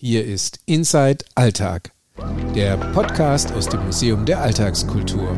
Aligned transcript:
Hier 0.00 0.24
ist 0.24 0.60
Inside 0.64 1.24
Alltag, 1.34 1.90
der 2.54 2.76
Podcast 2.92 3.50
aus 3.50 3.68
dem 3.68 3.84
Museum 3.84 4.24
der 4.24 4.40
Alltagskultur. 4.40 5.34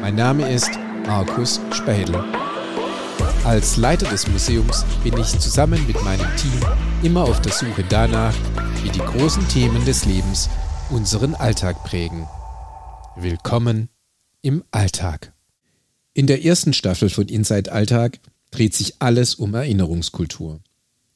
Mein 0.00 0.14
Name 0.14 0.48
ist 0.52 0.70
Markus 1.04 1.60
Spädel. 1.72 2.22
Als 3.42 3.76
Leiter 3.76 4.08
des 4.08 4.28
Museums 4.28 4.84
bin 5.02 5.18
ich 5.18 5.36
zusammen 5.40 5.84
mit 5.88 6.00
meinem 6.04 6.28
Team 6.36 6.60
immer 7.02 7.24
auf 7.24 7.42
der 7.42 7.50
Suche 7.50 7.82
danach, 7.88 8.36
wie 8.84 8.90
die 8.90 9.00
großen 9.00 9.48
Themen 9.48 9.84
des 9.84 10.04
Lebens 10.04 10.48
unseren 10.90 11.34
Alltag 11.34 11.82
prägen. 11.82 12.28
Willkommen 13.16 13.88
im 14.42 14.62
Alltag. 14.70 15.32
In 16.12 16.28
der 16.28 16.44
ersten 16.44 16.72
Staffel 16.72 17.10
von 17.10 17.26
Inside 17.26 17.72
Alltag 17.72 18.20
dreht 18.52 18.74
sich 18.74 18.94
alles 19.00 19.34
um 19.34 19.54
Erinnerungskultur. 19.54 20.60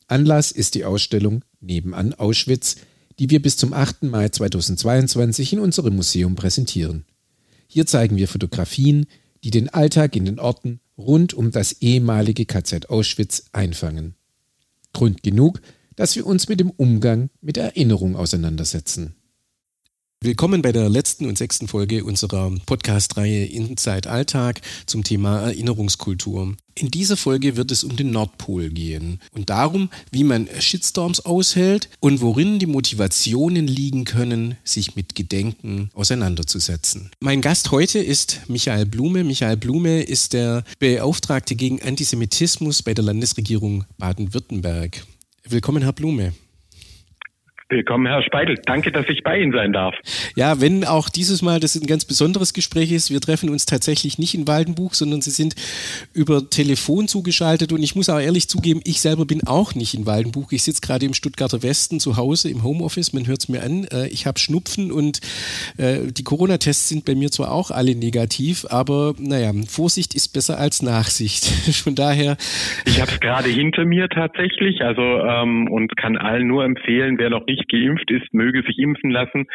Anlass 0.08 0.50
ist 0.50 0.74
die 0.74 0.84
Ausstellung 0.84 1.44
Nebenan 1.60 2.14
Auschwitz, 2.14 2.76
die 3.18 3.30
wir 3.30 3.42
bis 3.42 3.56
zum 3.56 3.72
8. 3.72 4.04
Mai 4.04 4.28
2022 4.28 5.52
in 5.54 5.60
unserem 5.60 5.96
Museum 5.96 6.34
präsentieren. 6.34 7.04
Hier 7.66 7.86
zeigen 7.86 8.16
wir 8.16 8.28
Fotografien, 8.28 9.06
die 9.44 9.50
den 9.50 9.68
Alltag 9.68 10.16
in 10.16 10.24
den 10.24 10.38
Orten 10.38 10.80
rund 10.96 11.34
um 11.34 11.50
das 11.50 11.80
ehemalige 11.80 12.46
KZ 12.46 12.90
Auschwitz 12.90 13.44
einfangen. 13.52 14.14
Grund 14.92 15.22
genug, 15.22 15.60
dass 15.96 16.16
wir 16.16 16.26
uns 16.26 16.48
mit 16.48 16.60
dem 16.60 16.70
Umgang 16.70 17.30
mit 17.40 17.56
Erinnerung 17.56 18.16
auseinandersetzen. 18.16 19.14
Willkommen 20.20 20.62
bei 20.62 20.72
der 20.72 20.88
letzten 20.88 21.26
und 21.26 21.38
sechsten 21.38 21.68
Folge 21.68 22.02
unserer 22.02 22.50
Podcast-Reihe 22.66 23.44
Inside 23.44 24.10
Alltag 24.10 24.60
zum 24.84 25.04
Thema 25.04 25.42
Erinnerungskultur. 25.42 26.56
In 26.74 26.90
dieser 26.90 27.16
Folge 27.16 27.56
wird 27.56 27.70
es 27.70 27.84
um 27.84 27.94
den 27.94 28.10
Nordpol 28.10 28.68
gehen 28.70 29.20
und 29.30 29.48
darum, 29.48 29.90
wie 30.10 30.24
man 30.24 30.48
Shitstorms 30.58 31.20
aushält 31.20 31.88
und 32.00 32.20
worin 32.20 32.58
die 32.58 32.66
Motivationen 32.66 33.68
liegen 33.68 34.04
können, 34.04 34.56
sich 34.64 34.96
mit 34.96 35.14
Gedenken 35.14 35.90
auseinanderzusetzen. 35.94 37.12
Mein 37.20 37.40
Gast 37.40 37.70
heute 37.70 38.00
ist 38.00 38.40
Michael 38.48 38.86
Blume. 38.86 39.22
Michael 39.22 39.56
Blume 39.56 40.02
ist 40.02 40.32
der 40.32 40.64
Beauftragte 40.80 41.54
gegen 41.54 41.80
Antisemitismus 41.80 42.82
bei 42.82 42.92
der 42.92 43.04
Landesregierung 43.04 43.84
Baden-Württemberg. 43.98 45.06
Willkommen, 45.44 45.84
Herr 45.84 45.92
Blume. 45.92 46.32
Willkommen, 47.70 48.06
Herr 48.06 48.22
Speidel. 48.22 48.56
Danke, 48.64 48.90
dass 48.90 49.06
ich 49.10 49.22
bei 49.22 49.38
Ihnen 49.38 49.52
sein 49.52 49.74
darf. 49.74 49.94
Ja, 50.34 50.58
wenn 50.62 50.84
auch 50.84 51.10
dieses 51.10 51.42
Mal 51.42 51.60
das 51.60 51.76
ein 51.76 51.86
ganz 51.86 52.06
besonderes 52.06 52.54
Gespräch 52.54 52.90
ist, 52.92 53.10
wir 53.10 53.20
treffen 53.20 53.50
uns 53.50 53.66
tatsächlich 53.66 54.18
nicht 54.18 54.34
in 54.34 54.48
Waldenbuch, 54.48 54.94
sondern 54.94 55.20
Sie 55.20 55.30
sind 55.30 55.54
über 56.14 56.48
Telefon 56.48 57.08
zugeschaltet 57.08 57.70
und 57.70 57.82
ich 57.82 57.94
muss 57.94 58.08
auch 58.08 58.20
ehrlich 58.20 58.48
zugeben, 58.48 58.80
ich 58.84 59.02
selber 59.02 59.26
bin 59.26 59.46
auch 59.46 59.74
nicht 59.74 59.92
in 59.92 60.06
Waldenbuch. 60.06 60.50
Ich 60.50 60.62
sitze 60.62 60.80
gerade 60.80 61.04
im 61.04 61.12
Stuttgarter 61.12 61.62
Westen 61.62 62.00
zu 62.00 62.16
Hause 62.16 62.48
im 62.48 62.62
Homeoffice, 62.62 63.12
man 63.12 63.26
hört 63.26 63.40
es 63.40 63.50
mir 63.50 63.62
an. 63.62 63.86
Äh, 63.92 64.08
ich 64.08 64.24
habe 64.24 64.38
Schnupfen 64.38 64.90
und 64.90 65.20
äh, 65.76 66.10
die 66.10 66.24
Corona-Tests 66.24 66.88
sind 66.88 67.04
bei 67.04 67.14
mir 67.14 67.30
zwar 67.30 67.52
auch 67.52 67.70
alle 67.70 67.94
negativ, 67.94 68.64
aber 68.70 69.12
naja, 69.18 69.52
Vorsicht 69.68 70.14
ist 70.14 70.32
besser 70.32 70.58
als 70.58 70.80
Nachsicht. 70.80 71.44
Von 71.84 71.94
daher. 71.94 72.38
Ich 72.86 72.98
habe 72.98 73.10
es 73.10 73.20
gerade 73.20 73.50
hinter 73.50 73.84
mir 73.84 74.08
tatsächlich, 74.08 74.80
also 74.80 75.02
ähm, 75.02 75.70
und 75.70 75.94
kann 75.98 76.16
allen 76.16 76.46
nur 76.46 76.64
empfehlen, 76.64 77.18
wer 77.18 77.28
noch 77.28 77.44
nicht 77.44 77.57
nicht 77.58 77.70
geimpft 77.70 78.10
ist, 78.10 78.32
möge 78.32 78.62
sich 78.62 78.78
impfen 78.78 79.10
lassen. 79.10 79.46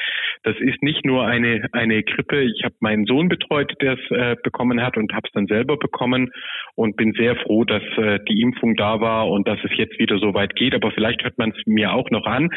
Das 0.43 0.55
ist 0.59 0.81
nicht 0.83 1.05
nur 1.05 1.25
eine, 1.25 1.67
eine 1.71 2.03
Grippe. 2.03 2.41
Ich 2.43 2.63
habe 2.63 2.75
meinen 2.79 3.05
Sohn 3.05 3.29
betreut, 3.29 3.73
der 3.81 3.93
es 3.93 4.11
äh, 4.11 4.35
bekommen 4.43 4.81
hat 4.81 4.97
und 4.97 5.13
habe 5.13 5.27
es 5.27 5.33
dann 5.33 5.47
selber 5.47 5.77
bekommen 5.77 6.31
und 6.75 6.95
bin 6.97 7.13
sehr 7.13 7.35
froh, 7.37 7.63
dass 7.63 7.83
äh, 7.97 8.19
die 8.27 8.41
Impfung 8.41 8.75
da 8.75 8.99
war 8.99 9.29
und 9.29 9.47
dass 9.47 9.59
es 9.63 9.71
jetzt 9.75 9.97
wieder 9.99 10.17
so 10.19 10.33
weit 10.33 10.55
geht. 10.55 10.75
Aber 10.75 10.91
vielleicht 10.91 11.23
hört 11.23 11.37
man 11.37 11.51
es 11.51 11.65
mir 11.65 11.93
auch 11.93 12.09
noch 12.11 12.25
an. 12.25 12.49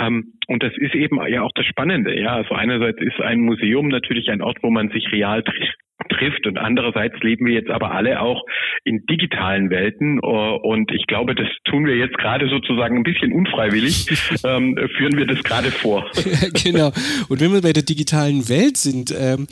Ähm, 0.00 0.34
und 0.48 0.62
das 0.62 0.72
ist 0.76 0.94
eben 0.94 1.24
ja 1.28 1.42
auch 1.42 1.52
das 1.54 1.66
Spannende. 1.66 2.18
Ja, 2.18 2.34
also 2.34 2.54
einerseits 2.54 3.00
ist 3.00 3.20
ein 3.20 3.40
Museum 3.40 3.88
natürlich 3.88 4.30
ein 4.30 4.42
Ort, 4.42 4.58
wo 4.62 4.70
man 4.70 4.90
sich 4.90 5.10
real 5.12 5.42
trifft 5.42 5.78
trifft. 6.10 6.46
Und 6.46 6.58
andererseits 6.58 7.18
leben 7.20 7.46
wir 7.46 7.54
jetzt 7.54 7.70
aber 7.70 7.92
alle 7.92 8.20
auch 8.20 8.44
in 8.84 9.04
digitalen 9.06 9.70
Welten. 9.70 10.18
Äh, 10.18 10.26
und 10.26 10.92
ich 10.92 11.06
glaube, 11.06 11.34
das 11.34 11.48
tun 11.64 11.86
wir 11.86 11.96
jetzt 11.96 12.16
gerade 12.18 12.48
sozusagen 12.48 12.96
ein 12.96 13.02
bisschen 13.02 13.32
unfreiwillig, 13.32 14.06
ähm, 14.44 14.78
führen 14.96 15.16
wir 15.16 15.26
das 15.26 15.42
gerade 15.42 15.70
vor. 15.70 16.06
genau. 16.64 16.92
Und 17.28 17.40
wenn 17.40 17.52
wir 17.52 17.62
bei 17.62 17.72
der 17.72 17.82
digitalen 17.82 18.48
Welt 18.48 18.76
sind, 18.76 19.14
ähm, 19.18 19.46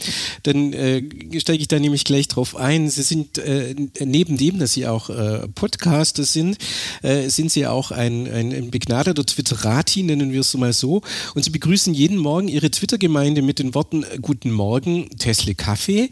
dann 0.45 0.73
äh, 0.73 1.03
steige 1.41 1.61
ich 1.61 1.69
da 1.69 1.79
nämlich 1.79 2.05
gleich 2.05 2.29
drauf 2.29 2.57
ein. 2.57 2.89
Sie 2.89 3.03
sind 3.03 3.39
äh, 3.39 3.75
neben 4.05 4.37
dem, 4.37 4.59
dass 4.59 4.75
Sie 4.75 4.87
auch 4.87 5.11
äh, 5.11 5.49
Podcaster 5.55 6.23
sind, 6.23 6.59
äh, 7.03 7.29
sind 7.29 7.51
Sie 7.51 7.67
auch 7.67 7.91
ein, 7.91 8.27
ein, 8.27 8.53
ein 8.53 8.71
begnadeter 8.71 9.25
Twitterati, 9.25 10.03
nennen 10.03 10.33
wir 10.33 10.41
es 10.41 10.57
mal 10.57 10.73
so. 10.73 11.03
Und 11.35 11.43
Sie 11.43 11.51
begrüßen 11.51 11.93
jeden 11.93 12.19
Morgen 12.19 12.49
Ihre 12.49 12.71
Twitter-Gemeinde 12.71 13.43
mit 13.43 13.59
den 13.59 13.75
Worten 13.75 14.05
Guten 14.23 14.53
Morgen, 14.53 15.09
Tesla 15.19 15.55
Kaffee. 15.55 16.09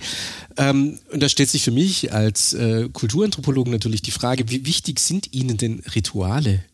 Ähm, 0.57 0.99
und 1.13 1.23
da 1.23 1.29
stellt 1.29 1.51
sich 1.51 1.65
für 1.65 1.71
mich 1.71 2.13
als 2.13 2.53
äh, 2.55 2.89
Kulturanthropologen 2.93 3.73
natürlich 3.73 4.03
die 4.03 4.11
Frage, 4.11 4.49
wie 4.49 4.67
wichtig 4.67 5.01
sind 5.01 5.33
Ihnen 5.33 5.57
denn 5.57 5.83
Rituale? 5.95 6.65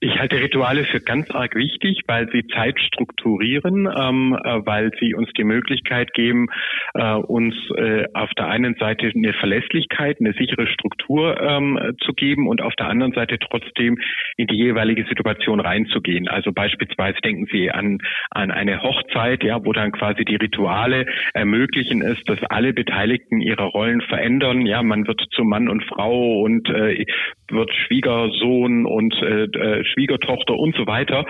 Ich 0.00 0.18
halte 0.18 0.40
Rituale 0.40 0.84
für 0.84 1.00
ganz 1.00 1.30
arg 1.30 1.54
wichtig, 1.54 2.02
weil 2.06 2.28
sie 2.30 2.46
Zeit 2.48 2.78
strukturieren, 2.80 3.88
ähm, 3.98 4.38
äh, 4.44 4.60
weil 4.66 4.90
sie 5.00 5.14
uns 5.14 5.30
die 5.38 5.44
Möglichkeit 5.44 6.12
geben, 6.12 6.48
äh, 6.94 7.14
uns 7.14 7.54
äh, 7.76 8.04
auf 8.12 8.30
der 8.34 8.48
einen 8.48 8.74
Seite 8.74 9.10
eine 9.14 9.32
Verlässlichkeit, 9.32 10.18
eine 10.20 10.34
sichere 10.34 10.66
Struktur 10.66 11.40
ähm, 11.40 11.78
zu 12.04 12.12
geben 12.12 12.46
und 12.46 12.60
auf 12.60 12.74
der 12.74 12.88
anderen 12.88 13.12
Seite 13.12 13.38
trotzdem 13.38 13.98
in 14.36 14.46
die 14.46 14.56
jeweilige 14.56 15.04
Situation 15.06 15.60
reinzugehen. 15.60 16.28
Also 16.28 16.52
beispielsweise 16.52 17.18
denken 17.22 17.46
Sie 17.50 17.70
an, 17.70 17.98
an 18.30 18.50
eine 18.50 18.82
Hochzeit, 18.82 19.44
ja, 19.44 19.64
wo 19.64 19.72
dann 19.72 19.92
quasi 19.92 20.26
die 20.26 20.36
Rituale 20.36 21.06
ermöglichen 21.32 22.02
es, 22.02 22.22
dass 22.24 22.42
alle 22.44 22.74
Beteiligten 22.74 23.40
ihre 23.40 23.64
Rollen 23.64 24.02
verändern. 24.02 24.66
Ja, 24.66 24.82
man 24.82 25.06
wird 25.06 25.22
zu 25.30 25.42
Mann 25.42 25.68
und 25.68 25.84
Frau 25.84 26.40
und 26.42 26.68
äh, 26.68 27.06
wird 27.48 27.72
Schwiegersohn 27.72 28.84
und 28.84 29.14
äh, 29.22 29.44
äh 29.44 29.85
Schwiegertochter 29.86 30.54
und 30.54 30.74
so 30.76 30.86
weiter. 30.86 31.24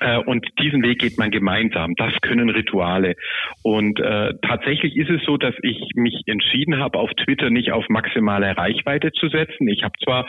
Äh, 0.00 0.18
und 0.18 0.46
diesen 0.60 0.82
Weg 0.82 0.98
geht 1.00 1.18
man 1.18 1.30
gemeinsam. 1.30 1.94
Das 1.96 2.12
können 2.20 2.50
Rituale. 2.50 3.14
Und 3.62 4.00
äh, 4.00 4.34
tatsächlich 4.42 4.96
ist 4.96 5.10
es 5.10 5.22
so, 5.24 5.36
dass 5.36 5.54
ich 5.62 5.90
mich 5.94 6.22
entschieden 6.26 6.78
habe, 6.78 6.98
auf 6.98 7.10
Twitter 7.14 7.50
nicht 7.50 7.72
auf 7.72 7.88
maximale 7.88 8.56
Reichweite 8.56 9.12
zu 9.12 9.28
setzen. 9.28 9.68
Ich 9.68 9.82
habe 9.82 9.94
zwar 10.02 10.26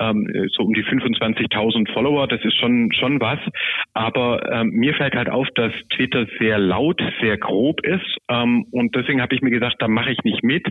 ähm, 0.00 0.28
so 0.52 0.64
um 0.64 0.74
die 0.74 0.84
25.000 0.84 1.92
Follower, 1.92 2.26
das 2.26 2.44
ist 2.44 2.56
schon 2.56 2.92
schon 2.92 3.20
was, 3.20 3.38
aber 3.94 4.50
ähm, 4.50 4.70
mir 4.70 4.94
fällt 4.94 5.14
halt 5.14 5.28
auf, 5.28 5.48
dass 5.54 5.72
Twitter 5.94 6.26
sehr 6.38 6.58
laut, 6.58 7.00
sehr 7.20 7.36
grob 7.36 7.84
ist 7.84 8.16
ähm, 8.28 8.66
und 8.70 8.94
deswegen 8.94 9.20
habe 9.20 9.34
ich 9.34 9.42
mir 9.42 9.50
gesagt, 9.50 9.76
da 9.80 9.88
mache 9.88 10.12
ich 10.12 10.22
nicht 10.24 10.42
mit, 10.42 10.66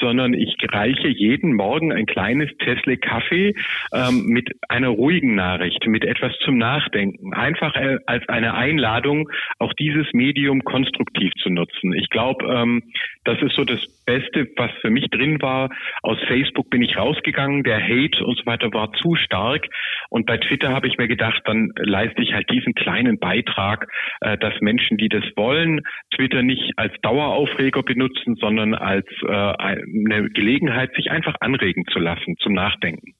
sondern 0.00 0.34
ich 0.34 0.56
reiche 0.70 1.08
jeden 1.08 1.54
Morgen 1.54 1.92
ein 1.92 2.06
kleines 2.06 2.50
Tesla 2.58 2.96
Kaffee 2.96 3.54
ähm, 3.92 4.26
mit 4.26 4.50
einer 4.68 4.88
ruhigen 4.88 5.34
Nachricht, 5.34 5.86
mit 5.86 6.04
etwas 6.04 6.32
zum 6.44 6.58
Nachdenken, 6.58 7.32
einfach 7.34 7.74
äh, 7.76 7.98
als 8.06 8.28
eine 8.28 8.54
Einladung, 8.54 9.28
auch 9.58 9.72
dieses 9.74 10.12
Medium 10.12 10.64
konstruktiv 10.64 11.32
zu 11.42 11.50
nutzen. 11.50 11.92
Ich 11.94 12.10
glaube, 12.10 12.46
ähm, 12.46 12.82
das 13.24 13.40
ist 13.42 13.54
so 13.54 13.64
das 13.64 13.80
Beste, 14.04 14.48
was 14.56 14.70
für 14.80 14.90
mich 14.90 15.08
drin 15.10 15.40
war. 15.40 15.70
Aus 16.02 16.18
Facebook 16.26 16.70
bin 16.70 16.82
ich 16.82 16.96
rausgegangen, 16.96 17.62
der 17.62 17.82
Hate 17.82 18.24
und 18.24 18.38
so 18.38 18.46
weiter 18.46 18.63
war 18.72 18.92
zu 18.92 19.14
stark. 19.16 19.66
Und 20.08 20.26
bei 20.26 20.38
Twitter 20.38 20.70
habe 20.70 20.86
ich 20.86 20.96
mir 20.98 21.08
gedacht, 21.08 21.42
dann 21.44 21.70
leiste 21.76 22.22
ich 22.22 22.32
halt 22.32 22.50
diesen 22.50 22.74
kleinen 22.74 23.18
Beitrag, 23.18 23.88
äh, 24.20 24.38
dass 24.38 24.54
Menschen, 24.60 24.96
die 24.96 25.08
das 25.08 25.24
wollen, 25.36 25.80
Twitter 26.14 26.42
nicht 26.42 26.72
als 26.76 26.94
Daueraufreger 27.02 27.82
benutzen, 27.82 28.36
sondern 28.36 28.74
als 28.74 29.06
äh, 29.22 29.32
eine 29.32 30.30
Gelegenheit, 30.30 30.94
sich 30.94 31.10
einfach 31.10 31.36
anregen 31.40 31.84
zu 31.92 31.98
lassen 31.98 32.36
zum 32.38 32.52
Nachdenken. 32.54 33.14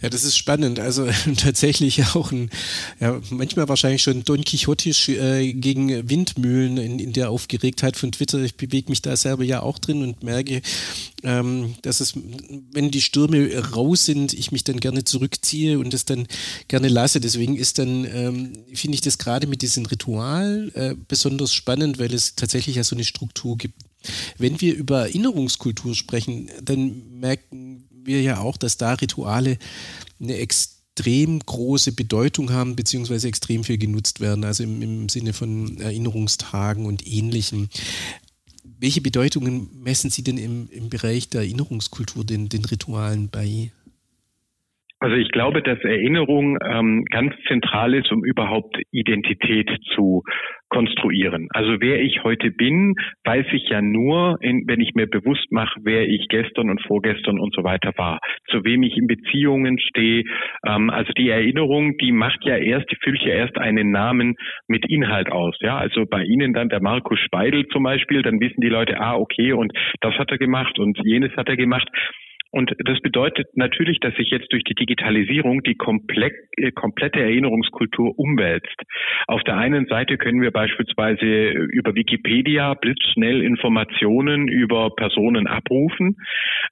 Ja, 0.00 0.08
das 0.08 0.24
ist 0.24 0.36
spannend. 0.36 0.78
Also 0.78 1.08
tatsächlich 1.36 2.04
auch 2.14 2.30
ein, 2.32 2.50
ja, 3.00 3.20
manchmal 3.30 3.68
wahrscheinlich 3.68 4.02
schon 4.02 4.24
Don 4.24 4.44
Quixotisch 4.44 5.08
äh, 5.08 5.52
gegen 5.52 6.08
Windmühlen 6.08 6.76
in, 6.76 6.98
in 6.98 7.12
der 7.12 7.30
Aufgeregtheit 7.30 7.96
von 7.96 8.12
Twitter. 8.12 8.40
Ich 8.40 8.56
bewege 8.56 8.90
mich 8.90 9.02
da 9.02 9.16
selber 9.16 9.44
ja 9.44 9.62
auch 9.62 9.78
drin 9.78 10.02
und 10.02 10.22
merke, 10.22 10.62
ähm, 11.22 11.74
dass 11.82 12.00
es, 12.00 12.14
wenn 12.72 12.90
die 12.90 13.00
Stürme 13.00 13.56
raus 13.74 14.04
sind, 14.04 14.32
ich 14.34 14.52
mich 14.52 14.64
dann 14.64 14.80
gerne 14.80 15.04
zurückziehe 15.04 15.78
und 15.78 15.92
das 15.92 16.04
dann 16.04 16.26
gerne 16.68 16.88
lasse. 16.88 17.20
Deswegen 17.20 17.56
ist 17.56 17.78
dann, 17.78 18.04
ähm, 18.04 18.52
finde 18.72 18.94
ich 18.94 19.00
das 19.00 19.18
gerade 19.18 19.46
mit 19.46 19.62
diesem 19.62 19.86
Ritual 19.86 20.70
äh, 20.74 20.94
besonders 21.08 21.52
spannend, 21.52 21.98
weil 21.98 22.14
es 22.14 22.36
tatsächlich 22.36 22.76
ja 22.76 22.84
so 22.84 22.94
eine 22.94 23.04
Struktur 23.04 23.56
gibt. 23.56 23.74
Wenn 24.38 24.60
wir 24.60 24.74
über 24.76 25.00
Erinnerungskultur 25.00 25.94
sprechen, 25.94 26.48
dann 26.62 27.18
merken 27.18 27.87
wir 28.08 28.20
ja 28.20 28.38
auch, 28.38 28.56
dass 28.56 28.76
da 28.76 28.94
Rituale 28.94 29.58
eine 30.20 30.36
extrem 30.36 31.38
große 31.38 31.92
Bedeutung 31.92 32.50
haben, 32.50 32.74
beziehungsweise 32.74 33.28
extrem 33.28 33.62
viel 33.62 33.78
genutzt 33.78 34.18
werden, 34.18 34.42
also 34.42 34.64
im, 34.64 34.82
im 34.82 35.08
Sinne 35.08 35.32
von 35.32 35.80
Erinnerungstagen 35.80 36.86
und 36.86 37.06
ähnlichem. 37.06 37.68
Welche 38.80 39.00
Bedeutungen 39.00 39.68
messen 39.82 40.10
Sie 40.10 40.22
denn 40.22 40.38
im, 40.38 40.68
im 40.70 40.88
Bereich 40.88 41.28
der 41.28 41.42
Erinnerungskultur 41.42 42.24
den, 42.24 42.48
den 42.48 42.64
Ritualen 42.64 43.28
bei? 43.28 43.70
Also 45.00 45.14
ich 45.14 45.30
glaube, 45.30 45.62
dass 45.62 45.78
Erinnerung 45.84 46.58
ähm, 46.64 47.04
ganz 47.10 47.32
zentral 47.46 47.94
ist, 47.94 48.10
um 48.10 48.24
überhaupt 48.24 48.76
Identität 48.90 49.70
zu 49.94 50.22
konstruieren. 50.70 51.48
Also 51.50 51.80
wer 51.80 52.02
ich 52.02 52.24
heute 52.24 52.50
bin, 52.50 52.94
weiß 53.24 53.46
ich 53.52 53.68
ja 53.68 53.80
nur, 53.80 54.36
in, 54.40 54.64
wenn 54.66 54.80
ich 54.80 54.94
mir 54.94 55.06
bewusst 55.06 55.50
mache, 55.50 55.78
wer 55.84 56.06
ich 56.08 56.26
gestern 56.28 56.68
und 56.68 56.82
vorgestern 56.82 57.38
und 57.38 57.54
so 57.54 57.62
weiter 57.62 57.92
war, 57.96 58.18
zu 58.50 58.64
wem 58.64 58.82
ich 58.82 58.96
in 58.96 59.06
Beziehungen 59.06 59.78
stehe. 59.78 60.24
Ähm, 60.66 60.90
also 60.90 61.12
die 61.12 61.30
Erinnerung, 61.30 61.96
die 61.98 62.12
macht 62.12 62.44
ja 62.44 62.56
erst, 62.56 62.90
die 62.90 62.96
füllt 62.96 63.22
ja 63.22 63.34
erst 63.34 63.56
einen 63.56 63.92
Namen 63.92 64.34
mit 64.66 64.84
Inhalt 64.90 65.30
aus. 65.30 65.56
Ja, 65.60 65.78
also 65.78 66.06
bei 66.06 66.24
Ihnen 66.24 66.52
dann 66.52 66.68
der 66.68 66.82
Markus 66.82 67.20
Speidel 67.20 67.66
zum 67.68 67.84
Beispiel, 67.84 68.22
dann 68.22 68.40
wissen 68.40 68.60
die 68.60 68.68
Leute, 68.68 69.00
ah 69.00 69.14
okay, 69.14 69.52
und 69.52 69.72
das 70.00 70.14
hat 70.18 70.30
er 70.32 70.38
gemacht 70.38 70.78
und 70.78 70.98
jenes 71.04 71.34
hat 71.36 71.48
er 71.48 71.56
gemacht. 71.56 71.88
Und 72.50 72.72
das 72.78 72.98
bedeutet 73.00 73.46
natürlich, 73.56 74.00
dass 74.00 74.14
sich 74.14 74.30
jetzt 74.30 74.50
durch 74.52 74.64
die 74.64 74.74
Digitalisierung 74.74 75.62
die 75.62 75.76
äh, 75.76 76.70
komplette 76.72 77.20
Erinnerungskultur 77.20 78.18
umwälzt. 78.18 78.74
Auf 79.26 79.42
der 79.42 79.58
einen 79.58 79.86
Seite 79.86 80.16
können 80.16 80.40
wir 80.40 80.50
beispielsweise 80.50 81.26
über 81.26 81.94
Wikipedia 81.94 82.72
blitzschnell 82.74 83.42
Informationen 83.42 84.48
über 84.48 84.90
Personen 84.96 85.46
abrufen, 85.46 86.16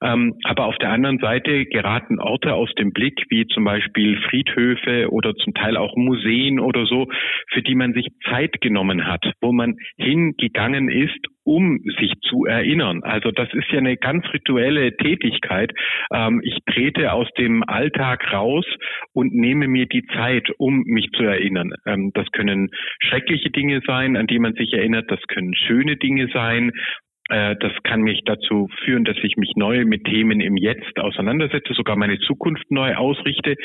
ähm, 0.01 0.33
aber 0.43 0.65
auf 0.65 0.77
der 0.77 0.91
anderen 0.91 1.19
Seite 1.19 1.65
geraten 1.65 2.19
Orte 2.19 2.53
aus 2.53 2.73
dem 2.75 2.91
Blick, 2.91 3.25
wie 3.29 3.45
zum 3.45 3.63
Beispiel 3.63 4.17
Friedhöfe 4.29 5.11
oder 5.11 5.35
zum 5.35 5.53
Teil 5.53 5.77
auch 5.77 5.95
Museen 5.95 6.59
oder 6.59 6.85
so, 6.85 7.07
für 7.49 7.61
die 7.61 7.75
man 7.75 7.93
sich 7.93 8.07
Zeit 8.29 8.61
genommen 8.61 9.05
hat, 9.05 9.31
wo 9.41 9.51
man 9.51 9.75
hingegangen 9.97 10.89
ist, 10.89 11.19
um 11.47 11.79
sich 11.97 12.11
zu 12.23 12.43
erinnern. 12.43 13.03
Also 13.03 13.31
das 13.31 13.47
ist 13.53 13.71
ja 13.71 13.77
eine 13.77 13.95
ganz 13.95 14.25
rituelle 14.33 14.97
Tätigkeit. 14.97 15.71
Ähm, 16.13 16.41
ich 16.43 16.57
trete 16.65 17.13
aus 17.13 17.29
dem 17.37 17.63
Alltag 17.63 18.33
raus 18.33 18.65
und 19.13 19.33
nehme 19.33 19.69
mir 19.69 19.85
die 19.85 20.05
Zeit, 20.07 20.49
um 20.57 20.83
mich 20.83 21.09
zu 21.15 21.23
erinnern. 21.23 21.71
Ähm, 21.85 22.11
das 22.13 22.29
können 22.33 22.69
schreckliche 22.99 23.49
Dinge 23.49 23.81
sein, 23.87 24.17
an 24.17 24.27
die 24.27 24.39
man 24.39 24.55
sich 24.55 24.73
erinnert. 24.73 25.09
Das 25.09 25.21
können 25.27 25.55
schöne 25.55 25.95
Dinge 25.95 26.27
sein. 26.33 26.73
Äh, 27.29 27.55
das 27.59 27.71
kann 27.83 28.01
mich 28.01 28.21
dazu 28.25 28.69
führen, 28.83 29.03
dass 29.03 29.17
ich 29.21 29.37
mich 29.37 29.53
neu 29.55 29.85
mit 29.85 30.05
Themen 30.05 30.39
im 30.39 30.55
Jetzt 30.57 30.99
auseinandersetze, 30.99 31.73
sogar 31.73 31.95
meine 31.95 32.19
Zukunft 32.19 32.69
neu 32.71 32.95
ausrichte. 32.95 33.55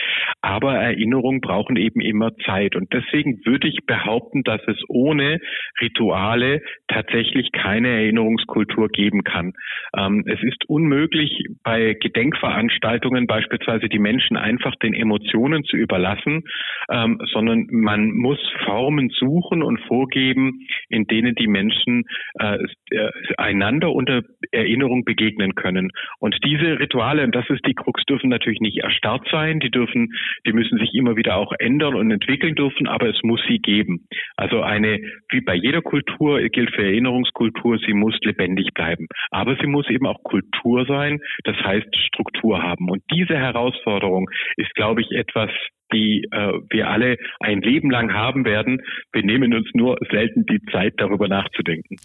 Aber 0.41 0.75
Erinnerungen 0.75 1.41
brauchen 1.41 1.77
eben 1.77 2.01
immer 2.01 2.35
Zeit. 2.45 2.75
Und 2.75 2.93
deswegen 2.93 3.45
würde 3.45 3.69
ich 3.69 3.79
behaupten, 3.87 4.43
dass 4.43 4.61
es 4.67 4.79
ohne 4.89 5.41
Rituale 5.81 6.63
tatsächlich 6.89 7.53
keine 7.53 7.89
Erinnerungskultur 7.89 8.89
geben 8.89 9.23
kann. 9.25 9.53
Ähm, 9.97 10.25
es 10.27 10.43
ist 10.43 10.69
unmöglich, 10.69 11.45
bei 11.63 11.95
Gedenkveranstaltungen 11.95 13.27
beispielsweise 13.27 13.89
die 13.89 13.99
Menschen 13.99 14.37
einfach 14.37 14.75
den 14.77 14.95
Emotionen 14.95 15.65
zu 15.65 15.77
überlassen, 15.77 16.43
ähm, 16.91 17.21
sondern 17.33 17.67
man 17.71 18.11
muss 18.11 18.39
Formen 18.65 19.11
suchen 19.11 19.63
und 19.63 19.81
vorgeben, 19.83 20.67
in 20.89 21.05
denen 21.07 21.35
die 21.35 21.47
Menschen 21.47 22.05
äh, 22.39 22.59
äh, 22.91 23.11
einander 23.53 23.93
unter 23.93 24.23
Erinnerung 24.51 25.05
begegnen 25.05 25.55
können. 25.55 25.91
Und 26.19 26.37
diese 26.45 26.79
Rituale, 26.79 27.25
und 27.25 27.35
das 27.35 27.49
ist 27.49 27.67
die 27.67 27.75
Krux, 27.75 28.03
dürfen 28.05 28.29
natürlich 28.29 28.61
nicht 28.61 28.79
erstarrt 28.79 29.27
sein, 29.31 29.61
die 29.61 29.71
dürfen, 29.71 30.13
die 30.47 30.53
müssen 30.53 30.79
sich 30.79 30.95
immer 30.95 31.17
wieder 31.17 31.37
auch 31.37 31.53
ändern 31.59 31.95
und 31.95 32.11
entwickeln 32.11 32.55
dürfen, 32.55 32.87
aber 32.87 33.09
es 33.09 33.23
muss 33.23 33.41
sie 33.49 33.59
geben. 33.59 34.07
Also 34.37 34.63
eine, 34.63 35.01
wie 35.31 35.41
bei 35.41 35.55
jeder 35.55 35.83
Kultur 35.83 36.41
gilt 36.49 36.75
für 36.75 36.85
Erinnerungskultur, 36.85 37.79
sie 37.79 37.95
muss 37.95 38.19
lebendig 38.23 38.69
bleiben. 38.75 39.07
Aber 39.31 39.57
sie 39.57 39.67
muss 39.67 39.89
eben 39.89 40.07
auch 40.07 40.23
Kultur 40.23 40.85
sein, 40.87 41.21
das 41.45 41.57
heißt 41.57 41.97
Struktur 41.97 42.63
haben. 42.63 42.91
Und 42.91 43.03
diese 43.11 43.37
Herausforderung 43.37 44.29
ist, 44.57 44.75
glaube 44.75 45.03
ich, 45.03 45.11
etwas, 45.13 45.51
die 45.93 46.27
äh, 46.31 46.53
wir 46.71 46.89
alle 46.89 47.19
ein 47.41 47.61
Leben 47.61 47.91
lang 47.91 48.15
haben 48.15 48.45
werden. 48.45 48.81
Wir 49.13 49.23
nehmen 49.23 49.55
uns 49.55 49.69
nur 49.75 49.99
selten 50.11 50.47
die 50.47 50.61
Zeit, 50.71 50.95
darüber 50.97 51.29
nachzudenken 51.29 51.97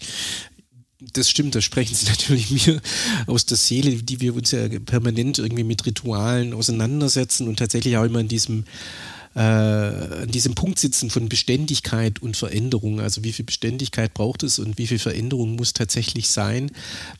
das 1.00 1.30
stimmt, 1.30 1.54
da 1.54 1.60
sprechen 1.60 1.94
Sie 1.94 2.06
natürlich 2.10 2.50
mir 2.50 2.80
aus 3.26 3.46
der 3.46 3.56
Seele, 3.56 4.02
die 4.02 4.20
wir 4.20 4.34
uns 4.34 4.50
ja 4.50 4.68
permanent 4.84 5.38
irgendwie 5.38 5.64
mit 5.64 5.86
Ritualen 5.86 6.52
auseinandersetzen 6.52 7.48
und 7.48 7.58
tatsächlich 7.58 7.96
auch 7.96 8.04
immer 8.04 8.20
in 8.20 8.28
diesem 8.28 8.64
äh, 9.34 9.40
an 9.40 10.30
diesem 10.30 10.54
Punkt 10.54 10.78
sitzen 10.78 11.10
von 11.10 11.28
Beständigkeit 11.28 12.20
und 12.20 12.36
Veränderung. 12.36 13.00
Also 13.00 13.24
wie 13.24 13.32
viel 13.32 13.44
Beständigkeit 13.44 14.14
braucht 14.14 14.42
es 14.42 14.58
und 14.58 14.78
wie 14.78 14.86
viel 14.86 14.98
Veränderung 14.98 15.56
muss 15.56 15.72
tatsächlich 15.72 16.28
sein, 16.28 16.70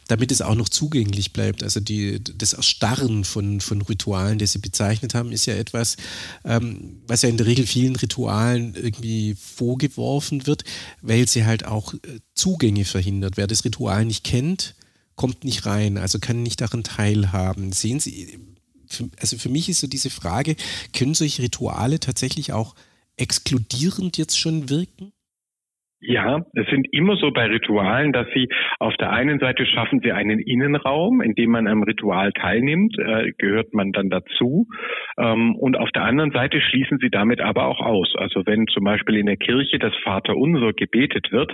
damit 0.08 0.32
es 0.32 0.42
auch 0.42 0.54
noch 0.54 0.68
zugänglich 0.68 1.32
bleibt. 1.32 1.62
Also 1.62 1.80
die, 1.80 2.22
das 2.22 2.54
Erstarren 2.54 3.24
von, 3.24 3.60
von 3.60 3.82
Ritualen, 3.82 4.38
das 4.38 4.52
Sie 4.52 4.58
bezeichnet 4.58 5.14
haben, 5.14 5.32
ist 5.32 5.46
ja 5.46 5.54
etwas, 5.54 5.96
ähm, 6.44 7.02
was 7.06 7.22
ja 7.22 7.28
in 7.28 7.36
der 7.36 7.46
Regel 7.46 7.66
vielen 7.66 7.96
Ritualen 7.96 8.74
irgendwie 8.74 9.34
vorgeworfen 9.34 10.46
wird, 10.46 10.64
weil 11.02 11.28
sie 11.28 11.44
halt 11.44 11.64
auch 11.64 11.94
äh, 11.94 12.20
Zugänge 12.34 12.84
verhindert. 12.84 13.36
Wer 13.36 13.46
das 13.46 13.64
Ritual 13.64 14.04
nicht 14.04 14.24
kennt, 14.24 14.74
kommt 15.16 15.44
nicht 15.44 15.66
rein, 15.66 15.98
also 15.98 16.18
kann 16.18 16.42
nicht 16.42 16.60
daran 16.60 16.84
teilhaben. 16.84 17.72
Sehen 17.72 18.00
Sie, 18.00 18.38
für, 18.88 19.10
also 19.20 19.36
für 19.36 19.48
mich 19.48 19.68
ist 19.68 19.80
so 19.80 19.86
diese 19.86 20.10
Frage, 20.10 20.56
können 20.96 21.14
solche 21.14 21.42
Rituale 21.42 22.00
tatsächlich 22.00 22.52
auch 22.52 22.74
exkludierend 23.16 24.16
jetzt 24.16 24.38
schon 24.38 24.70
wirken? 24.70 25.12
Ja, 26.00 26.42
es 26.54 26.66
sind 26.68 26.86
immer 26.92 27.16
so 27.16 27.32
bei 27.32 27.46
Ritualen, 27.46 28.12
dass 28.12 28.28
sie 28.32 28.48
auf 28.78 28.94
der 28.98 29.10
einen 29.10 29.40
Seite 29.40 29.66
schaffen 29.66 30.00
sie 30.00 30.12
einen 30.12 30.38
Innenraum, 30.38 31.20
in 31.20 31.34
dem 31.34 31.50
man 31.50 31.66
am 31.66 31.82
Ritual 31.82 32.32
teilnimmt, 32.32 32.96
äh, 32.98 33.32
gehört 33.36 33.74
man 33.74 33.90
dann 33.90 34.08
dazu. 34.08 34.68
Ähm, 35.18 35.56
und 35.56 35.76
auf 35.76 35.90
der 35.90 36.04
anderen 36.04 36.30
Seite 36.30 36.60
schließen 36.60 36.98
sie 37.00 37.10
damit 37.10 37.40
aber 37.40 37.66
auch 37.66 37.80
aus. 37.80 38.14
Also 38.16 38.46
wenn 38.46 38.68
zum 38.68 38.84
Beispiel 38.84 39.16
in 39.16 39.26
der 39.26 39.38
Kirche 39.38 39.80
das 39.80 39.92
Vaterunser 40.04 40.72
gebetet 40.72 41.32
wird, 41.32 41.52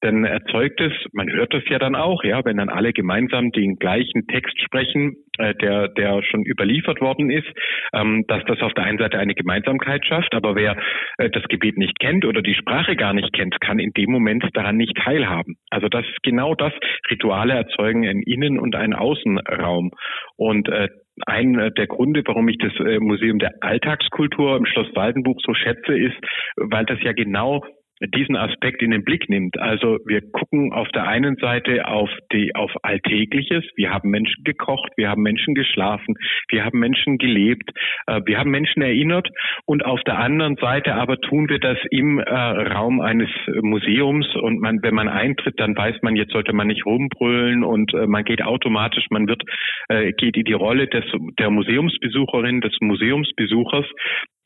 dann 0.00 0.24
erzeugt 0.24 0.80
es, 0.80 0.92
man 1.12 1.30
hört 1.30 1.52
das 1.52 1.62
ja 1.68 1.78
dann 1.78 1.94
auch, 1.94 2.24
ja, 2.24 2.42
wenn 2.46 2.56
dann 2.56 2.70
alle 2.70 2.94
gemeinsam 2.94 3.50
den 3.50 3.76
gleichen 3.76 4.26
Text 4.26 4.58
sprechen, 4.62 5.16
der, 5.38 5.88
der 5.88 6.22
schon 6.22 6.44
überliefert 6.44 7.00
worden 7.00 7.30
ist, 7.30 7.48
ähm, 7.92 8.24
dass 8.28 8.44
das 8.44 8.60
auf 8.60 8.74
der 8.74 8.84
einen 8.84 8.98
Seite 8.98 9.18
eine 9.18 9.34
Gemeinsamkeit 9.34 10.04
schafft, 10.06 10.34
aber 10.34 10.54
wer 10.54 10.76
äh, 11.18 11.30
das 11.30 11.44
Gebet 11.44 11.78
nicht 11.78 11.98
kennt 12.00 12.24
oder 12.24 12.42
die 12.42 12.54
Sprache 12.54 12.96
gar 12.96 13.12
nicht 13.12 13.32
kennt, 13.32 13.60
kann 13.60 13.78
in 13.78 13.92
dem 13.92 14.10
Moment 14.10 14.44
daran 14.54 14.76
nicht 14.76 14.96
teilhaben. 14.96 15.56
Also 15.70 15.88
das 15.88 16.04
ist 16.06 16.22
genau 16.22 16.54
das. 16.54 16.72
Rituale 17.10 17.54
erzeugen 17.54 18.06
einen 18.06 18.22
Innen- 18.22 18.58
und 18.58 18.74
einen 18.74 18.94
Außenraum. 18.94 19.90
Und 20.36 20.68
äh, 20.68 20.88
ein 21.26 21.58
äh, 21.58 21.70
der 21.72 21.86
Gründe, 21.86 22.22
warum 22.26 22.48
ich 22.48 22.58
das 22.58 22.72
äh, 22.80 22.98
Museum 22.98 23.38
der 23.38 23.52
Alltagskultur 23.60 24.56
im 24.56 24.66
Schloss 24.66 24.88
Waldenbuch 24.94 25.40
so 25.44 25.54
schätze, 25.54 25.96
ist, 25.96 26.16
weil 26.56 26.84
das 26.86 27.02
ja 27.02 27.12
genau 27.12 27.64
diesen 28.08 28.36
Aspekt 28.36 28.82
in 28.82 28.90
den 28.90 29.04
Blick 29.04 29.28
nimmt. 29.28 29.58
Also 29.58 29.98
wir 30.06 30.20
gucken 30.32 30.72
auf 30.72 30.88
der 30.88 31.06
einen 31.06 31.36
Seite 31.36 31.86
auf 31.86 32.10
die 32.32 32.54
auf 32.54 32.70
Alltägliches. 32.82 33.64
Wir 33.76 33.90
haben 33.90 34.10
Menschen 34.10 34.44
gekocht, 34.44 34.92
wir 34.96 35.08
haben 35.08 35.22
Menschen 35.22 35.54
geschlafen, 35.54 36.14
wir 36.48 36.64
haben 36.64 36.78
Menschen 36.78 37.18
gelebt, 37.18 37.70
äh, 38.06 38.20
wir 38.24 38.38
haben 38.38 38.50
Menschen 38.50 38.82
erinnert 38.82 39.28
und 39.66 39.84
auf 39.84 40.02
der 40.04 40.18
anderen 40.18 40.56
Seite 40.56 40.94
aber 40.94 41.20
tun 41.20 41.48
wir 41.48 41.58
das 41.58 41.78
im 41.90 42.18
äh, 42.18 42.24
Raum 42.24 43.00
eines 43.00 43.30
Museums 43.62 44.26
und 44.36 44.60
man, 44.60 44.82
wenn 44.82 44.94
man 44.94 45.08
eintritt, 45.08 45.58
dann 45.58 45.76
weiß 45.76 45.96
man, 46.02 46.16
jetzt 46.16 46.32
sollte 46.32 46.52
man 46.52 46.66
nicht 46.66 46.84
rumbrüllen 46.84 47.62
und 47.64 47.94
äh, 47.94 48.06
man 48.06 48.24
geht 48.24 48.42
automatisch, 48.42 49.06
man 49.10 49.28
wird 49.28 49.42
äh, 49.88 50.12
geht 50.12 50.36
in 50.36 50.44
die 50.44 50.52
Rolle 50.52 50.88
des 50.88 51.04
der 51.38 51.50
Museumsbesucherin, 51.50 52.60
des 52.60 52.76
Museumsbesuchers 52.80 53.86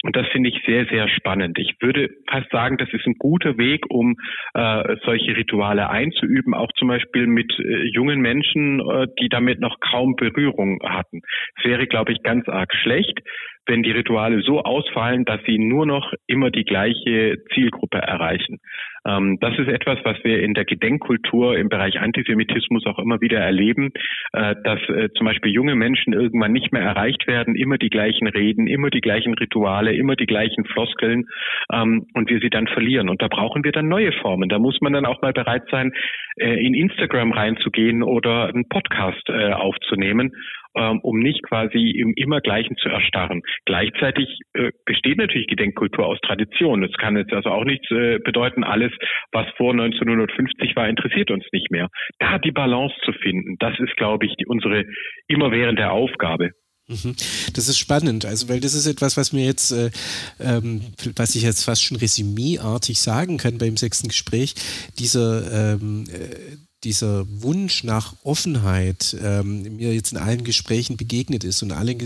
und 0.07 0.15
das 0.15 0.27
finde 0.29 0.51
ich 0.51 0.63
sehr, 0.65 0.87
sehr 0.87 1.09
spannend. 1.09 1.59
Ich 1.59 1.75
würde 1.81 2.11
fast 2.31 2.49
sagen, 2.51 2.77
das 2.79 2.89
ist 2.93 3.07
ein 3.07 3.17
guter 3.19 3.59
Weg, 3.59 3.91
um 3.91 4.15
äh, 4.55 4.97
solche 5.05 5.37
Rituale 5.37 5.91
einzuüben, 5.91 6.55
auch 6.55 6.71
zum 6.77 6.87
Beispiel 6.89 7.27
mit 7.27 7.53
äh, 7.59 7.89
jungen 7.93 8.21
Menschen, 8.21 8.81
äh, 8.81 9.09
die 9.21 9.29
damit 9.29 9.59
noch 9.59 9.81
kaum 9.81 10.15
Berührung 10.15 10.81
hatten. 10.85 11.23
Es 11.59 11.65
wäre, 11.65 11.89
glaube 11.89 12.13
ich, 12.13 12.23
ganz 12.23 12.49
arg 12.49 12.73
schlecht, 12.73 13.21
wenn 13.67 13.83
die 13.83 13.91
Rituale 13.91 14.41
so 14.43 14.63
ausfallen, 14.63 15.25
dass 15.25 15.41
sie 15.45 15.59
nur 15.59 15.87
noch 15.87 16.13
immer 16.27 16.51
die 16.51 16.65
gleiche 16.65 17.39
Zielgruppe 17.55 17.99
erreichen. 17.99 18.59
Ähm, 19.07 19.39
das 19.41 19.59
ist 19.59 19.69
etwas, 19.69 19.99
was 20.05 20.17
wir 20.25 20.43
in 20.43 20.55
der 20.55 20.65
Gedenkkultur 20.65 21.57
im 21.57 21.69
Bereich 21.69 22.01
Antisemitismus 22.01 22.87
auch 22.87 22.99
immer 22.99 23.21
wieder 23.21 23.39
erleben, 23.39 23.93
äh, 24.33 24.55
dass 24.65 24.81
äh, 24.89 25.09
zum 25.17 25.27
Beispiel 25.27 25.53
junge 25.53 25.75
Menschen 25.75 26.13
irgendwann 26.13 26.53
nicht 26.53 26.73
mehr 26.73 26.83
erreicht 26.83 27.27
werden, 27.27 27.55
immer 27.55 27.79
die 27.79 27.91
gleichen 27.91 28.27
Reden, 28.27 28.67
immer 28.67 28.91
die 28.91 29.01
gleichen 29.01 29.35
Rituale, 29.35 29.95
immer 29.95 30.17
die 30.17 30.27
gleichen 30.27 30.65
Floskeln 30.65 31.27
ähm, 31.73 32.07
und 32.15 32.31
wir 32.31 32.41
sie 32.41 32.51
dann 32.51 32.67
verlieren. 32.67 33.09
Und 33.09 33.23
da 33.23 33.29
brauchen 33.29 33.65
wir 33.65 33.73
dann 33.73 33.89
neue 33.89 34.13
Formen. 34.13 34.49
Da 34.49 34.59
muss 34.59 34.81
man 34.81 34.93
dann 34.93 35.07
auch 35.07 35.23
mal 35.23 35.33
bereit 35.33 35.65
sein, 35.71 35.93
äh, 36.37 36.65
in 36.65 36.75
Instagram 36.75 37.33
reinzugehen 37.33 38.03
oder 38.03 38.49
einen 38.49 38.69
Podcast 38.69 39.29
äh, 39.29 39.53
aufzunehmen 39.53 40.33
ähm, 40.77 41.01
um 41.01 41.19
nicht 41.19 41.43
quasi 41.43 41.91
im 41.91 42.13
immer 42.17 42.41
Gleichen 42.41 42.77
zu 42.77 42.89
erstarren. 42.89 43.43
Gleichzeitig 43.65 44.29
äh, 44.55 44.71
besteht 44.85 45.19
natürlich 45.19 45.47
Gedenkkultur 45.49 46.07
aus 46.07 46.19
Tradition. 46.21 46.85
Es 46.85 46.93
kann 46.99 47.17
jetzt 47.17 47.33
also 47.33 47.51
auch 47.51 47.65
nichts 47.65 47.91
äh, 47.91 48.19
bedeuten, 48.19 48.65
alles, 48.65 48.93
was 49.33 49.47
vor 49.57 49.73
1950 49.73 50.77
war, 50.77 50.89
interessiert 50.89 51.31
uns 51.31 51.45
nicht 51.53 51.71
mehr. 51.71 51.89
Da 52.19 52.39
die 52.39 52.53
Balance 52.53 52.95
zu 53.05 53.13
finden, 53.13 53.57
das 53.59 53.79
ist, 53.79 53.97
glaube 53.97 54.27
ich, 54.27 54.35
die, 54.37 54.47
unsere 54.47 54.85
immerwährende 55.29 55.91
Aufgabe. 55.91 56.51
Mhm. 56.89 57.17
Das 57.55 57.69
ist 57.69 57.79
spannend, 57.79 58.25
also 58.25 58.49
weil 58.49 58.61
das 58.61 58.75
ist 58.75 58.87
etwas, 58.87 59.17
was 59.17 59.33
mir 59.33 59.45
jetzt, 59.45 59.73
äh, 59.73 59.91
ähm, 60.39 60.83
was 61.17 61.35
ich 61.35 61.43
jetzt 61.43 61.65
fast 61.65 61.83
schon 61.83 61.97
resümieartig 61.97 63.01
sagen 63.01 63.39
kann 63.39 63.59
beim 63.59 63.77
sechsten 63.77 64.09
Gespräch, 64.09 64.55
dieser 64.99 65.75
ähm, 65.75 66.05
äh, 66.09 66.57
dieser 66.87 67.27
Wunsch 67.43 67.83
nach 67.83 68.15
Offenheit 68.23 69.17
ähm, 69.21 69.77
mir 69.77 69.93
jetzt 69.93 70.13
in 70.13 70.19
allen 70.19 70.45
Gesprächen 70.45 70.97
begegnet 70.97 71.43
ist 71.43 71.61
und 71.65 71.73
alle, 71.73 71.97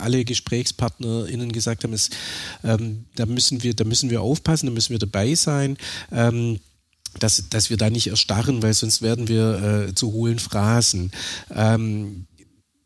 alle 0.00 0.24
GesprächspartnerInnen 0.24 1.52
gesagt 1.52 1.84
haben, 1.84 1.92
es, 1.92 2.10
ähm, 2.64 3.04
da 3.14 3.26
müssen 3.26 3.62
wir, 3.62 3.74
da 3.74 3.84
müssen 3.84 4.10
wir 4.10 4.22
aufpassen, 4.22 4.66
da 4.66 4.72
müssen 4.72 4.90
wir 4.90 4.98
dabei 4.98 5.36
sein. 5.36 5.78
Ähm, 6.10 6.58
dass, 7.20 7.48
dass 7.48 7.70
wir 7.70 7.76
da 7.76 7.90
nicht 7.90 8.08
erstarren, 8.08 8.60
weil 8.60 8.74
sonst 8.74 9.00
werden 9.00 9.28
wir 9.28 9.86
äh, 9.88 9.94
zu 9.94 10.12
hohlen 10.12 10.40
Phrasen. 10.40 11.12
Ähm, 11.54 12.26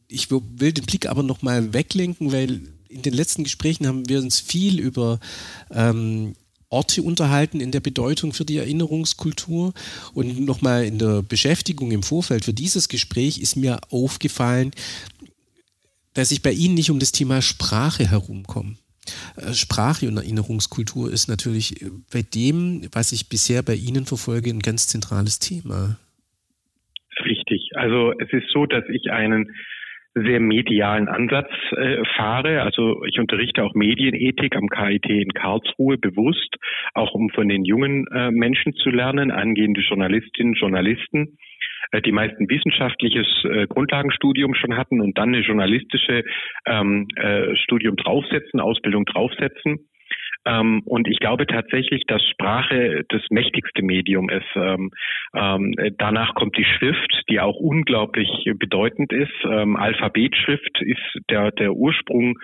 ich 0.06 0.30
will 0.30 0.72
den 0.72 0.84
Blick 0.84 1.06
aber 1.06 1.22
nochmal 1.22 1.72
weglenken, 1.72 2.30
weil 2.30 2.60
in 2.90 3.00
den 3.00 3.14
letzten 3.14 3.44
Gesprächen 3.44 3.86
haben 3.86 4.06
wir 4.06 4.18
uns 4.18 4.38
viel 4.38 4.80
über 4.80 5.18
ähm, 5.70 6.34
Orte 6.70 7.02
unterhalten 7.02 7.60
in 7.60 7.72
der 7.72 7.80
Bedeutung 7.80 8.32
für 8.32 8.44
die 8.44 8.58
Erinnerungskultur. 8.58 9.72
Und 10.14 10.40
nochmal 10.40 10.84
in 10.84 10.98
der 10.98 11.22
Beschäftigung 11.22 11.90
im 11.92 12.02
Vorfeld 12.02 12.44
für 12.44 12.52
dieses 12.52 12.88
Gespräch 12.88 13.38
ist 13.38 13.56
mir 13.56 13.80
aufgefallen, 13.90 14.72
dass 16.14 16.32
ich 16.32 16.42
bei 16.42 16.52
Ihnen 16.52 16.74
nicht 16.74 16.90
um 16.90 16.98
das 16.98 17.12
Thema 17.12 17.42
Sprache 17.42 18.10
herumkomme. 18.10 18.76
Äh, 19.36 19.54
Sprache 19.54 20.08
und 20.08 20.16
Erinnerungskultur 20.16 21.10
ist 21.10 21.28
natürlich 21.28 21.84
bei 22.12 22.22
dem, 22.22 22.88
was 22.92 23.12
ich 23.12 23.28
bisher 23.28 23.62
bei 23.62 23.74
Ihnen 23.74 24.06
verfolge, 24.06 24.50
ein 24.50 24.60
ganz 24.60 24.88
zentrales 24.88 25.38
Thema. 25.38 25.98
Richtig. 27.24 27.70
Also 27.74 28.12
es 28.18 28.32
ist 28.32 28.50
so, 28.52 28.66
dass 28.66 28.84
ich 28.88 29.10
einen 29.10 29.54
sehr 30.14 30.40
medialen 30.40 31.08
Ansatz 31.08 31.50
äh, 31.72 32.02
fahre. 32.16 32.62
Also 32.62 33.04
ich 33.04 33.18
unterrichte 33.18 33.62
auch 33.62 33.74
Medienethik 33.74 34.56
am 34.56 34.68
KIT 34.68 35.06
in 35.06 35.32
Karlsruhe 35.32 35.98
bewusst, 35.98 36.56
auch 36.94 37.12
um 37.12 37.30
von 37.30 37.48
den 37.48 37.64
jungen 37.64 38.06
äh, 38.08 38.30
Menschen 38.30 38.74
zu 38.74 38.90
lernen, 38.90 39.30
angehende 39.30 39.80
Journalistinnen, 39.80 40.54
Journalisten, 40.54 41.38
äh, 41.92 42.02
die 42.02 42.12
meisten 42.12 42.48
wissenschaftliches 42.48 43.26
äh, 43.44 43.66
Grundlagenstudium 43.66 44.54
schon 44.54 44.76
hatten 44.76 45.00
und 45.00 45.16
dann 45.18 45.34
eine 45.34 45.40
journalistische 45.40 46.24
ähm, 46.66 47.08
äh, 47.16 47.54
Studium 47.56 47.96
draufsetzen, 47.96 48.60
Ausbildung 48.60 49.04
draufsetzen. 49.04 49.87
Ähm, 50.48 50.82
und 50.86 51.08
ich 51.08 51.18
glaube 51.18 51.46
tatsächlich, 51.46 52.04
dass 52.06 52.22
Sprache 52.24 53.04
das 53.08 53.22
mächtigste 53.30 53.82
Medium 53.82 54.30
ist. 54.30 54.48
Ähm, 54.56 54.90
ähm, 55.34 55.74
danach 55.98 56.34
kommt 56.34 56.56
die 56.56 56.64
Schrift, 56.64 57.22
die 57.28 57.40
auch 57.40 57.56
unglaublich 57.56 58.28
bedeutend 58.58 59.12
ist. 59.12 59.32
Ähm, 59.44 59.76
Alphabetschrift 59.76 60.80
ist 60.80 61.20
der, 61.28 61.50
der 61.52 61.74
Ursprung 61.74 62.38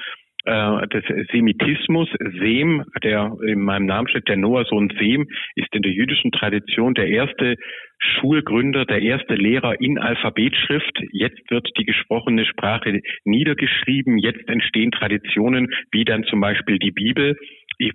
äh, 0.44 0.86
des 0.88 1.04
Semitismus. 1.32 2.08
Sem, 2.38 2.84
der 3.02 3.34
in 3.46 3.62
meinem 3.62 3.86
Namen 3.86 4.08
steht, 4.08 4.28
der 4.28 4.36
Noah-Sohn 4.36 4.92
Sem, 4.98 5.26
ist 5.54 5.74
in 5.74 5.82
der 5.82 5.92
jüdischen 5.92 6.32
Tradition 6.32 6.92
der 6.92 7.08
erste 7.08 7.56
Schulgründer, 7.98 8.84
der 8.84 9.00
erste 9.00 9.34
Lehrer 9.34 9.80
in 9.80 9.98
Alphabetschrift. 9.98 11.00
Jetzt 11.12 11.50
wird 11.50 11.66
die 11.78 11.86
gesprochene 11.86 12.44
Sprache 12.44 13.00
niedergeschrieben. 13.24 14.18
Jetzt 14.18 14.46
entstehen 14.48 14.90
Traditionen 14.90 15.72
wie 15.90 16.04
dann 16.04 16.24
zum 16.24 16.40
Beispiel 16.40 16.78
die 16.78 16.92
Bibel 16.92 17.38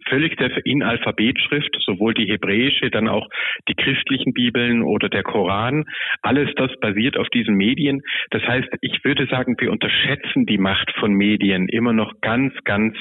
völlig 0.07 0.37
der 0.37 0.65
in 0.65 0.83
Alphabetschrift, 0.83 1.75
sowohl 1.79 2.13
die 2.13 2.25
hebräische, 2.25 2.89
dann 2.89 3.07
auch 3.07 3.27
die 3.67 3.75
christlichen 3.75 4.33
Bibeln 4.33 4.83
oder 4.83 5.09
der 5.09 5.23
Koran. 5.23 5.85
Alles 6.21 6.49
das 6.55 6.71
basiert 6.79 7.17
auf 7.17 7.29
diesen 7.29 7.55
Medien. 7.55 8.01
Das 8.31 8.43
heißt, 8.43 8.69
ich 8.81 9.03
würde 9.03 9.27
sagen, 9.27 9.55
wir 9.59 9.71
unterschätzen 9.71 10.45
die 10.45 10.57
Macht 10.57 10.91
von 10.99 11.13
Medien 11.13 11.67
immer 11.69 11.93
noch 11.93 12.21
ganz, 12.21 12.53
ganz 12.63 12.95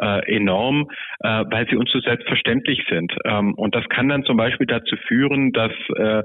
äh, 0.00 0.36
enorm, 0.36 0.88
äh, 1.20 1.44
weil 1.50 1.66
sie 1.68 1.76
uns 1.76 1.90
so 1.90 2.00
selbstverständlich 2.00 2.84
sind. 2.88 3.12
Ähm, 3.24 3.54
und 3.54 3.74
das 3.74 3.88
kann 3.88 4.08
dann 4.08 4.24
zum 4.24 4.36
Beispiel 4.36 4.66
dazu 4.66 4.96
führen, 5.06 5.52
dass 5.52 5.72
äh, 5.96 6.22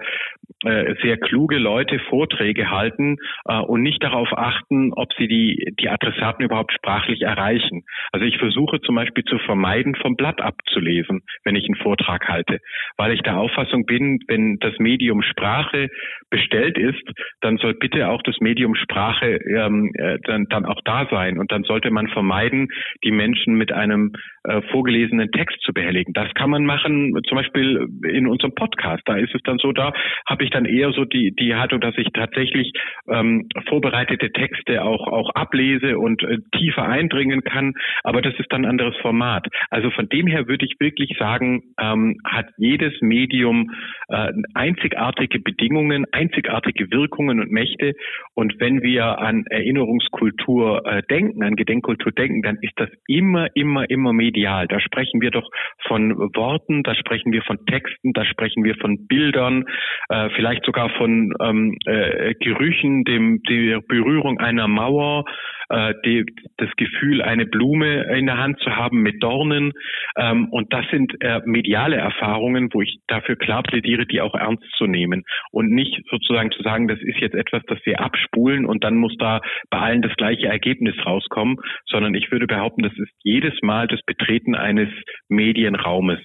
äh, 0.64 0.96
sehr 1.02 1.18
kluge 1.18 1.58
Leute 1.58 2.00
Vorträge 2.10 2.70
halten 2.70 3.18
äh, 3.46 3.60
und 3.60 3.82
nicht 3.82 4.04
darauf 4.04 4.30
achten, 4.38 4.94
ob 4.94 5.14
sie 5.14 5.28
die, 5.28 5.74
die 5.80 5.90
Adressaten 5.90 6.44
überhaupt 6.44 6.74
sprachlich 6.74 7.22
erreichen. 7.22 7.84
Also 8.12 8.26
ich 8.26 8.38
versuche 8.38 8.82
zum 8.82 8.96
Beispiel 8.96 9.24
zu 9.24 9.38
vermeiden, 9.40 9.96
vom 9.96 10.16
Blatt 10.16 10.42
abzulesen, 10.42 11.22
wenn 11.44 11.56
ich 11.56 11.66
einen 11.66 11.82
Vortrag 11.82 12.28
halte, 12.28 12.60
weil 12.98 13.14
ich 13.14 13.22
der 13.22 13.38
Auffassung 13.38 13.86
bin, 13.86 14.20
wenn 14.28 14.58
das 14.60 14.78
Medium 14.80 15.22
Sprache 15.24 15.90
bestellt 16.30 16.78
ist, 16.78 17.04
dann 17.42 17.58
soll 17.58 17.74
bitte 17.74 18.10
auch 18.10 18.22
das 18.22 18.40
Medium 18.40 18.76
Sprache 18.76 19.38
ähm, 19.38 19.92
äh, 19.96 20.20
dann, 20.24 20.46
dann 20.50 20.66
auch 20.66 20.82
da 20.86 21.08
sein. 21.10 21.40
Und 21.40 21.52
dann 21.52 21.64
sollte 21.64 21.92
man 21.92 22.08
vermeiden, 22.08 22.70
die 23.04 23.12
Menschen 23.12 23.56
mit 23.62 23.72
einem 23.72 24.14
äh, 24.44 24.60
vorgelesenen 24.72 25.32
Text 25.32 25.62
zu 25.62 25.72
behelligen. 25.72 26.14
Das 26.14 26.34
kann 26.34 26.50
man 26.50 26.66
machen, 26.66 27.14
zum 27.28 27.38
Beispiel 27.38 27.88
in 28.10 28.26
unserem 28.26 28.56
Podcast. 28.56 29.04
Da 29.06 29.16
ist 29.18 29.36
es 29.36 29.42
dann 29.44 29.60
so, 29.60 29.72
da 29.72 29.94
habe 30.28 30.44
ich 30.44 30.50
dann 30.50 30.66
eher 30.66 30.92
so 30.94 31.06
die, 31.06 31.32
die 31.40 31.54
Haltung, 31.54 31.80
dass 31.80 31.96
ich 31.96 32.08
tatsächlich 32.12 32.74
ähm, 33.08 33.48
vorbereitete 33.70 34.32
Texte 34.32 34.84
auch, 34.84 35.08
auch 35.08 35.30
ablese 35.36 36.00
und 36.00 36.24
äh, 36.24 36.40
tiefer 36.58 36.88
eindringen 36.88 37.44
kann. 37.44 37.74
Aber 38.04 38.24
das 38.24 38.34
ist 38.40 38.52
dann 38.52 38.66
ein 38.66 38.72
anderes 38.72 38.96
Format. 38.98 39.46
Also 39.70 39.92
von 39.92 40.10
dem 40.10 40.26
her 40.26 40.48
würde 40.48 40.66
ich 40.66 40.74
wirklich 40.80 41.16
sagen, 41.20 41.62
ähm, 41.80 42.18
hat 42.26 42.48
jedes 42.58 43.00
Medium 43.02 43.70
äh, 44.08 44.32
einzigartige 44.56 45.40
Bedingungen, 45.40 46.06
einzigartige 46.12 46.90
Wirkungen 46.90 47.40
und 47.40 47.52
Mächte. 47.52 47.94
Und 48.34 48.60
wenn 48.60 48.82
wir 48.82 49.20
an 49.20 49.46
Erinnerungskultur 49.52 50.84
äh, 50.88 51.04
denken, 51.12 51.44
an 51.44 51.56
Gedenkkultur 51.56 52.12
denken, 52.12 52.42
dann 52.42 52.58
ist 52.62 52.74
das 52.78 52.90
immer, 53.08 53.48
immer, 53.56 53.90
immer 53.90 54.14
medial. 54.14 54.68
Da 54.68 54.80
sprechen 54.80 55.22
wir 55.22 55.32
doch 55.32 55.50
von 55.88 56.18
Worten, 56.36 56.84
da 56.84 56.96
sprechen 56.96 57.32
wir 57.32 57.42
von 57.44 57.66
Texten, 57.66 58.14
da 58.14 58.26
sprechen 58.26 58.64
wir 58.64 58.76
von 58.76 59.08
Bildern, 59.08 59.66
äh, 60.10 60.30
vielleicht 60.36 60.66
sogar 60.66 60.90
von 60.98 61.34
ähm, 61.42 61.78
äh, 61.86 62.34
Gerüchen, 62.36 63.04
dem, 63.04 63.42
der 63.44 63.82
Berührung 63.82 64.40
einer 64.40 64.68
Mauer, 64.68 65.26
äh, 65.72 65.94
die, 66.06 66.26
das 66.58 66.70
Gefühl, 66.78 67.22
eine 67.22 67.46
Blume 67.46 68.04
in 68.18 68.26
der 68.26 68.38
Hand 68.38 68.60
zu 68.60 68.76
haben 68.76 69.02
mit 69.02 69.24
Dornen. 69.24 69.74
Ähm, 70.18 70.50
und 70.50 70.74
das 70.74 70.86
sind 70.92 71.14
äh, 71.22 71.40
mediale 71.46 71.96
Erfahrungen, 71.96 72.70
wo 72.74 72.82
ich 72.82 73.00
dafür 73.08 73.36
klar 73.36 73.64
plädiere, 73.64 74.06
die 74.06 74.22
auch 74.22 74.36
ernst 74.36 74.64
zu 74.78 74.86
nehmen 74.86 75.24
und 75.52 75.72
nicht 75.72 76.02
sozusagen 76.10 76.52
zu 76.52 76.62
sagen, 76.64 76.88
das 76.88 77.00
ist 77.02 77.20
jetzt 77.20 77.36
etwas, 77.36 77.64
das 77.68 77.80
wir 77.86 78.02
abspulen 78.02 78.66
und 78.66 78.84
dann 78.84 78.96
muss 78.96 79.16
da 79.18 79.42
bei 79.70 79.80
allen 79.80 80.02
das 80.02 80.16
gleiche 80.16 80.48
Ergebnis 80.48 80.96
rauskommen, 81.06 81.58
sondern 81.86 82.14
ich 82.16 82.32
würde 82.32 82.48
behaupten, 82.48 82.84
das 82.84 82.94
ist 82.94 83.12
jedes 83.24 83.54
Mal 83.62 83.88
das 83.88 84.02
Betreten 84.06 84.56
eines 84.56 84.90
Medienraumes. 85.30 86.20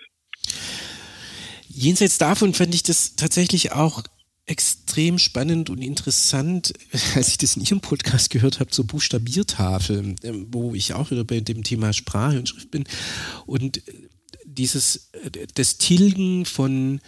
Jenseits 1.69 2.19
davon 2.19 2.55
fand 2.55 2.75
ich 2.75 2.83
das 2.83 3.17
tatsächlich 3.17 3.73
auch 3.73 4.03
extrem 4.47 5.19
spannend 5.19 5.71
und 5.71 5.83
interessant, 5.83 6.73
als 7.15 7.29
ich 7.29 7.39
das 7.39 7.57
in 7.57 7.65
Ihrem 7.65 7.81
Podcast 7.81 8.31
gehört 8.31 8.61
habe, 8.61 8.71
zur 8.71 8.87
Buchstabiertafel, 8.87 10.15
ähm, 10.23 10.47
wo 10.51 10.75
ich 10.75 10.95
auch 10.95 11.11
wieder 11.11 11.25
bei 11.25 11.41
dem 11.41 11.63
Thema 11.63 11.93
Sprache 11.93 12.39
und 12.39 12.49
Schrift 12.49 12.71
bin. 12.71 12.85
Und 13.45 13.83
dieses, 14.45 15.11
äh, 15.13 15.47
das 15.55 15.79
Tilgen 15.79 16.47
von 16.47 17.01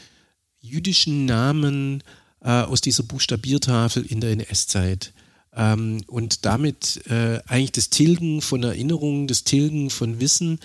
jüdischen 0.61 1.25
Namen 1.25 2.02
äh, 2.40 2.50
aus 2.50 2.80
dieser 2.80 3.04
Buchstabiertafel 3.04 4.04
in 4.04 4.21
der 4.21 4.33
NS-Zeit. 4.33 5.12
Ähm, 5.54 6.02
und 6.09 6.45
damit 6.45 7.07
äh, 7.07 7.40
eigentlich 7.47 7.73
das 7.73 7.90
Tilgen 7.90 8.42
von 8.42 8.62
Erinnerungen, 8.62 9.28
das 9.28 9.45
Tilgen 9.45 9.90
von 9.90 10.21
Wissen 10.21 10.59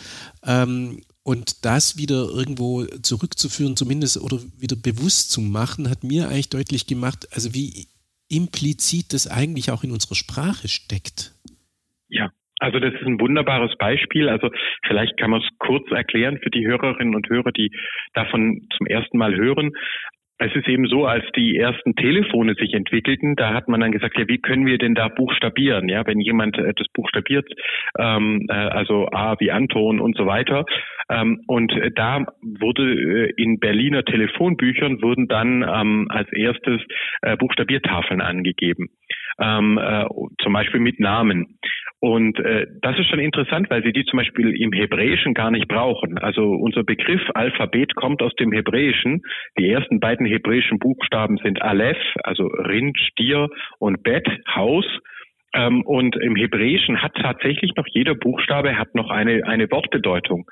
ähm, 0.44 1.02
und 1.24 1.66
das 1.66 1.98
wieder 1.98 2.28
irgendwo 2.30 2.86
zurückzuführen, 3.02 3.78
zumindest 3.78 4.22
oder 4.22 4.38
wieder 4.60 4.76
bewusst 4.76 5.32
zu 5.32 5.42
machen, 5.42 5.90
hat 5.90 6.04
mir 6.04 6.28
eigentlich 6.28 6.50
deutlich 6.50 6.88
gemacht, 6.88 7.28
also 7.32 7.54
wie 7.54 7.88
implizit 8.30 9.14
das 9.14 9.28
eigentlich 9.28 9.72
auch 9.72 9.84
in 9.84 9.92
unserer 9.92 10.16
Sprache 10.16 10.68
steckt. 10.68 11.34
Ja, 12.10 12.32
also 12.60 12.80
das 12.80 12.94
ist 12.94 13.06
ein 13.06 13.20
wunderbares 13.20 13.76
Beispiel. 13.78 14.30
Also 14.30 14.50
vielleicht 14.88 15.18
kann 15.18 15.32
man 15.32 15.42
es 15.42 15.48
kurz 15.60 15.90
erklären 15.92 16.40
für 16.42 16.50
die 16.50 16.66
Hörerinnen 16.66 17.16
und 17.16 17.30
Hörer, 17.30 17.52
die 17.52 17.72
davon 18.14 18.68
zum 18.78 18.88
ersten 18.88 19.18
Mal 19.18 19.36
hören. 19.36 19.72
Es 20.46 20.54
ist 20.56 20.68
eben 20.68 20.88
so, 20.88 21.06
als 21.06 21.24
die 21.38 21.58
ersten 21.58 21.96
Telefone 21.96 22.56
sich 22.56 22.74
entwickelten, 22.74 23.38
da 23.38 23.54
hat 23.54 23.70
man 23.70 23.80
dann 23.80 23.94
gesagt, 23.94 24.18
ja, 24.18 24.28
wie 24.28 24.40
können 24.40 24.66
wir 24.66 24.78
denn 24.78 24.94
da 24.94 25.08
buchstabieren? 25.08 25.88
Ja, 25.88 26.06
wenn 26.06 26.20
jemand 26.20 26.58
äh, 26.58 26.74
das 26.76 26.88
buchstabiert, 26.90 27.50
ähm, 27.98 28.46
äh, 28.50 28.54
also 28.54 29.08
A 29.12 29.40
wie 29.40 29.52
Anton 29.52 30.02
und 30.02 30.18
so 30.18 30.26
weiter. 30.26 30.66
Ähm, 31.10 31.44
und 31.48 31.74
da 31.96 32.26
wurde 32.42 32.84
äh, 32.84 33.34
in 33.38 33.60
Berliner 33.60 34.04
Telefonbüchern 34.04 35.02
wurden 35.02 35.30
dann 35.30 35.64
ähm, 35.64 36.08
als 36.10 36.32
erstes 36.34 36.82
äh, 37.22 37.38
Buchstabiertafeln 37.38 38.20
angegeben, 38.20 38.90
ähm, 39.40 39.78
äh, 39.78 40.06
zum 40.42 40.52
Beispiel 40.52 40.82
mit 40.82 41.00
Namen. 41.00 41.58
Und 42.04 42.38
äh, 42.40 42.68
das 42.82 43.00
ist 43.00 43.08
schon 43.08 43.20
interessant, 43.20 43.70
weil 43.70 43.82
sie 43.82 43.94
die 43.94 44.04
zum 44.04 44.18
Beispiel 44.18 44.54
im 44.62 44.74
Hebräischen 44.74 45.34
gar 45.34 45.52
nicht 45.52 45.70
brauchen. 45.70 46.18
Also 46.18 46.52
unser 46.52 46.84
Begriff 46.84 47.22
Alphabet 47.34 47.96
kommt 47.96 48.22
aus 48.22 48.36
dem 48.36 48.52
Hebräischen. 48.52 49.22
Die 49.58 49.70
ersten 49.70 50.02
beiden 50.02 50.26
hebräischen 50.26 50.80
Buchstaben 50.80 51.38
sind 51.38 51.62
Aleph, 51.62 52.04
also 52.26 52.48
Rind, 52.48 53.00
Stier 53.00 53.48
und 53.80 54.04
Bet, 54.04 54.28
Haus. 54.54 54.86
Ähm, 55.54 55.82
und 55.84 56.18
im 56.18 56.36
Hebräischen 56.36 57.02
hat 57.02 57.14
tatsächlich 57.16 57.72
noch 57.78 57.88
jeder 57.88 58.16
Buchstabe 58.16 58.78
hat 58.78 58.94
noch 58.96 59.10
eine, 59.10 59.48
eine 59.48 59.72
Wortbedeutung. 59.72 60.44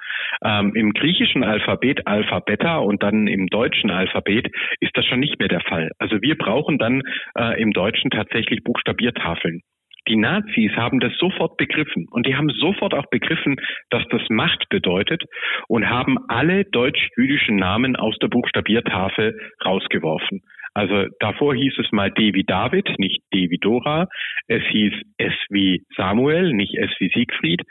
Ähm, 0.46 0.72
Im 0.74 0.94
griechischen 0.94 1.44
Alphabet, 1.44 2.08
Alpha, 2.08 2.40
Beta 2.40 2.78
und 2.78 3.04
dann 3.04 3.28
im 3.28 3.48
deutschen 3.48 3.92
Alphabet 3.92 4.48
ist 4.80 4.96
das 4.96 5.06
schon 5.06 5.20
nicht 5.20 5.38
mehr 5.38 5.50
der 5.50 5.62
Fall. 5.68 5.92
Also 6.00 6.22
wir 6.22 6.38
brauchen 6.38 6.78
dann 6.78 7.02
äh, 7.38 7.62
im 7.62 7.74
Deutschen 7.74 8.10
tatsächlich 8.10 8.64
Buchstabiertafeln. 8.64 9.60
Die 10.08 10.16
Nazis 10.16 10.72
haben 10.76 11.00
das 11.00 11.14
sofort 11.18 11.58
begriffen 11.58 12.08
und 12.12 12.26
die 12.26 12.36
haben 12.36 12.50
sofort 12.50 12.94
auch 12.94 13.06
begriffen, 13.12 13.58
dass 13.90 14.04
das 14.10 14.22
Macht 14.30 14.68
bedeutet 14.70 15.24
und 15.68 15.90
haben 15.90 16.18
alle 16.28 16.66
deutsch-jüdischen 16.66 17.56
Namen 17.56 17.96
aus 17.96 18.18
der 18.20 18.28
Buchstabiertafel 18.28 19.38
rausgeworfen. 19.64 20.42
Also 20.74 21.06
davor 21.20 21.54
hieß 21.54 21.78
es 21.80 21.92
mal 21.92 22.12
D 22.12 22.34
wie 22.34 22.44
David, 22.44 22.98
nicht 22.98 23.22
D 23.34 23.50
wie 23.50 23.58
Dora. 23.58 24.08
Es 24.48 24.64
hieß 24.72 24.94
S 25.18 25.34
wie 25.50 25.84
Samuel, 25.96 26.54
nicht 26.54 26.76
S 26.78 26.92
wie 27.00 27.12
Siegfried. 27.14 27.62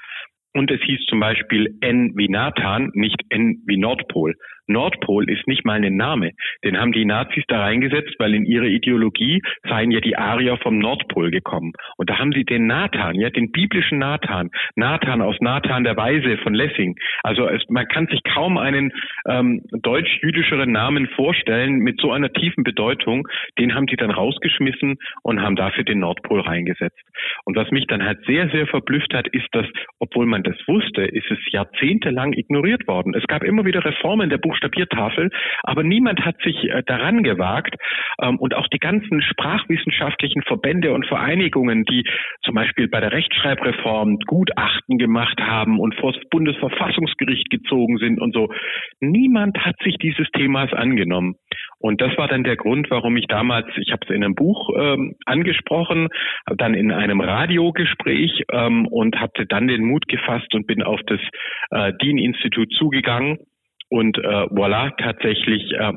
Und 0.53 0.71
es 0.71 0.81
hieß 0.83 1.05
zum 1.09 1.21
Beispiel 1.21 1.79
N 1.81 2.13
wie 2.17 2.29
Nathan, 2.29 2.91
nicht 2.95 3.23
N 3.31 3.63
wie 3.67 3.77
Nordpol. 3.77 4.35
Nordpol 4.71 5.29
ist 5.29 5.47
nicht 5.47 5.65
mal 5.65 5.83
ein 5.83 5.97
Name. 5.97 6.33
Den 6.65 6.79
haben 6.79 6.93
die 6.93 7.05
Nazis 7.05 7.45
da 7.49 7.61
reingesetzt, 7.61 8.15
weil 8.19 8.35
in 8.35 8.45
ihrer 8.45 8.67
Ideologie 8.67 9.43
seien 9.69 9.91
ja 9.91 10.01
die 10.01 10.17
Arier 10.17 10.57
vom 10.59 10.79
Nordpol 10.79 11.31
gekommen. 11.31 11.73
Und 11.97 12.09
da 12.09 12.19
haben 12.19 12.33
sie 12.33 12.45
den 12.45 12.67
Nathan, 12.67 13.17
ja, 13.17 13.31
den 13.31 13.51
biblischen 13.53 13.99
Nathan, 13.99 14.51
Nathan 14.77 15.21
aus 15.21 15.37
Nathan 15.41 15.85
der 15.85 15.97
Weise 15.97 16.39
von 16.39 16.55
Lessing. 16.55 16.97
Also 17.23 17.47
es, 17.49 17.63
man 17.69 17.87
kann 17.89 18.07
sich 18.07 18.23
kaum 18.23 18.57
einen 18.59 18.93
ähm, 19.29 19.63
deutsch-jüdischeren 19.73 20.71
Namen 20.71 21.09
vorstellen 21.09 21.79
mit 21.79 22.01
so 22.01 22.13
einer 22.13 22.33
tiefen 22.33 22.65
Bedeutung. 22.65 23.27
Den 23.59 23.75
haben 23.75 23.87
sie 23.89 23.97
dann 23.97 24.11
rausgeschmissen 24.11 24.99
und 25.23 25.43
haben 25.43 25.57
dafür 25.57 25.85
den 25.85 26.01
Nordpol 26.01 26.41
reingesetzt. 26.41 27.01
Und 27.45 27.57
was 27.57 27.71
mich 27.71 27.87
dann 27.87 28.05
halt 28.05 28.25
sehr, 28.27 28.49
sehr 28.51 28.67
verblüfft 28.67 29.13
hat, 29.15 29.29
ist, 29.29 29.49
dass, 29.53 29.67
obwohl 29.99 30.27
man 30.27 30.43
das 30.43 30.57
wusste, 30.67 31.03
ist 31.03 31.31
es 31.31 31.39
jahrzehntelang 31.51 32.33
ignoriert 32.33 32.87
worden. 32.87 33.15
Es 33.15 33.27
gab 33.27 33.43
immer 33.43 33.65
wieder 33.65 33.85
Reformen 33.85 34.31
der 34.31 34.39
Buchstaben 34.39 34.60
Buchstabiertafel, 34.61 35.31
aber 35.63 35.83
niemand 35.83 36.25
hat 36.25 36.41
sich 36.43 36.65
äh, 36.65 36.83
daran 36.85 37.23
gewagt. 37.23 37.75
Ähm, 38.23 38.39
und 38.39 38.55
auch 38.55 38.69
die 38.69 38.79
ganzen 38.79 39.23
sprachwissenschaftlichen 39.23 40.43
Verbände 40.43 40.93
und 40.93 41.07
Vereinigungen, 41.07 41.85
die 41.85 42.05
zum 42.43 42.55
Beispiel 42.55 42.89
bei 42.89 43.01
der 43.01 43.13
Rechtschreibreform 43.13 44.19
Gutachten 44.27 44.99
gemacht 44.99 45.41
haben 45.41 45.79
und 45.79 45.95
vor 45.97 46.13
das 46.13 46.23
Bundesverfassungsgericht 46.31 47.51
gezogen 47.51 47.99
sind 47.99 48.21
und 48.21 48.35
so, 48.35 48.49
niemand 49.01 49.59
hat 49.59 49.77
sich 49.83 49.97
dieses 49.97 50.29
Themas 50.33 50.73
angenommen. 50.73 51.37
Und 51.79 52.01
das 52.01 52.17
war 52.19 52.29
dann 52.29 52.45
der 52.45 52.57
Grund, 52.57 52.91
warum 52.91 53.17
ich 53.17 53.27
damals, 53.27 53.67
ich 53.77 53.93
habe 53.93 54.03
es 54.05 54.15
in 54.15 54.23
einem 54.23 54.35
Buch 54.35 54.71
ähm, 54.77 55.15
angesprochen, 55.25 56.09
dann 56.57 56.75
in 56.75 56.93
einem 56.93 57.21
Radiogespräch 57.21 58.45
ähm, 58.53 58.87
und 58.87 59.19
hatte 59.19 59.47
dann 59.47 59.67
den 59.67 59.85
Mut 59.85 60.07
gefasst 60.09 60.55
und 60.55 60.67
bin 60.67 60.83
auf 60.83 61.01
das 61.07 61.21
äh, 61.71 61.93
DIN-Institut 62.03 62.71
zugegangen 62.75 63.39
und 63.91 64.19
äh, 64.19 64.23
voilà, 64.23 64.93
tatsächlich 64.97 65.73
äh, 65.73 65.93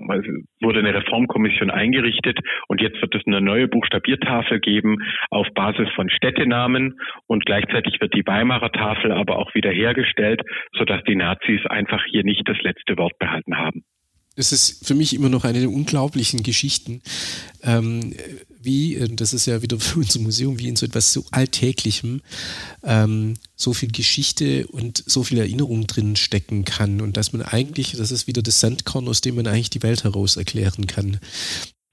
wurde 0.61 0.79
eine 0.79 0.95
Reformkommission 0.95 1.69
eingerichtet 1.69 2.39
und 2.67 2.81
jetzt 2.81 2.99
wird 3.01 3.13
es 3.15 3.21
eine 3.25 3.39
neue 3.39 3.67
Buchstabiertafel 3.67 4.59
geben 4.59 4.97
auf 5.29 5.47
Basis 5.53 5.87
von 5.95 6.09
Städtenamen 6.09 6.99
und 7.27 7.45
gleichzeitig 7.45 8.01
wird 8.01 8.13
die 8.15 8.25
Weimarer 8.25 8.71
Tafel 8.71 9.11
aber 9.11 9.37
auch 9.37 9.53
wieder 9.53 9.71
hergestellt, 9.71 10.41
sodass 10.75 11.03
die 11.03 11.15
Nazis 11.15 11.65
einfach 11.67 12.03
hier 12.09 12.23
nicht 12.23 12.47
das 12.49 12.59
letzte 12.61 12.97
Wort 12.97 13.17
behalten 13.19 13.57
haben. 13.57 13.83
Das 14.35 14.51
ist 14.51 14.87
für 14.87 14.95
mich 14.95 15.15
immer 15.15 15.29
noch 15.29 15.45
eine 15.45 15.59
der 15.59 15.69
unglaublichen 15.69 16.41
Geschichten, 16.41 17.03
ähm, 17.63 18.15
wie, 18.63 18.95
äh, 18.95 19.07
das 19.09 19.33
ist 19.33 19.45
ja 19.45 19.61
wieder 19.61 19.79
für 19.79 19.99
unser 19.99 20.19
Museum, 20.19 20.59
wie 20.59 20.67
in 20.67 20.75
so 20.75 20.85
etwas 20.85 21.13
so 21.13 21.25
Alltäglichem 21.31 22.21
ähm, 22.83 23.35
so 23.55 23.73
viel 23.73 23.91
Geschichte 23.91 24.67
und 24.67 25.03
so 25.05 25.23
viel 25.23 25.37
Erinnerung 25.37 25.87
drin 25.87 26.15
stecken 26.15 26.65
kann 26.65 27.01
und 27.01 27.17
dass 27.17 27.33
man 27.33 27.41
eigentlich, 27.41 27.93
das 27.93 28.11
ist 28.11 28.27
wieder 28.27 28.41
das 28.41 28.59
Sandkorn, 28.59 29.07
aus 29.07 29.21
dem 29.21 29.35
man 29.35 29.47
eigentlich 29.47 29.69
die 29.69 29.83
Welt 29.83 30.03
heraus 30.03 30.37
erklären 30.37 30.87
kann. 30.87 31.19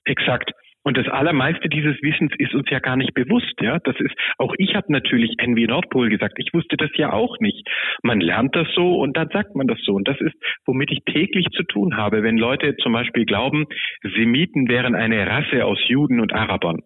Exakt. 0.04 0.52
Und 0.82 0.96
das 0.96 1.08
allermeiste 1.08 1.68
dieses 1.68 2.00
Wissens 2.02 2.32
ist 2.38 2.54
uns 2.54 2.68
ja 2.70 2.78
gar 2.78 2.96
nicht 2.96 3.12
bewusst, 3.14 3.54
ja. 3.60 3.78
Das 3.84 3.96
ist, 3.98 4.14
auch 4.38 4.54
ich 4.56 4.74
habe 4.74 4.92
natürlich 4.92 5.34
NW 5.38 5.66
Nordpol 5.66 6.08
gesagt. 6.08 6.34
Ich 6.38 6.54
wusste 6.54 6.76
das 6.76 6.90
ja 6.94 7.12
auch 7.12 7.38
nicht. 7.40 7.68
Man 8.02 8.20
lernt 8.20 8.56
das 8.56 8.66
so 8.74 8.98
und 8.98 9.16
dann 9.16 9.28
sagt 9.28 9.54
man 9.54 9.66
das 9.66 9.78
so. 9.82 9.94
Und 9.94 10.08
das 10.08 10.20
ist, 10.20 10.34
womit 10.64 10.90
ich 10.90 11.04
täglich 11.04 11.46
zu 11.52 11.64
tun 11.64 11.96
habe, 11.96 12.22
wenn 12.22 12.38
Leute 12.38 12.76
zum 12.76 12.92
Beispiel 12.92 13.26
glauben, 13.26 13.66
Semiten 14.02 14.68
wären 14.68 14.94
eine 14.94 15.26
Rasse 15.26 15.64
aus 15.66 15.78
Juden 15.86 16.20
und 16.20 16.32
Arabern. 16.32 16.80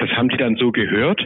Das 0.00 0.10
haben 0.12 0.30
die 0.30 0.38
dann 0.38 0.56
so 0.56 0.72
gehört. 0.72 1.20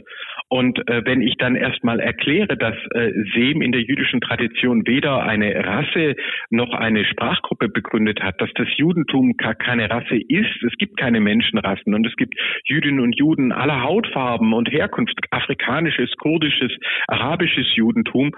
Und 0.48 0.78
äh, 0.88 1.02
wenn 1.04 1.22
ich 1.22 1.36
dann 1.38 1.54
erstmal 1.54 2.00
erkläre, 2.00 2.56
dass 2.56 2.74
äh, 2.90 3.12
Sem 3.34 3.62
in 3.62 3.72
der 3.72 3.82
jüdischen 3.82 4.20
Tradition 4.20 4.86
weder 4.86 5.22
eine 5.22 5.54
Rasse 5.64 6.16
noch 6.50 6.74
eine 6.74 7.04
Sprachgruppe 7.04 7.68
begründet 7.68 8.20
hat, 8.20 8.40
dass 8.40 8.50
das 8.54 8.68
Judentum 8.76 9.36
keine 9.36 9.88
Rasse 9.88 10.16
ist, 10.16 10.62
es 10.62 10.76
gibt 10.76 10.96
keine 10.96 11.20
Menschenrassen 11.20 11.94
und 11.94 12.06
es 12.06 12.16
gibt 12.16 12.34
Jüdinnen 12.64 13.00
und 13.00 13.16
Juden 13.16 13.52
aller 13.52 13.82
Hautfarben 13.82 14.52
und 14.52 14.70
Herkunft, 14.70 15.18
afrikanisches, 15.30 16.10
kurdisches, 16.18 16.72
arabisches 17.06 17.74
Judentum, 17.76 18.32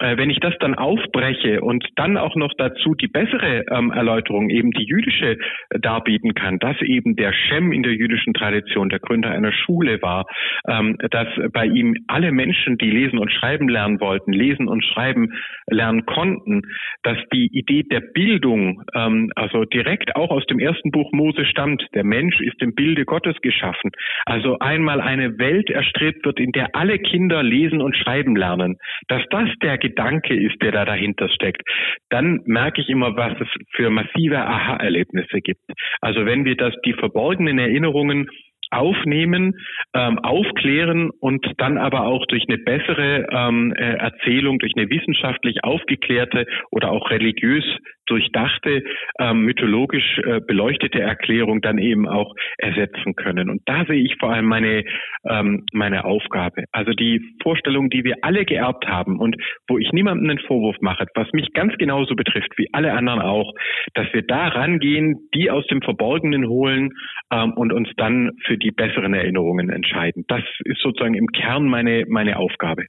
wenn 0.00 0.30
ich 0.30 0.40
das 0.40 0.54
dann 0.60 0.74
aufbreche 0.74 1.60
und 1.60 1.84
dann 1.96 2.16
auch 2.16 2.36
noch 2.36 2.52
dazu 2.56 2.94
die 2.94 3.08
bessere 3.08 3.64
ähm, 3.70 3.90
Erläuterung, 3.92 4.50
eben 4.50 4.70
die 4.70 4.84
jüdische, 4.84 5.36
äh, 5.70 5.78
darbieten 5.80 6.34
kann, 6.34 6.58
dass 6.58 6.80
eben 6.82 7.16
der 7.16 7.32
Shem 7.32 7.72
in 7.72 7.82
der 7.82 7.94
jüdischen 7.94 8.34
Tradition 8.34 8.88
der 8.88 8.98
Gründer 8.98 9.30
einer 9.30 9.52
Schule 9.52 10.00
war, 10.02 10.26
ähm, 10.68 10.96
dass 11.10 11.28
bei 11.52 11.66
ihm 11.66 11.94
alle 12.06 12.32
Menschen, 12.32 12.78
die 12.78 12.90
lesen 12.90 13.18
und 13.18 13.32
schreiben 13.32 13.68
lernen 13.68 14.00
wollten, 14.00 14.32
lesen 14.32 14.68
und 14.68 14.84
schreiben 14.84 15.32
lernen 15.68 16.06
konnten, 16.06 16.62
dass 17.02 17.18
die 17.32 17.48
Idee 17.52 17.82
der 17.82 18.00
Bildung, 18.00 18.82
ähm, 18.94 19.30
also 19.36 19.64
direkt 19.64 20.16
auch 20.16 20.30
aus 20.30 20.46
dem 20.46 20.58
ersten 20.58 20.90
Buch 20.90 21.12
Mose 21.12 21.44
stammt, 21.44 21.82
der 21.94 22.04
Mensch 22.04 22.40
ist 22.40 22.60
im 22.62 22.74
Bilde 22.74 23.04
Gottes 23.04 23.36
geschaffen, 23.40 23.90
also 24.26 24.58
einmal 24.58 25.00
eine 25.00 25.38
Welt 25.38 25.70
erstrebt 25.70 26.24
wird, 26.24 26.40
in 26.40 26.52
der 26.52 26.74
alle 26.74 26.98
Kinder 26.98 27.42
lesen 27.42 27.80
und 27.80 27.96
schreiben 27.96 28.36
lernen, 28.36 28.78
dass 29.08 29.22
das 29.30 29.48
der 29.62 29.78
Gedanke 29.90 30.34
ist, 30.34 30.62
der 30.62 30.72
da 30.72 30.84
dahinter 30.84 31.28
steckt, 31.28 31.62
dann 32.10 32.40
merke 32.44 32.80
ich 32.80 32.88
immer, 32.88 33.16
was 33.16 33.34
es 33.40 33.48
für 33.72 33.90
massive 33.90 34.38
Aha-Erlebnisse 34.38 35.40
gibt. 35.40 35.60
Also 36.00 36.26
wenn 36.26 36.44
wir 36.44 36.56
das, 36.56 36.74
die 36.86 36.92
verborgenen 36.92 37.58
Erinnerungen 37.58 38.28
aufnehmen, 38.70 39.54
ähm, 39.94 40.18
aufklären 40.20 41.10
und 41.20 41.44
dann 41.58 41.76
aber 41.76 42.06
auch 42.06 42.24
durch 42.26 42.44
eine 42.48 42.58
bessere 42.58 43.26
ähm, 43.30 43.72
äh, 43.72 43.96
Erzählung, 43.96 44.58
durch 44.60 44.72
eine 44.76 44.88
wissenschaftlich 44.88 45.64
aufgeklärte 45.64 46.46
oder 46.70 46.92
auch 46.92 47.10
religiös 47.10 47.64
durchdachte, 48.10 48.82
ähm, 49.18 49.42
mythologisch 49.42 50.18
äh, 50.18 50.40
beleuchtete 50.40 51.00
Erklärung 51.00 51.60
dann 51.60 51.78
eben 51.78 52.08
auch 52.08 52.34
ersetzen 52.58 53.14
können. 53.14 53.50
Und 53.50 53.62
da 53.66 53.84
sehe 53.84 54.02
ich 54.02 54.16
vor 54.18 54.32
allem 54.32 54.46
meine, 54.46 54.84
ähm, 55.28 55.64
meine 55.72 56.04
Aufgabe. 56.04 56.64
Also 56.72 56.92
die 56.92 57.20
Vorstellung, 57.42 57.90
die 57.90 58.04
wir 58.04 58.16
alle 58.22 58.44
geerbt 58.44 58.86
haben 58.86 59.18
und 59.18 59.36
wo 59.68 59.78
ich 59.78 59.92
niemandem 59.92 60.30
einen 60.30 60.38
Vorwurf 60.40 60.76
mache, 60.80 61.06
was 61.14 61.28
mich 61.32 61.52
ganz 61.52 61.76
genauso 61.78 62.14
betrifft 62.14 62.52
wie 62.56 62.68
alle 62.72 62.92
anderen 62.92 63.20
auch, 63.20 63.52
dass 63.94 64.12
wir 64.12 64.22
da 64.22 64.48
rangehen, 64.48 65.28
die 65.34 65.50
aus 65.50 65.66
dem 65.68 65.82
Verborgenen 65.82 66.48
holen 66.48 66.90
ähm, 67.32 67.52
und 67.54 67.72
uns 67.72 67.88
dann 67.96 68.32
für 68.44 68.58
die 68.58 68.70
besseren 68.70 69.14
Erinnerungen 69.14 69.70
entscheiden. 69.70 70.24
Das 70.28 70.42
ist 70.64 70.80
sozusagen 70.80 71.14
im 71.14 71.28
Kern 71.28 71.66
meine, 71.68 72.04
meine 72.08 72.36
Aufgabe. 72.36 72.86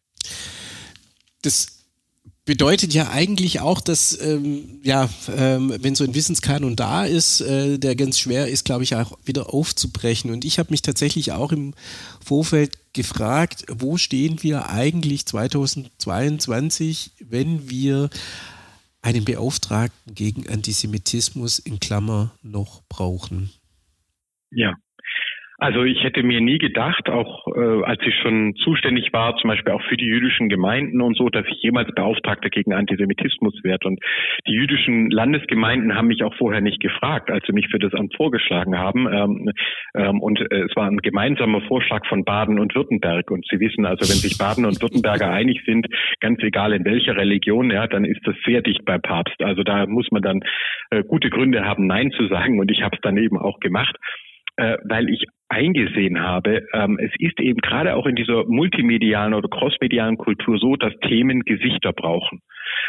Das 1.44 1.81
bedeutet 2.46 2.94
ja 2.94 3.10
eigentlich 3.10 3.60
auch, 3.60 3.82
dass 3.82 4.20
ähm, 4.20 4.80
ja, 4.84 5.10
ähm, 5.36 5.74
wenn 5.80 5.96
so 5.96 6.04
ein 6.04 6.16
Wissenskanon 6.16 6.76
da 6.76 7.06
ist, 7.06 7.42
äh, 7.42 7.78
der 7.78 7.96
ganz 7.96 8.20
schwer 8.20 8.48
ist, 8.48 8.66
glaube 8.66 8.84
ich, 8.84 8.96
auch 8.96 9.18
wieder 9.26 9.54
aufzubrechen. 9.54 10.32
Und 10.32 10.44
ich 10.44 10.58
habe 10.58 10.72
mich 10.72 10.82
tatsächlich 10.82 11.32
auch 11.34 11.52
im 11.52 11.74
Vorfeld 12.24 12.78
gefragt, 12.94 13.66
wo 13.70 13.98
stehen 13.98 14.42
wir 14.42 14.70
eigentlich 14.70 15.26
2022, 15.26 17.12
wenn 17.20 17.70
wir 17.70 18.10
einen 19.02 19.26
Beauftragten 19.26 20.16
gegen 20.16 20.50
Antisemitismus 20.50 21.60
in 21.60 21.80
Klammer 21.80 22.32
noch 22.42 22.82
brauchen? 22.90 23.52
Ja, 24.52 24.76
also 25.62 25.84
ich 25.84 26.04
hätte 26.04 26.24
mir 26.24 26.42
nie 26.42 26.58
gedacht, 26.58 27.08
auch 27.08 27.46
äh, 27.56 27.84
als 27.84 28.02
ich 28.04 28.16
schon 28.24 28.56
zuständig 28.56 29.14
war, 29.14 29.38
zum 29.38 29.48
Beispiel 29.52 29.74
auch 29.74 29.84
für 29.84 29.96
die 29.96 30.08
jüdischen 30.08 30.50
Gemeinden 30.50 31.02
und 31.02 31.16
so, 31.16 31.30
dass 31.30 31.46
ich 31.46 31.62
jemals 31.62 31.94
Beauftragter 31.94 32.50
gegen 32.50 32.74
Antisemitismus 32.74 33.54
werde. 33.64 33.88
Und 33.90 34.00
die 34.48 34.54
jüdischen 34.54 35.12
Landesgemeinden 35.12 35.94
haben 35.96 36.08
mich 36.08 36.24
auch 36.24 36.34
vorher 36.34 36.62
nicht 36.62 36.82
gefragt, 36.82 37.30
als 37.30 37.46
sie 37.46 37.54
mich 37.54 37.68
für 37.70 37.78
das 37.78 37.94
Amt 37.94 38.16
vorgeschlagen 38.16 38.80
haben. 38.80 39.08
Ähm, 39.14 39.52
ähm, 39.94 40.20
und 40.20 40.42
äh, 40.42 40.62
es 40.64 40.76
war 40.76 40.88
ein 40.88 40.98
gemeinsamer 40.98 41.62
Vorschlag 41.68 42.08
von 42.08 42.26
Baden 42.26 42.58
und 42.58 42.74
Württemberg. 42.74 43.30
Und 43.30 43.46
Sie 43.48 43.60
wissen 43.60 43.86
also, 43.86 44.02
wenn 44.10 44.18
sich 44.18 44.40
Baden 44.40 44.66
und 44.66 44.82
Württemberger 44.82 45.30
einig 45.32 45.62
sind, 45.68 45.86
ganz 46.22 46.42
egal 46.42 46.74
in 46.74 46.86
welcher 46.86 47.16
Religion, 47.16 47.70
ja, 47.70 47.86
dann 47.86 48.04
ist 48.04 48.26
das 48.26 48.36
sehr 48.48 48.64
dicht 48.64 48.84
bei 48.86 48.98
Papst. 48.98 49.40
Also 49.44 49.62
da 49.62 49.86
muss 49.86 50.08
man 50.10 50.24
dann 50.24 50.40
äh, 50.90 51.04
gute 51.04 51.30
Gründe 51.30 51.66
haben, 51.66 51.86
Nein 51.86 52.10
zu 52.10 52.26
sagen. 52.30 52.60
Und 52.60 52.72
ich 52.72 52.82
habe 52.82 52.96
es 52.96 53.02
dann 53.04 53.18
eben 53.18 53.38
auch 53.38 53.60
gemacht. 53.60 53.96
Äh, 54.58 54.78
weil 54.84 55.10
ich 55.10 55.26
eingesehen 55.50 56.22
habe, 56.22 56.66
ähm, 56.74 56.98
es 57.00 57.12
ist 57.20 57.40
eben 57.40 57.60
gerade 57.60 57.96
auch 57.96 58.06
in 58.06 58.16
dieser 58.16 58.46
multimedialen 58.46 59.34
oder 59.34 59.50
crossmedialen 59.50 60.18
Kultur 60.18 60.58
so, 60.58 60.76
dass 60.76 60.94
Themen 61.08 61.42
Gesichter 61.42 61.92
brauchen. 61.92 62.42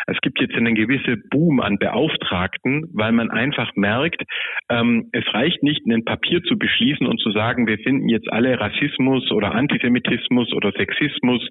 Es 0.06 0.18
gibt 0.20 0.40
jetzt 0.40 0.54
einen 0.54 0.74
gewissen 0.74 1.22
Boom 1.30 1.60
an 1.60 1.78
Beauftragten, 1.78 2.88
weil 2.92 3.12
man 3.12 3.30
einfach 3.30 3.70
merkt, 3.74 4.22
ähm, 4.68 5.08
es 5.12 5.24
reicht 5.32 5.62
nicht, 5.62 5.86
ein 5.86 6.04
Papier 6.04 6.42
zu 6.42 6.58
beschließen 6.58 7.06
und 7.06 7.20
zu 7.20 7.30
sagen, 7.30 7.66
wir 7.66 7.78
finden 7.78 8.08
jetzt 8.08 8.30
alle 8.32 8.58
Rassismus 8.58 9.30
oder 9.30 9.54
Antisemitismus 9.54 10.52
oder 10.52 10.72
Sexismus 10.72 11.46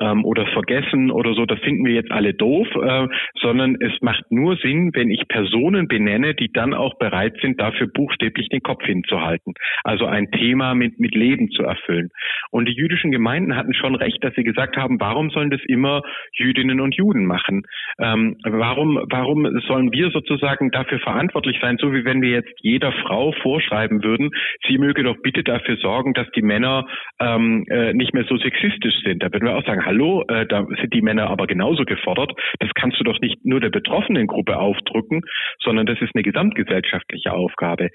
ähm, 0.00 0.24
oder 0.24 0.46
Vergessen 0.46 1.10
oder 1.10 1.34
so, 1.34 1.46
das 1.46 1.58
finden 1.60 1.84
wir 1.84 1.94
jetzt 1.94 2.10
alle 2.10 2.34
doof, 2.34 2.68
äh, 2.74 3.08
sondern 3.40 3.76
es 3.80 3.92
macht 4.00 4.30
nur 4.30 4.56
Sinn, 4.56 4.90
wenn 4.94 5.10
ich 5.10 5.28
Personen 5.28 5.88
benenne, 5.88 6.34
die 6.34 6.52
dann 6.52 6.74
auch 6.74 6.98
bereit 6.98 7.34
sind, 7.40 7.60
dafür 7.60 7.88
buchstäblich 7.88 8.48
den 8.48 8.62
Kopf 8.62 8.84
hinzuhalten. 8.84 9.54
Also 9.84 10.06
ein 10.06 10.30
Thema 10.30 10.74
mit, 10.74 10.98
mit 10.98 11.14
Leben 11.14 11.50
zu 11.50 11.62
erfüllen. 11.62 12.10
Und 12.50 12.66
die 12.66 12.74
jüdischen 12.74 13.10
Gemeinden 13.10 13.56
hatten 13.56 13.74
schon 13.74 13.94
recht, 13.94 14.22
dass 14.22 14.34
sie 14.34 14.44
gesagt 14.44 14.76
haben, 14.76 15.00
warum 15.00 15.30
sollen 15.30 15.50
das 15.50 15.60
immer 15.66 16.02
Jüdinnen 16.32 16.80
und 16.80 16.94
Juden 16.94 17.26
machen? 17.26 17.62
Ähm, 17.98 18.36
warum, 18.44 19.00
warum 19.10 19.60
sollen 19.66 19.92
wir 19.92 20.10
sozusagen 20.10 20.70
dafür 20.70 20.98
verantwortlich 21.00 21.58
sein, 21.60 21.76
so 21.78 21.92
wie 21.92 22.04
wenn 22.04 22.22
wir 22.22 22.30
jetzt 22.30 22.52
jeder 22.60 22.92
Frau 22.92 23.32
vorschreiben 23.42 24.02
würden, 24.02 24.30
sie 24.66 24.78
möge 24.78 25.02
doch 25.02 25.16
bitte 25.22 25.42
dafür 25.42 25.76
sorgen, 25.76 26.14
dass 26.14 26.30
die 26.32 26.42
Männer 26.42 26.86
ähm, 27.20 27.64
äh, 27.68 27.92
nicht 27.92 28.14
mehr 28.14 28.24
so 28.24 28.36
sexistisch 28.36 28.94
sind. 29.04 29.22
Da 29.22 29.32
würden 29.32 29.46
wir 29.46 29.56
auch 29.56 29.66
sagen, 29.66 29.84
hallo, 29.84 30.24
äh, 30.28 30.46
da 30.46 30.66
sind 30.80 30.92
die 30.94 31.02
Männer 31.02 31.28
aber 31.28 31.46
genauso 31.46 31.84
gefordert. 31.84 32.32
Das 32.58 32.70
kannst 32.74 32.98
du 33.00 33.04
doch 33.04 33.20
nicht 33.20 33.44
nur 33.44 33.60
der 33.60 33.70
betroffenen 33.70 34.26
Gruppe 34.26 34.58
aufdrücken, 34.58 35.22
sondern 35.62 35.86
das 35.86 36.00
ist 36.00 36.14
eine 36.14 36.22
gesamtgesellschaftliche 36.22 37.32
Aufgabe. 37.32 37.88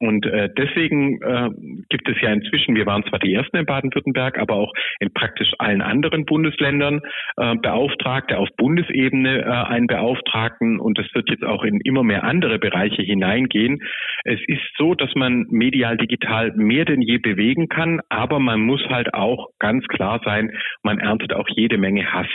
Und 0.00 0.26
äh, 0.26 0.48
deswegen 0.56 1.20
äh, 1.22 1.50
gibt 1.88 2.08
es 2.08 2.16
ja 2.20 2.32
inzwischen, 2.32 2.76
wir 2.76 2.86
waren 2.86 3.04
zwar 3.04 3.18
die 3.18 3.34
Ersten 3.34 3.56
in 3.56 3.66
Baden-Württemberg, 3.66 4.38
aber 4.38 4.54
auch 4.54 4.72
in 5.00 5.12
praktisch 5.12 5.52
allen 5.58 5.82
anderen 5.82 6.24
Bundesländern 6.24 7.00
äh, 7.36 7.56
Beauftragte 7.56 8.38
auf 8.38 8.48
Bundesebene 8.56 9.40
äh, 9.40 9.44
einen 9.44 9.88
Beauftragten 9.88 10.78
und 10.78 10.98
es 10.98 11.12
wird 11.14 11.28
jetzt 11.30 11.44
auch 11.44 11.64
in 11.64 11.80
immer 11.80 12.04
mehr 12.04 12.22
andere 12.22 12.58
Bereiche 12.60 13.02
hineingehen. 13.02 13.82
Es 14.24 14.40
ist 14.46 14.62
so, 14.76 14.94
dass 14.94 15.12
man 15.16 15.46
medial 15.50 15.96
digital 15.96 16.52
mehr 16.54 16.84
denn 16.84 17.02
je 17.02 17.18
bewegen 17.18 17.68
kann, 17.68 18.00
aber 18.08 18.38
man 18.38 18.60
muss 18.60 18.84
halt 18.88 19.14
auch 19.14 19.48
ganz 19.58 19.84
klar 19.88 20.20
sein, 20.24 20.52
man 20.82 21.00
erntet 21.00 21.32
auch 21.32 21.48
jede 21.48 21.76
Menge 21.76 22.12
Hass. 22.12 22.28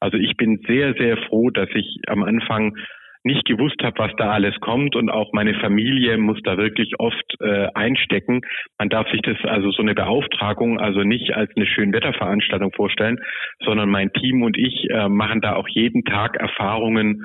Also 0.00 0.16
ich 0.16 0.36
bin 0.36 0.60
sehr, 0.68 0.94
sehr 0.94 1.16
froh, 1.16 1.50
dass 1.50 1.68
ich 1.74 1.98
am 2.06 2.22
Anfang 2.22 2.76
nicht 3.24 3.44
gewusst 3.44 3.82
habe, 3.82 3.98
was 3.98 4.12
da 4.16 4.30
alles 4.30 4.54
kommt 4.60 4.96
und 4.96 5.10
auch 5.10 5.32
meine 5.32 5.54
Familie 5.54 6.18
muss 6.18 6.38
da 6.44 6.56
wirklich 6.56 6.98
oft 6.98 7.36
äh, 7.40 7.68
einstecken. 7.74 8.40
Man 8.78 8.88
darf 8.88 9.10
sich 9.10 9.22
das 9.22 9.36
also 9.44 9.70
so 9.70 9.82
eine 9.82 9.94
Beauftragung 9.94 10.78
also 10.78 11.02
nicht 11.02 11.34
als 11.34 11.50
eine 11.56 11.66
Schönwetterveranstaltung 11.66 12.72
vorstellen, 12.72 13.18
sondern 13.64 13.88
mein 13.88 14.12
Team 14.12 14.42
und 14.42 14.56
ich 14.56 14.88
äh, 14.90 15.08
machen 15.08 15.40
da 15.40 15.56
auch 15.56 15.68
jeden 15.68 16.04
Tag 16.04 16.36
Erfahrungen, 16.36 17.24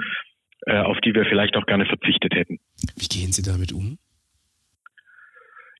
äh, 0.65 0.77
auf 0.77 0.99
die 1.01 1.13
wir 1.13 1.25
vielleicht 1.25 1.55
auch 1.57 1.65
gerne 1.65 1.85
verzichtet 1.85 2.33
hätten. 2.35 2.59
Wie 2.97 3.07
gehen 3.07 3.31
Sie 3.31 3.43
damit 3.43 3.71
um? 3.71 3.97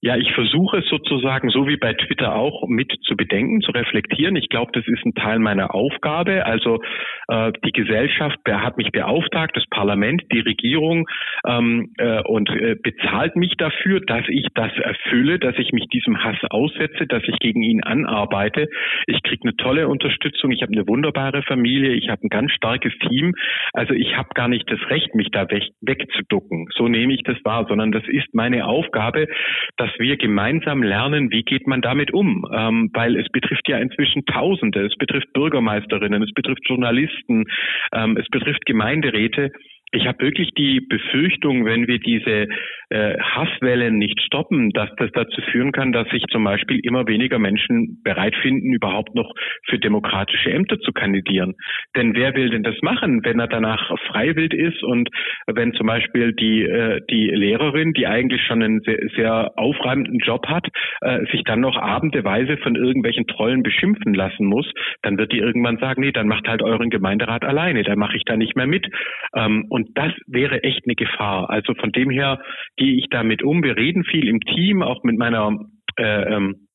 Ja, 0.05 0.17
ich 0.17 0.33
versuche 0.33 0.79
es 0.79 0.89
sozusagen, 0.89 1.49
so 1.49 1.65
wie 1.65 1.77
bei 1.77 1.93
Twitter 1.93 2.35
auch, 2.35 2.67
mit 2.67 2.91
zu 3.03 3.15
bedenken, 3.15 3.61
zu 3.61 3.71
reflektieren. 3.71 4.35
Ich 4.35 4.49
glaube, 4.49 4.73
das 4.73 4.85
ist 4.85 5.05
ein 5.05 5.13
Teil 5.13 5.39
meiner 5.39 5.73
Aufgabe. 5.73 6.45
Also 6.45 6.81
äh, 7.29 7.53
die 7.63 7.71
Gesellschaft 7.71 8.37
hat 8.45 8.75
mich 8.75 8.91
beauftragt, 8.91 9.55
das 9.55 9.63
Parlament, 9.67 10.21
die 10.33 10.41
Regierung 10.41 11.07
ähm, 11.47 11.93
äh, 11.99 12.21
und 12.23 12.49
äh, 12.49 12.75
bezahlt 12.75 13.37
mich 13.37 13.53
dafür, 13.57 14.01
dass 14.01 14.25
ich 14.27 14.45
das 14.55 14.73
erfülle, 14.77 15.39
dass 15.39 15.57
ich 15.57 15.71
mich 15.71 15.87
diesem 15.87 16.21
Hass 16.21 16.35
aussetze, 16.49 17.07
dass 17.07 17.23
ich 17.25 17.39
gegen 17.39 17.63
ihn 17.63 17.81
anarbeite. 17.81 18.67
Ich 19.07 19.23
kriege 19.23 19.43
eine 19.43 19.55
tolle 19.55 19.87
Unterstützung, 19.87 20.51
ich 20.51 20.63
habe 20.63 20.73
eine 20.73 20.85
wunderbare 20.85 21.43
Familie, 21.43 21.93
ich 21.93 22.09
habe 22.09 22.25
ein 22.25 22.29
ganz 22.29 22.51
starkes 22.51 22.91
Team. 23.07 23.35
Also 23.71 23.93
ich 23.93 24.17
habe 24.17 24.27
gar 24.33 24.49
nicht 24.49 24.69
das 24.69 24.81
Recht, 24.89 25.15
mich 25.15 25.29
da 25.31 25.49
weg, 25.49 25.63
wegzuducken. 25.79 26.67
So 26.75 26.89
nehme 26.89 27.13
ich 27.13 27.23
das 27.23 27.37
wahr, 27.45 27.67
sondern 27.69 27.93
das 27.93 28.03
ist 28.09 28.33
meine 28.33 28.65
Aufgabe, 28.65 29.29
dass 29.77 29.92
wir 29.99 30.17
gemeinsam 30.17 30.83
lernen, 30.83 31.31
wie 31.31 31.43
geht 31.43 31.67
man 31.67 31.81
damit 31.81 32.13
um, 32.13 32.45
ähm, 32.53 32.89
weil 32.93 33.15
es 33.15 33.29
betrifft 33.29 33.67
ja 33.67 33.77
inzwischen 33.77 34.25
Tausende, 34.25 34.85
es 34.85 34.95
betrifft 34.97 35.31
Bürgermeisterinnen, 35.33 36.23
es 36.23 36.33
betrifft 36.33 36.67
Journalisten, 36.67 37.45
ähm, 37.93 38.17
es 38.17 38.27
betrifft 38.29 38.65
Gemeinderäte. 38.65 39.51
Ich 39.95 40.07
habe 40.07 40.25
wirklich 40.25 40.49
die 40.57 40.81
Befürchtung, 40.81 41.65
wenn 41.65 41.87
wir 41.87 41.99
diese 41.99 42.47
äh, 42.89 43.17
Hasswellen 43.19 43.99
nicht 43.99 44.19
stoppen, 44.21 44.71
dass 44.71 44.89
das 44.97 45.11
dazu 45.13 45.39
führen 45.51 45.71
kann, 45.71 45.91
dass 45.91 46.09
sich 46.09 46.23
zum 46.31 46.43
Beispiel 46.43 46.79
immer 46.83 47.07
weniger 47.07 47.37
Menschen 47.37 48.01
bereit 48.03 48.35
finden, 48.35 48.73
überhaupt 48.73 49.13
noch 49.13 49.31
für 49.65 49.77
demokratische 49.77 50.51
Ämter 50.51 50.79
zu 50.79 50.93
kandidieren. 50.93 51.53
Denn 51.95 52.15
wer 52.15 52.35
will 52.35 52.49
denn 52.49 52.63
das 52.63 52.75
machen, 52.81 53.23
wenn 53.23 53.39
er 53.39 53.47
danach 53.47 53.91
freiwillig 54.07 54.53
ist 54.53 54.83
und 54.83 55.09
wenn 55.45 55.73
zum 55.73 55.85
Beispiel 55.85 56.33
die, 56.33 56.63
äh, 56.63 57.01
die 57.11 57.27
Lehrerin, 57.27 57.93
die 57.93 58.07
eigentlich 58.07 58.41
schon 58.47 58.63
einen 58.63 58.81
sehr, 58.81 58.99
sehr 59.15 59.51
aufreibenden 59.57 60.17
Job 60.19 60.47
hat, 60.47 60.67
äh, 61.01 61.25
sich 61.31 61.43
dann 61.43 61.59
noch 61.59 61.77
abendeweise 61.77 62.57
von 62.57 62.75
irgendwelchen 62.75 63.27
Trollen 63.27 63.61
beschimpfen 63.61 64.15
lassen 64.15 64.45
muss, 64.45 64.71
dann 65.03 65.17
wird 65.19 65.31
die 65.33 65.39
irgendwann 65.39 65.77
sagen, 65.77 66.01
nee, 66.01 66.11
dann 66.11 66.27
macht 66.27 66.47
halt 66.47 66.63
euren 66.63 66.89
Gemeinderat 66.89 67.43
alleine, 67.43 67.83
da 67.83 67.95
mache 67.95 68.17
ich 68.17 68.23
da 68.25 68.35
nicht 68.37 68.55
mehr 68.55 68.67
mit. 68.67 68.87
Ähm, 69.35 69.65
und 69.69 69.82
und 69.83 69.97
das 69.97 70.13
wäre 70.27 70.63
echt 70.63 70.85
eine 70.85 70.95
Gefahr. 70.95 71.49
Also 71.49 71.73
von 71.75 71.91
dem 71.91 72.09
her 72.09 72.39
gehe 72.77 72.95
ich 72.95 73.07
damit 73.09 73.43
um. 73.43 73.63
Wir 73.63 73.75
reden 73.75 74.05
viel 74.05 74.27
im 74.27 74.39
Team, 74.39 74.81
auch 74.81 75.03
mit 75.03 75.17
meiner 75.17 75.57
äh, 75.97 76.33
ähm, 76.33 76.67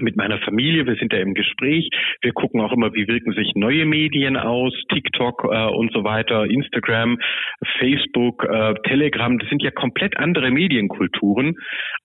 mit 0.00 0.16
meiner 0.16 0.38
Familie, 0.38 0.86
wir 0.86 0.96
sind 0.96 1.12
ja 1.12 1.20
im 1.20 1.34
Gespräch. 1.34 1.88
Wir 2.22 2.32
gucken 2.32 2.60
auch 2.60 2.72
immer, 2.72 2.94
wie 2.94 3.08
wirken 3.08 3.32
sich 3.32 3.52
neue 3.54 3.86
Medien 3.86 4.36
aus, 4.36 4.72
TikTok 4.92 5.44
äh, 5.44 5.66
und 5.66 5.92
so 5.92 6.04
weiter, 6.04 6.44
Instagram, 6.44 7.18
Facebook, 7.78 8.44
äh, 8.44 8.74
Telegram. 8.84 9.38
Das 9.38 9.48
sind 9.48 9.62
ja 9.62 9.70
komplett 9.70 10.16
andere 10.18 10.50
Medienkulturen. 10.50 11.56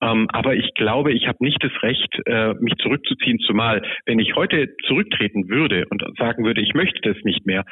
Ähm, 0.01 0.27
aber 0.31 0.55
ich 0.55 0.73
glaube, 0.75 1.11
ich 1.11 1.27
habe 1.27 1.37
nicht 1.41 1.63
das 1.63 1.71
Recht, 1.83 2.19
äh, 2.25 2.53
mich 2.59 2.75
zurückzuziehen, 2.81 3.39
zumal 3.39 3.81
wenn 4.05 4.19
ich 4.19 4.35
heute 4.35 4.75
zurücktreten 4.87 5.49
würde 5.49 5.85
und 5.89 6.03
sagen 6.17 6.43
würde, 6.45 6.61
ich 6.61 6.73
möchte 6.73 6.99
das 7.01 7.17
nicht 7.23 7.45
mehr, 7.45 7.65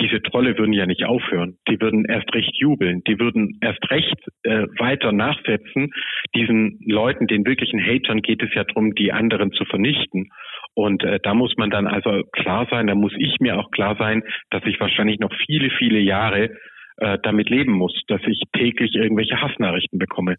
diese 0.00 0.22
Trolle 0.22 0.58
würden 0.58 0.72
ja 0.72 0.86
nicht 0.86 1.04
aufhören. 1.04 1.56
Die 1.68 1.80
würden 1.80 2.04
erst 2.04 2.32
recht 2.34 2.56
jubeln. 2.58 3.02
Die 3.06 3.18
würden 3.18 3.58
erst 3.60 3.90
recht 3.90 4.16
äh, 4.42 4.66
weiter 4.78 5.12
nachsetzen. 5.12 5.90
Diesen 6.34 6.80
Leuten, 6.86 7.26
den 7.26 7.46
wirklichen 7.46 7.80
Hatern 7.80 8.22
geht 8.22 8.42
es 8.42 8.54
ja 8.54 8.64
darum, 8.64 8.94
die 8.94 9.12
anderen 9.12 9.52
zu 9.52 9.64
vernichten. 9.66 10.30
Und 10.74 11.02
äh, 11.04 11.18
da 11.22 11.34
muss 11.34 11.54
man 11.56 11.70
dann 11.70 11.86
also 11.86 12.22
klar 12.32 12.66
sein, 12.70 12.86
da 12.86 12.94
muss 12.94 13.14
ich 13.18 13.40
mir 13.40 13.58
auch 13.58 13.70
klar 13.70 13.96
sein, 13.98 14.22
dass 14.50 14.64
ich 14.64 14.78
wahrscheinlich 14.80 15.18
noch 15.18 15.32
viele, 15.46 15.70
viele 15.70 15.98
Jahre 15.98 16.50
äh, 16.98 17.18
damit 17.22 17.50
leben 17.50 17.72
muss, 17.72 17.98
dass 18.08 18.20
ich 18.26 18.42
täglich 18.52 18.94
irgendwelche 18.94 19.40
Hassnachrichten 19.40 19.98
bekomme. 19.98 20.36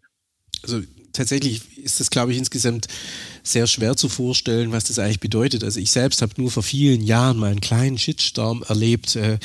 Also 0.62 0.82
tatsächlich 1.12 1.62
ist 1.78 2.00
das, 2.00 2.10
glaube 2.10 2.32
ich, 2.32 2.38
insgesamt 2.38 2.86
sehr 3.42 3.66
schwer 3.66 3.96
zu 3.96 4.08
vorstellen, 4.08 4.72
was 4.72 4.84
das 4.84 4.98
eigentlich 4.98 5.20
bedeutet. 5.20 5.64
Also 5.64 5.80
ich 5.80 5.90
selbst 5.90 6.22
habe 6.22 6.32
nur 6.36 6.50
vor 6.50 6.62
vielen 6.62 7.02
Jahren 7.02 7.38
mal 7.38 7.50
einen 7.50 7.60
kleinen 7.60 7.98
Shitstorm 7.98 8.62
erlebt, 8.68 9.16
äh, 9.16 9.38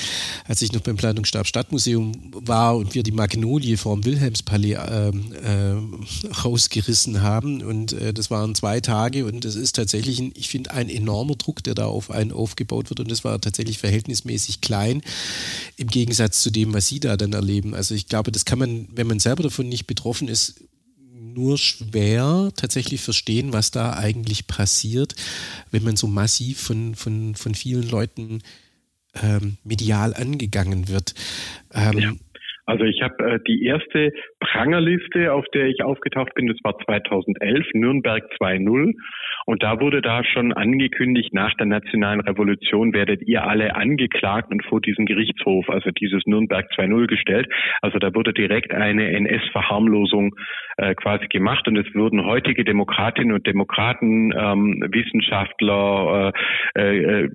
als 0.46 0.62
ich 0.62 0.72
noch 0.74 0.82
beim 0.82 0.98
Planungsstab 0.98 1.48
Stadtmuseum 1.48 2.32
war 2.34 2.76
und 2.76 2.94
wir 2.94 3.04
die 3.04 3.12
Magnolie 3.12 3.78
vorm 3.78 4.06
Wilhelmspalais 4.06 4.76
äh, 4.76 5.10
äh, 5.10 5.78
rausgerissen 6.44 7.22
haben. 7.22 7.62
Und 7.62 7.94
äh, 7.94 8.14
das 8.14 8.30
waren 8.30 8.56
zwei 8.56 8.82
Tage 8.82 9.26
und 9.26 9.46
das 9.46 9.56
ist 9.56 9.76
tatsächlich, 9.76 10.20
ein, 10.20 10.34
ich 10.36 10.50
finde, 10.50 10.72
ein 10.72 10.90
enormer 10.90 11.36
Druck, 11.36 11.64
der 11.64 11.76
da 11.76 11.86
auf 11.86 12.12
einen 12.12 12.32
aufgebaut 12.32 12.90
wird. 12.90 13.00
Und 13.00 13.10
das 13.10 13.24
war 13.24 13.40
tatsächlich 13.40 13.80
verhältnismäßig 13.80 14.62
klein 14.62 15.02
im 15.78 15.88
Gegensatz 15.88 16.42
zu 16.42 16.52
dem, 16.52 16.74
was 16.74 16.88
Sie 16.88 17.00
da 17.00 17.18
dann 17.18 17.34
erleben. 17.34 17.74
Also 17.74 17.96
ich 17.96 18.08
glaube, 18.08 18.32
das 18.32 18.46
kann 18.46 18.60
man, 18.60 18.88
wenn 18.94 19.08
man 19.08 19.20
selber 19.20 19.44
davon 19.44 19.70
nicht 19.70 19.88
betroffen 19.88 20.28
ist, 20.28 20.56
nur 21.34 21.58
schwer 21.58 22.52
tatsächlich 22.56 23.02
verstehen, 23.02 23.54
was 23.54 23.72
da 23.72 23.94
eigentlich 23.94 24.48
passiert, 24.48 25.16
wenn 25.72 25.84
man 25.84 25.96
so 25.96 26.08
massiv 26.08 26.60
von, 26.60 26.96
von, 26.96 27.36
von 27.36 27.56
vielen 27.56 27.90
Leuten 27.90 28.42
ähm, 29.22 29.58
medial 29.64 30.14
angegangen 30.14 30.88
wird. 30.88 31.14
Ähm, 31.74 32.00
ja. 32.00 32.14
Also 32.66 32.86
ich 32.86 33.02
habe 33.02 33.16
äh, 33.24 33.40
die 33.46 33.66
erste 33.66 34.12
Prangerliste, 34.40 35.34
auf 35.34 35.46
der 35.54 35.68
ich 35.68 35.84
aufgetaucht 35.84 36.34
bin, 36.36 36.48
das 36.48 36.58
war 36.64 36.78
2011, 36.80 37.66
Nürnberg 37.74 38.24
2.0. 38.40 38.94
Und 39.46 39.64
da 39.64 39.82
wurde 39.82 40.02
da 40.02 40.24
schon 40.24 40.54
angekündigt, 40.54 41.34
nach 41.34 41.54
der 41.56 41.66
nationalen 41.66 42.22
Revolution 42.22 42.94
werdet 42.94 43.22
ihr 43.28 43.46
alle 43.46 43.76
angeklagt 43.76 44.52
und 44.52 44.64
vor 44.66 44.80
diesem 44.80 45.06
Gerichtshof, 45.06 45.70
also 45.70 45.92
dieses 45.92 46.26
Nürnberg 46.26 46.66
2.0 46.72 47.08
gestellt. 47.08 47.48
Also 47.82 48.00
da 48.00 48.14
wurde 48.16 48.34
direkt 48.34 48.74
eine 48.74 49.12
NS-Verharmlosung 49.12 50.36
äh, 50.78 50.96
quasi 50.96 51.28
gemacht 51.28 51.68
und 51.68 51.78
es 51.78 51.94
würden 51.94 52.26
heutige 52.26 52.64
Demokratinnen 52.64 53.34
und 53.34 53.46
Demokraten, 53.46 54.32
ähm, 54.36 54.86
Wissenschaftler, 54.90 56.32
äh, 56.76 57.24
äh, 57.24 57.30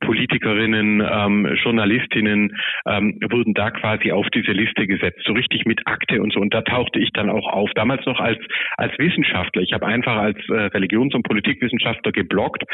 Politikerinnen, 0.00 1.02
ähm, 1.06 1.46
Journalistinnen, 1.62 2.56
ähm, 2.86 3.18
wurden 3.30 3.52
da 3.54 3.70
quasi 3.70 4.12
auf 4.12 4.26
diese 4.30 4.53
Liste 4.54 4.86
gesetzt, 4.86 5.20
so 5.24 5.32
richtig 5.32 5.66
mit 5.66 5.86
Akte 5.86 6.22
und 6.22 6.32
so. 6.32 6.40
Und 6.40 6.54
da 6.54 6.62
tauchte 6.62 6.98
ich 6.98 7.10
dann 7.12 7.30
auch 7.30 7.46
auf. 7.46 7.70
Damals 7.74 8.04
noch 8.06 8.20
als, 8.20 8.38
als 8.76 8.96
Wissenschaftler. 8.98 9.62
Ich 9.62 9.72
habe 9.72 9.86
einfach 9.86 10.16
als 10.16 10.38
äh, 10.48 10.54
Religions- 10.72 11.14
und 11.14 11.24
Politikwissenschaftler 11.24 12.12
gebloggt 12.12 12.64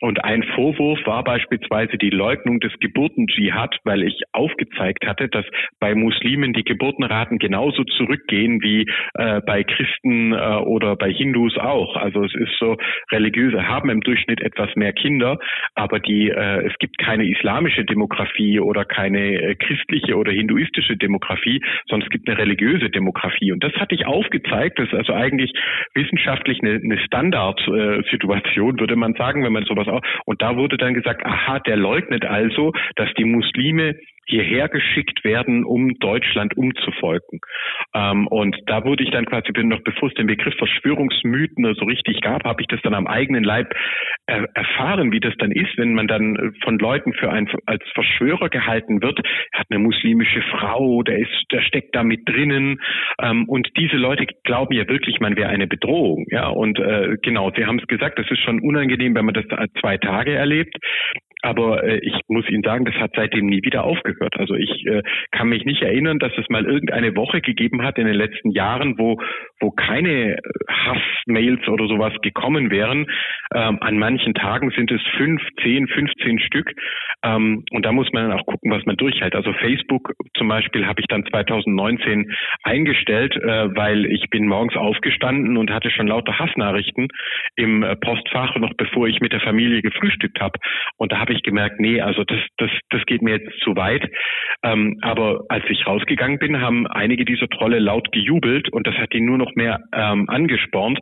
und 0.00 0.24
ein 0.24 0.42
Vorwurf 0.54 0.98
war 1.06 1.22
beispielsweise 1.24 1.98
die 1.98 2.10
Leugnung 2.10 2.58
des 2.60 2.72
Geburtendschihad, 2.80 3.76
weil 3.84 4.02
ich 4.02 4.22
aufgezeigt 4.32 5.06
hatte, 5.06 5.28
dass 5.28 5.44
bei 5.78 5.94
Muslimen 5.94 6.52
die 6.54 6.64
Geburtenraten 6.64 7.38
genauso 7.38 7.84
zurückgehen 7.84 8.62
wie 8.62 8.86
äh, 9.14 9.40
bei 9.42 9.62
Christen 9.62 10.32
äh, 10.32 10.36
oder 10.64 10.96
bei 10.96 11.12
Hindus 11.12 11.58
auch. 11.58 11.96
Also 11.96 12.24
es 12.24 12.34
ist 12.34 12.56
so, 12.58 12.76
religiöse 13.12 13.68
haben 13.68 13.90
im 13.90 14.00
Durchschnitt 14.00 14.40
etwas 14.40 14.74
mehr 14.74 14.92
Kinder, 14.92 15.38
aber 15.74 16.00
die, 16.00 16.30
äh, 16.30 16.66
es 16.66 16.72
gibt 16.78 16.96
keine 16.98 17.28
islamische 17.28 17.84
Demografie 17.84 18.58
oder 18.58 18.86
keine 18.86 19.42
äh, 19.42 19.54
christliche 19.54 20.16
oder 20.16 20.32
hinduistische 20.32 20.96
Demografie, 20.96 21.62
sondern 21.88 22.06
es 22.06 22.10
gibt 22.10 22.28
eine 22.28 22.38
religiöse 22.38 22.88
Demografie. 22.88 23.52
Und 23.52 23.62
das 23.62 23.74
hatte 23.74 23.94
ich 23.94 24.06
aufgezeigt. 24.06 24.78
Das 24.78 24.88
ist 24.88 24.94
also 24.94 25.12
eigentlich 25.12 25.52
wissenschaftlich 25.94 26.60
eine, 26.62 26.80
eine 26.82 26.98
Standardsituation, 27.00 28.80
würde 28.80 28.96
man 28.96 29.12
sagen, 29.14 29.44
wenn 29.44 29.52
man 29.52 29.64
sowas 29.64 29.88
auch. 29.90 30.02
Und 30.24 30.42
da 30.42 30.56
wurde 30.56 30.76
dann 30.76 30.94
gesagt, 30.94 31.24
aha, 31.24 31.58
der 31.60 31.76
leugnet 31.76 32.24
also, 32.24 32.72
dass 32.96 33.08
die 33.14 33.24
Muslime 33.24 33.96
hierher 34.26 34.68
geschickt 34.68 35.24
werden, 35.24 35.64
um 35.64 35.98
Deutschland 35.98 36.56
umzufolgen. 36.56 37.40
Ähm, 37.94 38.26
und 38.28 38.56
da 38.66 38.84
wurde 38.84 39.04
ich 39.04 39.10
dann 39.10 39.26
quasi, 39.26 39.52
bin 39.52 39.68
noch 39.68 39.82
bevor 39.82 40.08
es 40.08 40.14
den 40.14 40.26
Begriff 40.26 40.54
Verschwörungsmythen 40.56 41.74
so 41.74 41.84
richtig 41.84 42.20
gab, 42.20 42.44
habe 42.44 42.62
ich 42.62 42.68
das 42.68 42.80
dann 42.82 42.94
am 42.94 43.06
eigenen 43.06 43.44
Leib 43.44 43.74
er 44.26 44.48
erfahren, 44.54 45.12
wie 45.12 45.20
das 45.20 45.34
dann 45.38 45.50
ist, 45.50 45.76
wenn 45.76 45.94
man 45.94 46.06
dann 46.06 46.54
von 46.62 46.78
Leuten 46.78 47.12
für 47.14 47.30
ein, 47.30 47.48
als 47.66 47.82
Verschwörer 47.94 48.48
gehalten 48.48 49.02
wird. 49.02 49.20
Er 49.52 49.60
hat 49.60 49.66
eine 49.70 49.80
muslimische 49.80 50.42
Frau, 50.42 51.02
der 51.02 51.18
ist, 51.18 51.46
der 51.50 51.62
steckt 51.62 51.94
da 51.94 52.02
mit 52.02 52.28
drinnen. 52.28 52.80
Ähm, 53.20 53.48
und 53.48 53.68
diese 53.76 53.96
Leute 53.96 54.26
glauben 54.44 54.74
ja 54.74 54.88
wirklich, 54.88 55.20
man 55.20 55.36
wäre 55.36 55.48
eine 55.48 55.66
Bedrohung. 55.66 56.26
Ja, 56.30 56.48
und 56.48 56.78
äh, 56.78 57.16
genau, 57.22 57.50
Sie 57.56 57.66
haben 57.66 57.78
es 57.78 57.86
gesagt, 57.86 58.18
das 58.18 58.30
ist 58.30 58.40
schon 58.40 58.60
unangenehm, 58.60 59.14
wenn 59.14 59.24
man 59.24 59.34
das 59.34 59.46
zwei 59.80 59.98
Tage 59.98 60.34
erlebt. 60.34 60.76
Aber 61.42 61.84
äh, 61.84 61.98
ich 62.02 62.14
muss 62.28 62.48
Ihnen 62.48 62.62
sagen, 62.62 62.84
das 62.84 62.94
hat 62.96 63.12
seitdem 63.14 63.46
nie 63.46 63.62
wieder 63.62 63.84
aufgehört. 63.84 64.36
Also 64.38 64.54
ich 64.54 64.86
äh, 64.86 65.02
kann 65.30 65.48
mich 65.48 65.64
nicht 65.64 65.82
erinnern, 65.82 66.18
dass 66.18 66.32
es 66.36 66.48
mal 66.48 66.64
irgendeine 66.64 67.16
Woche 67.16 67.40
gegeben 67.40 67.82
hat 67.82 67.98
in 67.98 68.06
den 68.06 68.14
letzten 68.14 68.50
Jahren, 68.50 68.98
wo, 68.98 69.20
wo 69.60 69.70
keine 69.70 70.36
Hassmails 70.68 71.66
oder 71.68 71.86
sowas 71.86 72.12
gekommen 72.22 72.70
wären. 72.70 73.06
Ähm, 73.54 73.78
an 73.80 73.98
manchen 73.98 74.34
Tagen 74.34 74.70
sind 74.70 74.90
es 74.90 75.00
fünf, 75.16 75.42
zehn, 75.62 75.86
15 75.88 76.40
Stück. 76.40 76.72
Ähm, 77.22 77.64
und 77.70 77.84
da 77.84 77.92
muss 77.92 78.10
man 78.12 78.28
dann 78.28 78.38
auch 78.38 78.46
gucken, 78.46 78.70
was 78.70 78.84
man 78.86 78.96
durchhält. 78.96 79.34
Also 79.34 79.52
Facebook 79.54 80.12
zum 80.36 80.48
Beispiel 80.48 80.86
habe 80.86 81.00
ich 81.00 81.06
dann 81.06 81.24
2019 81.26 82.32
eingestellt, 82.62 83.36
äh, 83.36 83.74
weil 83.74 84.06
ich 84.06 84.28
bin 84.30 84.46
morgens 84.46 84.76
aufgestanden 84.76 85.56
und 85.56 85.70
hatte 85.70 85.90
schon 85.90 86.06
lauter 86.06 86.38
Hassnachrichten 86.38 87.08
im 87.56 87.82
äh, 87.82 87.96
Postfach, 87.96 88.56
noch 88.56 88.74
bevor 88.74 89.06
ich 89.06 89.20
mit 89.20 89.32
der 89.32 89.40
Familie 89.40 89.82
gefrühstückt 89.82 90.40
habe. 90.40 90.58
Und 90.96 91.12
da 91.12 91.18
habe 91.18 91.29
ich 91.30 91.42
gemerkt, 91.42 91.80
nee, 91.80 92.00
also 92.00 92.24
das, 92.24 92.38
das, 92.58 92.70
das 92.90 93.04
geht 93.06 93.22
mir 93.22 93.38
jetzt 93.38 93.58
zu 93.60 93.76
weit. 93.76 94.08
Ähm, 94.62 94.98
aber 95.02 95.44
als 95.48 95.64
ich 95.68 95.86
rausgegangen 95.86 96.38
bin, 96.38 96.60
haben 96.60 96.86
einige 96.86 97.24
dieser 97.24 97.48
Trolle 97.48 97.78
laut 97.78 98.12
gejubelt 98.12 98.70
und 98.72 98.86
das 98.86 98.94
hat 98.96 99.14
ihn 99.14 99.24
nur 99.24 99.38
noch 99.38 99.54
mehr 99.54 99.80
ähm, 99.92 100.28
angespornt, 100.28 101.00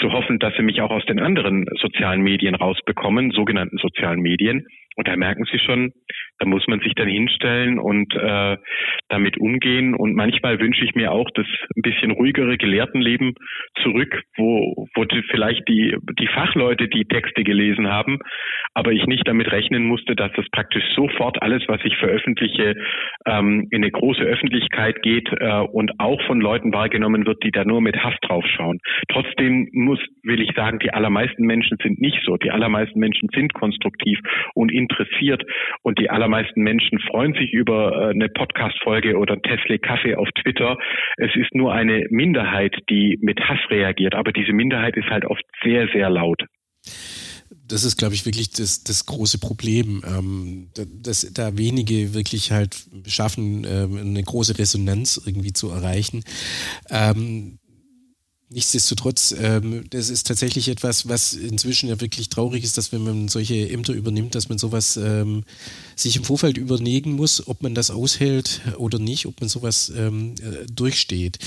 zu 0.00 0.12
hoffen, 0.12 0.38
dass 0.38 0.54
sie 0.56 0.62
mich 0.62 0.80
auch 0.80 0.90
aus 0.90 1.04
den 1.06 1.20
anderen 1.20 1.66
sozialen 1.80 2.22
Medien 2.22 2.54
rausbekommen, 2.54 3.30
sogenannten 3.30 3.78
sozialen 3.78 4.20
Medien. 4.20 4.66
Und 4.96 5.08
da 5.08 5.16
merken 5.16 5.44
Sie 5.50 5.58
schon, 5.58 5.92
da 6.38 6.46
muss 6.46 6.66
man 6.66 6.80
sich 6.80 6.94
dann 6.94 7.08
hinstellen 7.08 7.78
und 7.78 8.14
äh, 8.14 8.56
damit 9.08 9.38
umgehen. 9.38 9.94
Und 9.94 10.14
manchmal 10.14 10.58
wünsche 10.60 10.84
ich 10.84 10.94
mir 10.94 11.12
auch 11.12 11.30
das 11.34 11.46
ein 11.76 11.82
bisschen 11.82 12.10
ruhigere 12.10 12.56
Gelehrtenleben 12.56 13.34
zurück, 13.82 14.22
wo, 14.36 14.88
wo 14.94 15.04
die, 15.04 15.22
vielleicht 15.30 15.68
die, 15.68 15.96
die 16.18 16.26
Fachleute 16.26 16.88
die 16.88 17.04
Texte 17.04 17.44
gelesen 17.44 17.88
haben, 17.88 18.18
aber 18.74 18.92
ich 18.92 19.06
nicht 19.06 19.26
damit 19.26 19.50
rechnen 19.52 19.84
musste, 19.84 20.16
dass 20.16 20.32
das 20.32 20.46
praktisch 20.50 20.84
sofort 20.94 21.40
alles, 21.42 21.62
was 21.68 21.80
ich 21.84 21.96
veröffentliche, 21.96 22.74
ähm, 23.26 23.68
in 23.70 23.82
eine 23.82 23.90
große 23.90 24.22
Öffentlichkeit 24.22 25.02
geht 25.02 25.28
äh, 25.32 25.60
und 25.60 25.92
auch 25.98 26.20
von 26.26 26.40
Leuten 26.40 26.72
wahrgenommen 26.72 27.26
wird, 27.26 27.42
die 27.44 27.50
da 27.50 27.64
nur 27.64 27.80
mit 27.80 27.96
Hass 28.02 28.14
draufschauen. 28.22 28.78
Trotzdem 29.08 29.68
muss, 29.72 30.00
will 30.22 30.40
ich 30.40 30.50
sagen, 30.54 30.78
die 30.78 30.92
allermeisten 30.92 31.44
Menschen 31.44 31.76
sind 31.82 32.00
nicht 32.00 32.20
so. 32.24 32.36
Die 32.36 32.50
allermeisten 32.50 32.98
Menschen 32.98 33.28
sind 33.34 33.54
konstruktiv 33.54 34.18
und 34.54 34.72
interessiert 34.82 35.42
und 35.82 35.98
die 35.98 36.10
allermeisten 36.10 36.62
Menschen 36.62 36.98
freuen 37.10 37.34
sich 37.34 37.52
über 37.52 37.92
äh, 37.92 38.10
eine 38.10 38.28
Podcast-Folge 38.28 39.16
oder 39.16 39.40
Tesla 39.40 39.78
Kaffee 39.78 40.14
auf 40.14 40.28
Twitter. 40.42 40.76
Es 41.16 41.34
ist 41.34 41.54
nur 41.54 41.72
eine 41.72 42.06
Minderheit, 42.10 42.76
die 42.90 43.18
mit 43.20 43.40
Hass 43.40 43.60
reagiert, 43.70 44.14
aber 44.14 44.32
diese 44.32 44.52
Minderheit 44.52 44.96
ist 44.96 45.08
halt 45.08 45.24
oft 45.24 45.44
sehr, 45.62 45.88
sehr 45.88 46.10
laut 46.10 46.42
das 47.72 47.84
ist, 47.84 47.96
glaube 47.96 48.14
ich, 48.14 48.26
wirklich 48.26 48.50
das, 48.50 48.84
das 48.84 49.06
große 49.06 49.38
Problem, 49.38 50.02
ähm, 50.06 50.70
dass 50.74 51.26
da 51.32 51.56
wenige 51.56 52.14
wirklich 52.14 52.52
halt 52.52 52.76
schaffen, 53.06 53.66
ähm, 53.68 53.96
eine 53.98 54.22
große 54.22 54.58
Resonanz 54.58 55.20
irgendwie 55.24 55.52
zu 55.52 55.70
erreichen. 55.70 56.22
Ähm, 56.90 57.58
Nichtsdestotrotz, 58.52 59.34
ähm, 59.38 59.84
das 59.90 60.10
ist 60.10 60.26
tatsächlich 60.26 60.68
etwas, 60.68 61.08
was 61.08 61.32
inzwischen 61.32 61.88
ja 61.88 62.00
wirklich 62.00 62.28
traurig 62.28 62.64
ist, 62.64 62.76
dass 62.76 62.92
wenn 62.92 63.02
man 63.02 63.28
solche 63.28 63.70
Ämter 63.70 63.94
übernimmt, 63.94 64.34
dass 64.34 64.48
man 64.48 64.58
sowas 64.58 64.98
ähm, 64.98 65.44
sich 65.96 66.16
im 66.16 66.24
Vorfeld 66.24 66.58
überlegen 66.58 67.12
muss, 67.12 67.46
ob 67.48 67.62
man 67.62 67.74
das 67.74 67.90
aushält 67.90 68.60
oder 68.76 68.98
nicht, 68.98 69.26
ob 69.26 69.40
man 69.40 69.48
sowas 69.48 69.90
ähm, 69.96 70.34
äh, 70.40 70.66
durchsteht. 70.70 71.38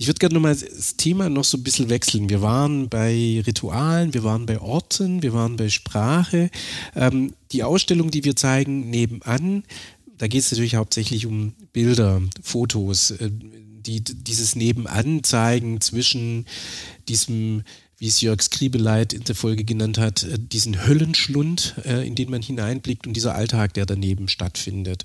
Ich 0.00 0.06
würde 0.06 0.20
gerne 0.20 0.34
nochmal 0.34 0.56
das 0.56 0.96
Thema 0.96 1.28
noch 1.28 1.44
so 1.44 1.58
ein 1.58 1.64
bisschen 1.64 1.90
wechseln. 1.90 2.30
Wir 2.30 2.40
waren 2.40 2.88
bei 2.88 3.42
Ritualen, 3.44 4.14
wir 4.14 4.22
waren 4.22 4.46
bei 4.46 4.60
Orten, 4.60 5.22
wir 5.22 5.32
waren 5.34 5.56
bei 5.56 5.68
Sprache. 5.68 6.50
Ähm, 6.94 7.34
die 7.52 7.64
Ausstellung, 7.64 8.10
die 8.10 8.24
wir 8.24 8.36
zeigen, 8.36 8.88
nebenan, 8.90 9.64
da 10.16 10.28
geht 10.28 10.40
es 10.40 10.50
natürlich 10.50 10.76
hauptsächlich 10.76 11.26
um 11.26 11.52
Bilder, 11.72 12.22
Fotos, 12.42 13.10
äh, 13.10 13.30
die 13.88 14.02
dieses 14.02 14.54
Nebenan 14.54 15.24
zeigen 15.24 15.80
zwischen 15.80 16.46
diesem, 17.08 17.62
wie 17.96 18.06
es 18.06 18.20
Jörg 18.20 18.42
Skribeleit 18.42 19.12
in 19.12 19.24
der 19.24 19.34
Folge 19.34 19.64
genannt 19.64 19.98
hat, 19.98 20.22
äh, 20.24 20.38
diesen 20.38 20.86
Höllenschlund, 20.86 21.74
äh, 21.84 22.06
in 22.06 22.14
den 22.14 22.30
man 22.30 22.42
hineinblickt 22.42 23.06
und 23.06 23.14
dieser 23.14 23.34
Alltag, 23.34 23.74
der 23.74 23.86
daneben 23.86 24.28
stattfindet. 24.28 25.04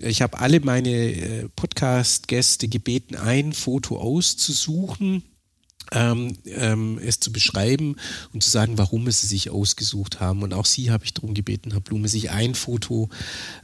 Ich 0.00 0.22
habe 0.22 0.38
alle 0.38 0.60
meine 0.60 0.90
äh, 0.90 1.48
Podcast-Gäste 1.56 2.68
gebeten, 2.68 3.16
ein 3.16 3.52
Foto 3.52 3.98
auszusuchen 3.98 5.22
ähm, 5.92 6.36
ähm, 6.46 6.98
es 6.98 7.20
zu 7.20 7.32
beschreiben 7.32 7.96
und 8.32 8.42
zu 8.42 8.50
sagen, 8.50 8.78
warum 8.78 9.06
es 9.06 9.20
sie 9.20 9.26
sich 9.26 9.50
ausgesucht 9.50 10.20
haben. 10.20 10.42
Und 10.42 10.54
auch 10.54 10.66
sie 10.66 10.90
habe 10.90 11.04
ich 11.04 11.14
darum 11.14 11.34
gebeten, 11.34 11.72
Herr 11.72 11.80
Blume, 11.80 12.08
sich 12.08 12.30
ein 12.30 12.54
Foto 12.54 13.08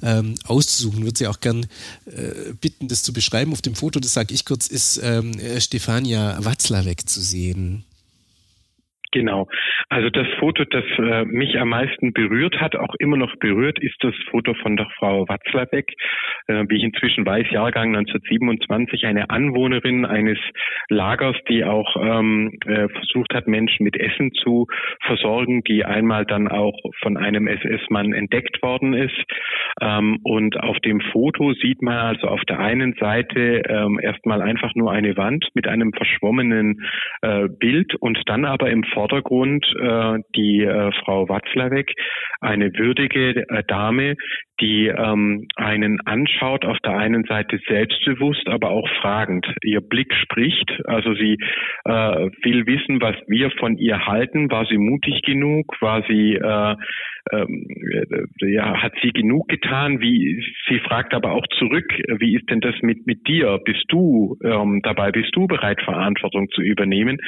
ähm, 0.03 0.35
auszusuchen. 0.45 1.05
Würde 1.05 1.19
sie 1.19 1.27
auch 1.27 1.41
gern 1.41 1.67
äh, 2.07 2.53
bitten, 2.61 2.89
das 2.89 3.03
zu 3.03 3.13
beschreiben. 3.13 3.53
Auf 3.53 3.63
dem 3.63 3.75
Foto, 3.75 4.01
das 4.01 4.13
sage 4.13 4.35
ich 4.35 4.45
kurz, 4.45 4.67
ist 4.67 5.01
ähm, 5.03 5.33
Stefania 5.59 6.45
Watzlawick 6.45 7.09
zu 7.09 7.21
sehen. 7.21 7.85
Genau. 9.17 9.49
Also 9.89 10.11
das 10.11 10.27
Foto, 10.39 10.65
das 10.67 10.85
äh, 10.99 11.25
mich 11.25 11.59
am 11.59 11.71
meisten 11.71 12.13
berührt 12.13 12.61
hat, 12.61 12.77
auch 12.77 12.95
immer 12.99 13.17
noch 13.17 13.35
berührt, 13.37 13.79
ist 13.79 13.97
das 14.01 14.13
Foto 14.31 14.53
von 14.53 14.77
der 14.77 14.87
Frau 14.99 15.27
Watzlawick, 15.27 15.95
äh, 16.49 16.65
wie 16.69 16.77
ich 16.77 16.83
inzwischen 16.83 17.25
weiß, 17.25 17.47
Jahrgang 17.51 17.97
1927, 17.97 19.07
eine 19.07 19.31
Anwohnerin 19.31 20.05
eines 20.05 20.37
Lagers, 20.91 21.35
die 21.49 21.65
auch 21.65 21.97
ähm, 21.99 22.59
äh, 22.67 22.89
versucht 22.91 23.33
hat, 23.33 23.47
Menschen 23.47 23.85
mit 23.85 23.99
Essen 23.99 24.33
zu 24.35 24.67
versorgen, 25.01 25.65
die 25.65 25.87
einmal 25.87 26.27
dann 26.27 26.49
auch 26.49 26.79
von 27.01 27.17
einem 27.17 27.47
SS-Mann 27.47 28.13
entdeckt 28.13 28.63
worden 28.63 28.93
ist. 28.93 29.17
Ähm, 29.81 30.19
und 30.25 30.61
auf 30.61 30.79
dem 30.81 31.01
Foto 31.01 31.55
sieht 31.55 31.81
man 31.81 31.97
also 31.97 32.29
auf 32.29 32.45
der 32.45 32.59
einen 32.59 32.93
Seite 33.01 33.63
ähm, 33.67 33.99
erstmal 33.99 34.43
einfach 34.43 34.75
nur 34.75 34.93
eine 34.93 35.17
Wand 35.17 35.49
mit 35.55 35.67
einem 35.67 35.95
verschwommenen 35.95 36.83
äh, 37.23 37.49
Bild 37.49 37.95
und 37.95 38.21
dann 38.27 38.45
aber 38.45 38.69
im 38.69 38.85
Vordergrund 38.85 39.06
äh, 39.13 40.19
die 40.35 40.63
äh, 40.63 40.93
Frau 41.05 41.29
Watzlawick, 41.29 41.93
eine 42.41 42.73
würdige 42.75 43.49
äh, 43.49 43.63
Dame, 43.67 44.17
die 44.61 44.87
ähm, 44.87 45.47
einen 45.57 46.01
anschaut, 46.07 46.65
auf 46.65 46.79
der 46.81 46.97
einen 46.97 47.25
Seite 47.25 47.59
selbstbewusst, 47.69 48.49
aber 48.49 48.71
auch 48.71 48.89
fragend. 49.01 49.47
Ihr 49.63 49.81
Blick 49.81 50.15
spricht, 50.15 50.73
also 50.87 51.15
sie 51.15 51.39
äh, 51.85 51.91
will 52.43 52.67
wissen, 52.67 53.01
was 53.01 53.17
wir 53.27 53.51
von 53.51 53.77
ihr 53.77 54.07
halten. 54.07 54.51
War 54.51 54.65
sie 54.67 54.79
mutig 54.79 55.23
genug? 55.23 55.67
War 55.81 56.03
sie 56.09 56.35
äh, 56.35 56.77
ähm, 57.33 57.67
äh, 57.93 58.53
ja, 58.53 58.83
hat 58.83 58.93
sie 59.03 59.11
genug 59.11 59.49
getan? 59.49 60.01
Wie 60.01 60.43
sie 60.69 60.79
fragt 60.81 61.15
aber 61.15 61.33
auch 61.33 61.47
zurück, 61.59 61.93
wie 62.19 62.37
ist 62.37 62.49
denn 62.51 62.61
das 62.61 62.75
mit 62.83 63.07
mit 63.07 63.27
dir? 63.27 63.59
Bist 63.65 63.85
du 63.89 64.37
ähm, 64.45 64.81
dabei? 64.83 65.11
Bist 65.11 65.35
du 65.35 65.47
bereit, 65.47 65.81
Verantwortung 65.83 66.49
zu 66.51 66.63
übernehmen? 66.63 67.19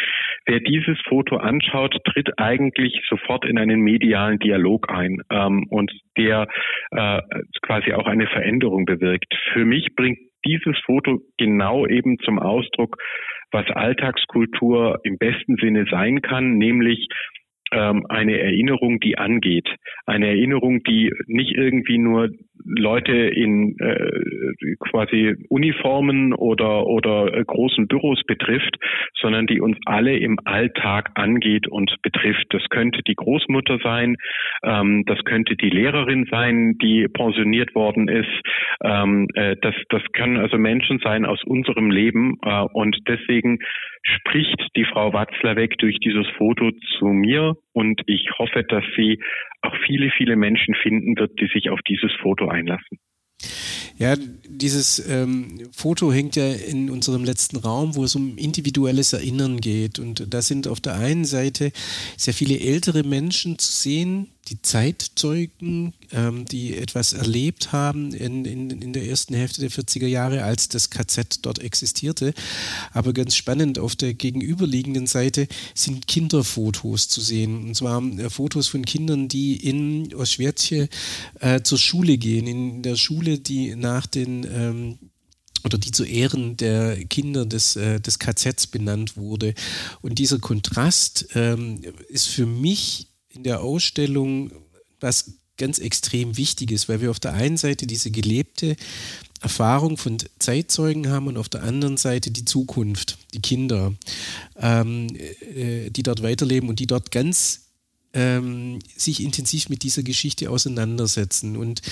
Wer 0.46 0.60
dieses 0.60 0.98
Foto 1.08 1.36
anschaut, 1.36 1.96
tritt 2.04 2.38
eigentlich 2.38 3.00
sofort 3.08 3.44
in 3.44 3.58
einen 3.58 3.80
medialen 3.80 4.38
Dialog 4.38 4.90
ein 4.90 5.20
ähm, 5.30 5.66
und 5.70 5.92
der 6.16 6.48
äh, 6.90 7.20
quasi 7.62 7.92
auch 7.92 8.06
eine 8.06 8.26
Veränderung 8.26 8.84
bewirkt. 8.84 9.34
Für 9.52 9.64
mich 9.64 9.94
bringt 9.94 10.18
dieses 10.44 10.78
Foto 10.84 11.20
genau 11.36 11.86
eben 11.86 12.18
zum 12.20 12.38
Ausdruck, 12.38 12.96
was 13.50 13.66
Alltagskultur 13.70 15.00
im 15.04 15.18
besten 15.18 15.56
Sinne 15.56 15.86
sein 15.90 16.20
kann, 16.22 16.58
nämlich 16.58 17.08
ähm, 17.72 18.06
eine 18.08 18.38
Erinnerung, 18.38 19.00
die 19.00 19.18
angeht. 19.18 19.68
Eine 20.06 20.28
Erinnerung, 20.28 20.82
die 20.82 21.12
nicht 21.26 21.54
irgendwie 21.54 21.98
nur 21.98 22.30
Leute 22.64 23.12
in 23.12 23.78
äh, 23.78 24.76
quasi 24.78 25.36
Uniformen 25.48 26.32
oder, 26.34 26.86
oder 26.86 27.34
äh, 27.34 27.44
großen 27.44 27.88
Büros 27.88 28.22
betrifft, 28.26 28.76
sondern 29.20 29.46
die 29.46 29.60
uns 29.60 29.76
alle 29.84 30.16
im 30.16 30.38
Alltag 30.44 31.10
angeht 31.14 31.68
und 31.68 31.94
betrifft. 32.02 32.46
Das 32.50 32.62
könnte 32.70 33.02
die 33.02 33.14
Großmutter 33.14 33.78
sein, 33.82 34.16
ähm, 34.62 35.04
das 35.06 35.22
könnte 35.24 35.56
die 35.56 35.70
Lehrerin 35.70 36.26
sein, 36.30 36.76
die 36.78 37.08
pensioniert 37.08 37.74
worden 37.74 38.08
ist. 38.08 38.28
Ähm, 38.82 39.28
äh, 39.34 39.56
das, 39.60 39.74
das 39.88 40.02
können 40.12 40.38
also 40.38 40.58
Menschen 40.58 40.98
sein 41.02 41.24
aus 41.24 41.42
unserem 41.44 41.90
Leben 41.90 42.38
äh, 42.44 42.62
und 42.72 42.96
deswegen 43.08 43.58
spricht 44.02 44.68
die 44.76 44.84
Frau 44.84 45.12
Watzlawick 45.12 45.78
durch 45.78 45.98
dieses 45.98 46.26
Foto 46.36 46.70
zu 46.98 47.06
mir 47.06 47.56
und 47.72 48.00
ich 48.06 48.28
hoffe, 48.38 48.64
dass 48.64 48.84
sie 48.96 49.20
auch 49.62 49.74
viele, 49.86 50.10
viele 50.16 50.36
Menschen 50.36 50.74
finden 50.82 51.16
wird, 51.18 51.40
die 51.40 51.48
sich 51.52 51.70
auf 51.70 51.80
dieses 51.88 52.12
Foto 52.22 52.48
einlassen. 52.48 52.98
Ja, 53.98 54.14
dieses 54.48 55.04
ähm, 55.08 55.58
Foto 55.72 56.12
hängt 56.12 56.36
ja 56.36 56.52
in 56.52 56.88
unserem 56.88 57.24
letzten 57.24 57.56
Raum, 57.56 57.96
wo 57.96 58.04
es 58.04 58.14
um 58.14 58.38
individuelles 58.38 59.12
Erinnern 59.12 59.60
geht. 59.60 59.98
Und 59.98 60.32
da 60.32 60.40
sind 60.40 60.68
auf 60.68 60.80
der 60.80 60.94
einen 60.94 61.24
Seite 61.24 61.72
sehr 62.16 62.34
viele 62.34 62.60
ältere 62.60 63.02
Menschen 63.02 63.58
zu 63.58 63.72
sehen, 63.72 64.28
die 64.48 64.62
Zeitzeugen, 64.62 65.94
ähm, 66.12 66.44
die 66.46 66.76
etwas 66.76 67.12
erlebt 67.12 67.72
haben 67.72 68.12
in, 68.12 68.44
in, 68.44 68.70
in 68.70 68.92
der 68.92 69.06
ersten 69.06 69.34
Hälfte 69.34 69.60
der 69.60 69.70
40er 69.70 70.06
Jahre, 70.06 70.44
als 70.44 70.68
das 70.68 70.90
KZ 70.90 71.40
dort 71.42 71.58
existierte. 71.58 72.32
Aber 72.92 73.12
ganz 73.12 73.36
spannend, 73.36 73.78
auf 73.78 73.96
der 73.96 74.14
gegenüberliegenden 74.14 75.06
Seite 75.06 75.48
sind 75.74 76.06
Kinderfotos 76.06 77.08
zu 77.08 77.20
sehen. 77.20 77.68
Und 77.68 77.74
zwar 77.74 78.02
äh, 78.02 78.30
Fotos 78.30 78.68
von 78.68 78.84
Kindern, 78.84 79.28
die 79.28 79.56
in 79.56 80.14
Oschwärtje 80.14 80.88
äh, 81.40 81.62
zur 81.62 81.78
Schule 81.78 82.18
gehen. 82.18 82.46
In 82.46 82.82
der 82.82 82.96
Schule, 82.96 83.38
die 83.38 83.76
nach 83.76 84.06
den 84.06 84.44
ähm, 84.44 84.98
oder 85.64 85.78
die 85.78 85.90
zu 85.90 86.04
Ehren 86.04 86.56
der 86.56 87.04
Kinder 87.06 87.44
des, 87.44 87.76
äh, 87.76 88.00
des 88.00 88.18
KZs 88.18 88.68
benannt 88.68 89.16
wurde. 89.16 89.54
Und 90.00 90.18
dieser 90.18 90.38
Kontrast 90.38 91.28
ähm, 91.34 91.82
ist 92.08 92.28
für 92.28 92.46
mich 92.46 93.07
in 93.28 93.42
der 93.42 93.62
Ausstellung 93.62 94.50
was 95.00 95.32
ganz 95.58 95.78
extrem 95.78 96.36
wichtig 96.36 96.70
ist, 96.70 96.88
weil 96.88 97.00
wir 97.00 97.10
auf 97.10 97.20
der 97.20 97.34
einen 97.34 97.56
Seite 97.56 97.86
diese 97.86 98.10
gelebte 98.10 98.76
Erfahrung 99.40 99.96
von 99.96 100.18
Zeitzeugen 100.38 101.08
haben 101.08 101.26
und 101.26 101.36
auf 101.36 101.48
der 101.48 101.62
anderen 101.62 101.96
Seite 101.96 102.30
die 102.30 102.44
Zukunft, 102.44 103.18
die 103.34 103.40
Kinder, 103.40 103.94
ähm, 104.56 105.08
äh, 105.54 105.90
die 105.90 106.02
dort 106.02 106.22
weiterleben 106.22 106.68
und 106.68 106.80
die 106.80 106.86
dort 106.86 107.10
ganz 107.10 107.66
ähm, 108.14 108.78
sich 108.96 109.22
intensiv 109.22 109.68
mit 109.68 109.82
dieser 109.82 110.02
Geschichte 110.02 110.50
auseinandersetzen. 110.50 111.56
Und 111.56 111.82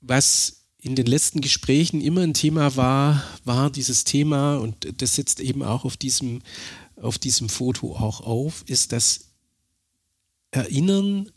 was 0.00 0.64
in 0.78 0.96
den 0.96 1.06
letzten 1.06 1.40
Gesprächen 1.40 2.00
immer 2.00 2.22
ein 2.22 2.34
Thema 2.34 2.76
war, 2.76 3.22
war 3.44 3.70
dieses 3.70 4.04
Thema, 4.04 4.56
und 4.56 5.00
das 5.00 5.14
setzt 5.14 5.40
eben 5.40 5.62
auch 5.62 5.84
auf 5.84 5.96
diesem, 5.96 6.42
auf 6.96 7.18
diesem 7.18 7.48
Foto 7.48 7.96
auch 7.96 8.20
auf, 8.20 8.64
ist, 8.66 8.92
dass 8.92 9.29
Erinnern 10.52 11.30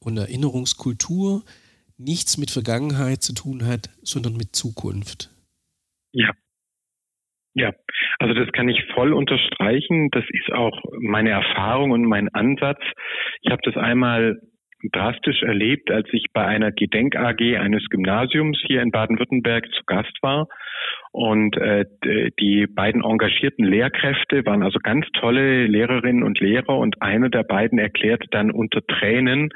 und 0.00 0.16
Erinnerungskultur 0.16 1.42
nichts 1.98 2.38
mit 2.38 2.50
Vergangenheit 2.50 3.22
zu 3.22 3.34
tun 3.34 3.66
hat, 3.66 3.90
sondern 4.02 4.36
mit 4.36 4.56
Zukunft. 4.56 5.30
Ja. 6.12 6.30
Ja, 7.56 7.72
also 8.18 8.34
das 8.34 8.50
kann 8.52 8.68
ich 8.68 8.82
voll 8.94 9.12
unterstreichen. 9.12 10.10
Das 10.10 10.24
ist 10.28 10.52
auch 10.52 10.82
meine 10.98 11.30
Erfahrung 11.30 11.92
und 11.92 12.04
mein 12.04 12.28
Ansatz. 12.30 12.80
Ich 13.42 13.52
habe 13.52 13.62
das 13.64 13.76
einmal 13.76 14.40
drastisch 14.92 15.42
erlebt, 15.42 15.90
als 15.90 16.08
ich 16.12 16.26
bei 16.32 16.44
einer 16.44 16.72
Gedenk 16.72 17.16
AG 17.16 17.56
eines 17.56 17.84
Gymnasiums 17.90 18.60
hier 18.66 18.82
in 18.82 18.90
Baden-Württemberg 18.90 19.66
zu 19.72 19.82
Gast 19.86 20.16
war. 20.20 20.48
Und 21.14 21.56
äh, 21.58 21.84
die 22.40 22.66
beiden 22.66 23.04
engagierten 23.04 23.64
Lehrkräfte 23.64 24.44
waren 24.46 24.64
also 24.64 24.80
ganz 24.82 25.06
tolle 25.12 25.64
Lehrerinnen 25.68 26.24
und 26.24 26.40
Lehrer 26.40 26.76
und 26.76 27.00
einer 27.02 27.28
der 27.28 27.44
beiden 27.44 27.78
erklärte 27.78 28.26
dann 28.32 28.50
unter 28.50 28.84
Tränen, 28.84 29.50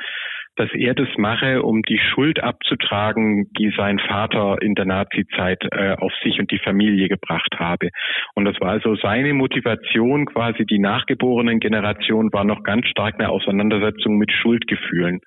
dass 0.55 0.73
er 0.73 0.95
das 0.95 1.09
mache, 1.17 1.65
um 1.65 1.83
die 1.83 1.99
Schuld 1.99 2.41
abzutragen, 2.41 3.51
die 3.59 3.73
sein 3.77 3.99
Vater 3.99 4.63
in 4.63 4.77
der 4.77 4.85
Nazizeit 4.85 5.59
äh, 5.73 5.97
auf 5.99 6.13
sich 6.23 6.39
und 6.39 6.53
die 6.53 6.61
Familie 6.61 7.09
gebracht 7.09 7.57
habe. 7.59 7.89
Und 8.37 8.45
das 8.45 8.61
war 8.61 8.71
also 8.71 8.95
seine 8.95 9.35
Motivation, 9.35 10.27
quasi 10.27 10.65
die 10.65 10.79
nachgeborenen 10.79 11.59
Generationen 11.59 12.33
war 12.33 12.45
noch 12.45 12.63
ganz 12.63 12.87
stark 12.87 13.17
eine 13.19 13.31
Auseinandersetzung 13.31 14.17
mit 14.17 14.31
Schuldgefühlen. 14.31 15.19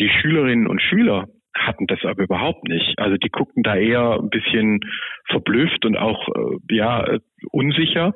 Die 0.00 0.08
Schülerinnen 0.08 0.66
und 0.66 0.82
Schüler 0.82 1.28
hatten 1.54 1.86
das 1.86 2.04
aber 2.04 2.24
überhaupt 2.24 2.68
nicht. 2.68 2.98
Also 2.98 3.16
die 3.16 3.30
guckten 3.30 3.62
da 3.62 3.76
eher 3.76 4.18
ein 4.20 4.30
bisschen 4.30 4.80
verblüfft 5.28 5.84
und 5.84 5.96
auch 5.96 6.28
äh, 6.28 6.74
ja 6.74 7.18
unsicher. 7.50 8.14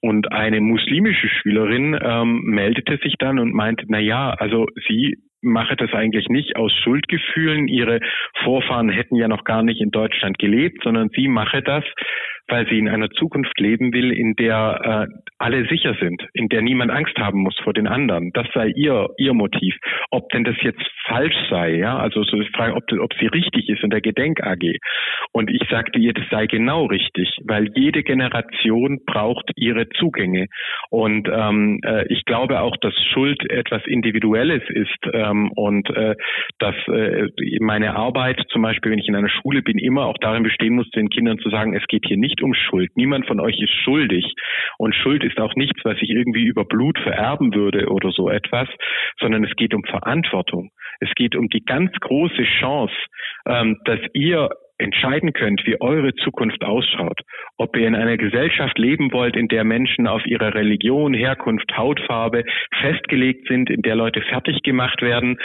Und 0.00 0.32
eine 0.32 0.60
muslimische 0.60 1.28
Schülerin 1.28 1.96
ähm, 2.02 2.42
meldete 2.44 2.98
sich 3.02 3.14
dann 3.18 3.38
und 3.38 3.54
meinte, 3.54 3.84
na 3.88 4.00
ja, 4.00 4.30
also 4.30 4.66
sie 4.88 5.16
mache 5.42 5.76
das 5.76 5.92
eigentlich 5.92 6.28
nicht 6.28 6.56
aus 6.56 6.72
Schuldgefühlen. 6.82 7.68
Ihre 7.68 8.00
Vorfahren 8.44 8.88
hätten 8.88 9.16
ja 9.16 9.28
noch 9.28 9.44
gar 9.44 9.62
nicht 9.62 9.80
in 9.80 9.90
Deutschland 9.90 10.38
gelebt, 10.38 10.82
sondern 10.82 11.10
sie 11.14 11.28
mache 11.28 11.62
das, 11.62 11.84
weil 12.48 12.68
sie 12.68 12.78
in 12.78 12.88
einer 12.88 13.10
Zukunft 13.10 13.58
leben 13.58 13.92
will, 13.92 14.12
in 14.12 14.34
der 14.34 15.08
äh, 15.08 15.18
alle 15.38 15.66
sicher 15.66 15.96
sind, 16.00 16.22
in 16.34 16.48
der 16.48 16.62
niemand 16.62 16.90
Angst 16.90 17.16
haben 17.18 17.40
muss 17.40 17.58
vor 17.62 17.72
den 17.72 17.86
anderen. 17.86 18.30
Das 18.32 18.46
sei 18.54 18.68
ihr 18.68 19.08
ihr 19.18 19.34
Motiv. 19.34 19.74
Ob 20.10 20.28
denn 20.30 20.44
das 20.44 20.56
jetzt 20.60 20.82
falsch 21.06 21.36
sei, 21.50 21.76
ja, 21.76 21.98
also 21.98 22.22
so 22.22 22.38
die 22.38 22.50
Frage, 22.54 22.74
ob, 22.74 22.84
ob 23.00 23.12
sie 23.14 23.26
richtig 23.26 23.68
ist 23.68 23.82
in 23.82 23.90
der 23.90 24.00
Gedenk 24.00 24.42
AG. 24.42 24.78
Und 25.32 25.50
ich 25.50 25.62
sagte 25.70 25.98
ihr, 25.98 26.12
das 26.12 26.24
sei 26.30 26.46
genau 26.46 26.86
richtig, 26.86 27.28
weil 27.44 27.68
jede 27.74 28.02
Generation 28.02 29.00
braucht 29.06 29.50
ihre 29.56 29.88
Zugänge. 29.90 30.46
Und 30.90 31.28
ähm, 31.32 31.80
äh, 31.84 32.06
ich 32.12 32.24
glaube 32.24 32.60
auch, 32.60 32.76
dass 32.76 32.94
Schuld 33.12 33.50
etwas 33.50 33.86
Individuelles 33.86 34.62
ist 34.68 35.06
ähm, 35.32 35.50
und 35.54 35.88
äh, 35.90 36.14
dass 36.58 36.74
äh, 36.88 37.28
meine 37.60 37.96
Arbeit, 37.96 38.40
zum 38.50 38.62
Beispiel, 38.62 38.92
wenn 38.92 38.98
ich 38.98 39.08
in 39.08 39.16
einer 39.16 39.28
Schule 39.28 39.62
bin, 39.62 39.78
immer 39.78 40.06
auch 40.06 40.18
darin 40.20 40.42
bestehen 40.42 40.74
muss, 40.74 40.88
den 40.90 41.08
Kindern 41.08 41.38
zu 41.38 41.50
sagen, 41.50 41.74
es 41.74 41.86
geht 41.88 42.04
hier 42.06 42.16
nicht 42.16 42.42
um 42.42 42.54
Schuld. 42.54 42.90
Niemand 42.96 43.26
von 43.26 43.40
euch 43.40 43.58
ist 43.60 43.74
schuldig. 43.84 44.24
Und 44.78 44.94
Schuld 44.94 45.24
ist 45.24 45.38
auch 45.38 45.54
nichts, 45.54 45.80
was 45.84 45.96
ich 46.00 46.10
irgendwie 46.10 46.44
über 46.44 46.64
Blut 46.64 46.98
vererben 46.98 47.54
würde 47.54 47.88
oder 47.88 48.10
so 48.10 48.28
etwas, 48.28 48.68
sondern 49.20 49.44
es 49.44 49.54
geht 49.56 49.74
um 49.74 49.84
Verantwortung. 49.84 50.70
Es 51.00 51.10
geht 51.14 51.34
um 51.36 51.48
die 51.48 51.64
ganz 51.64 51.92
große 52.00 52.44
Chance, 52.60 52.94
ähm, 53.46 53.78
dass 53.84 54.00
ihr 54.12 54.50
entscheiden 54.82 55.32
könnt, 55.32 55.64
wie 55.64 55.80
eure 55.80 56.14
Zukunft 56.16 56.64
ausschaut. 56.64 57.20
Ob 57.56 57.76
ihr 57.76 57.86
in 57.86 57.94
einer 57.94 58.16
Gesellschaft 58.16 58.78
leben 58.78 59.12
wollt, 59.12 59.36
in 59.36 59.48
der 59.48 59.64
Menschen 59.64 60.06
auf 60.06 60.26
ihre 60.26 60.54
Religion, 60.54 61.14
Herkunft, 61.14 61.76
Hautfarbe 61.76 62.44
festgelegt 62.80 63.48
sind, 63.48 63.70
in 63.70 63.82
der 63.82 63.94
Leute 63.94 64.20
fertig 64.22 64.62
gemacht 64.62 65.00
werden, 65.02 65.38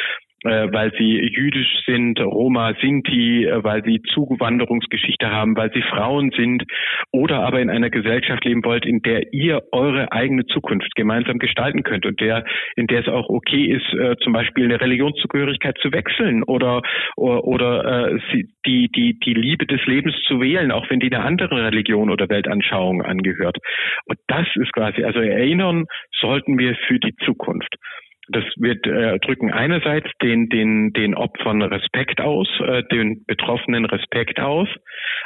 äh, 0.43 0.67
weil 0.71 0.91
sie 0.97 1.19
jüdisch 1.33 1.83
sind, 1.85 2.19
Roma, 2.19 2.73
Sinti, 2.79 3.45
äh, 3.45 3.63
weil 3.63 3.83
sie 3.83 4.01
Zuwanderungsgeschichte 4.13 5.31
haben, 5.31 5.57
weil 5.57 5.71
sie 5.73 5.81
Frauen 5.81 6.31
sind 6.31 6.63
oder 7.11 7.39
aber 7.43 7.59
in 7.59 7.69
einer 7.69 7.89
Gesellschaft 7.89 8.45
leben 8.45 8.63
wollt, 8.63 8.85
in 8.85 9.01
der 9.01 9.33
ihr 9.33 9.63
eure 9.71 10.11
eigene 10.11 10.45
Zukunft 10.45 10.93
gemeinsam 10.95 11.39
gestalten 11.39 11.83
könnt 11.83 12.05
und 12.05 12.19
der, 12.19 12.45
in 12.75 12.87
der 12.87 13.01
es 13.01 13.07
auch 13.07 13.29
okay 13.29 13.65
ist, 13.65 13.93
äh, 13.93 14.15
zum 14.23 14.33
Beispiel 14.33 14.65
eine 14.65 14.79
Religionszugehörigkeit 14.79 15.77
zu 15.79 15.91
wechseln 15.91 16.43
oder 16.43 16.81
oder, 17.15 17.43
oder 17.45 18.11
äh, 18.13 18.19
die 18.65 18.89
die 18.89 19.17
die 19.19 19.33
Liebe 19.33 19.65
des 19.65 19.85
Lebens 19.85 20.15
zu 20.27 20.39
wählen, 20.39 20.71
auch 20.71 20.89
wenn 20.89 20.99
die 20.99 21.11
einer 21.13 21.25
anderen 21.25 21.57
Religion 21.57 22.09
oder 22.09 22.29
Weltanschauung 22.29 23.01
angehört. 23.01 23.57
Und 24.05 24.19
das 24.27 24.47
ist 24.55 24.71
quasi, 24.73 25.03
also 25.03 25.19
erinnern 25.19 25.85
sollten 26.19 26.57
wir 26.59 26.75
für 26.87 26.99
die 26.99 27.15
Zukunft. 27.25 27.75
Das 28.29 28.43
wird 28.57 28.85
äh, 28.85 29.19
drücken 29.19 29.51
einerseits 29.51 30.09
den 30.21 30.49
den 30.49 30.91
den 30.93 31.15
Opfern 31.15 31.61
Respekt 31.61 32.21
aus, 32.21 32.47
äh, 32.59 32.83
den 32.91 33.23
Betroffenen 33.25 33.85
Respekt 33.85 34.39
aus, 34.39 34.67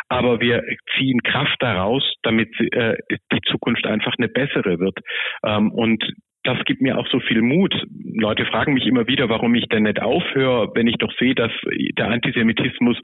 aber 0.10 0.39
wir 0.39 0.64
ziehen 0.95 1.22
Kraft 1.24 1.58
daraus, 1.60 2.04
damit 2.24 2.49
äh, 2.60 2.95
die 3.32 3.41
Zukunft 3.49 3.86
einfach 3.86 4.14
eine 4.18 4.28
bessere 4.28 4.80
wird. 4.80 4.99
Ähm, 5.43 5.72
und 5.72 6.04
das 6.44 6.58
gibt 6.66 6.82
mir 6.82 6.98
auch 6.98 7.08
so 7.08 7.20
viel 7.20 7.42
Mut. 7.42 7.74
Leute 8.14 8.46
fragen 8.46 8.74
mich 8.74 8.88
immer 8.88 9.08
wieder, 9.08 9.30
warum 9.30 9.54
ich 9.56 9.68
denn 9.68 9.84
nicht 9.84 10.02
aufhöre, 10.02 10.72
wenn 10.74 10.88
ich 10.88 10.98
doch 10.98 11.12
sehe, 11.20 11.36
dass 11.36 11.52
der 11.98 12.10
Antisemitismus 12.10 12.98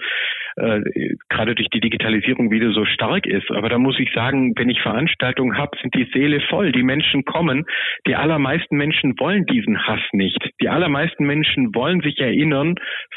äh, 0.56 0.82
gerade 1.30 1.54
durch 1.54 1.70
die 1.70 1.80
Digitalisierung 1.80 2.50
wieder 2.50 2.72
so 2.72 2.86
stark 2.86 3.28
ist. 3.28 3.50
Aber 3.52 3.70
da 3.70 3.78
muss 3.78 4.00
ich 4.00 4.12
sagen, 4.14 4.54
wenn 4.56 4.70
ich 4.70 4.82
Veranstaltungen 4.82 5.58
habe, 5.58 5.78
sind 5.82 5.94
die 5.94 6.10
Seele 6.14 6.42
voll. 6.50 6.72
Die 6.72 6.84
Menschen 6.84 7.26
kommen. 7.26 7.66
Die 8.08 8.16
allermeisten 8.16 8.76
Menschen 8.76 9.14
wollen 9.20 9.46
diesen 9.46 9.86
Hass 9.86 10.02
nicht. 10.14 10.40
Die 10.62 10.70
allermeisten 10.70 11.26
Menschen 11.26 11.76
wollen 11.76 12.02
sich 12.02 12.20
erinnern 12.20 12.76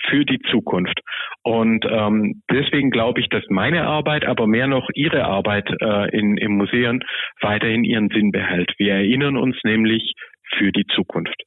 für 0.08 0.24
die 0.24 0.40
Zukunft. 0.50 1.00
Und 1.42 1.86
ähm, 1.90 2.42
deswegen 2.50 2.90
glaube 2.90 3.20
ich, 3.20 3.28
dass 3.28 3.42
meine 3.48 3.86
Arbeit, 3.86 4.26
aber 4.26 4.46
mehr 4.46 4.66
noch 4.66 4.88
Ihre 4.94 5.24
Arbeit 5.24 5.68
äh, 5.80 6.16
in, 6.16 6.36
im 6.36 6.56
Museum 6.56 7.00
weiterhin 7.40 7.84
ihren 7.84 8.08
Sinn 8.08 8.30
behält. 8.30 8.72
Wir 8.76 8.94
erinnern 8.94 9.36
uns 9.36 9.56
nämlich 9.64 10.14
für 10.58 10.70
die 10.70 10.84
Zukunft. 10.94 11.42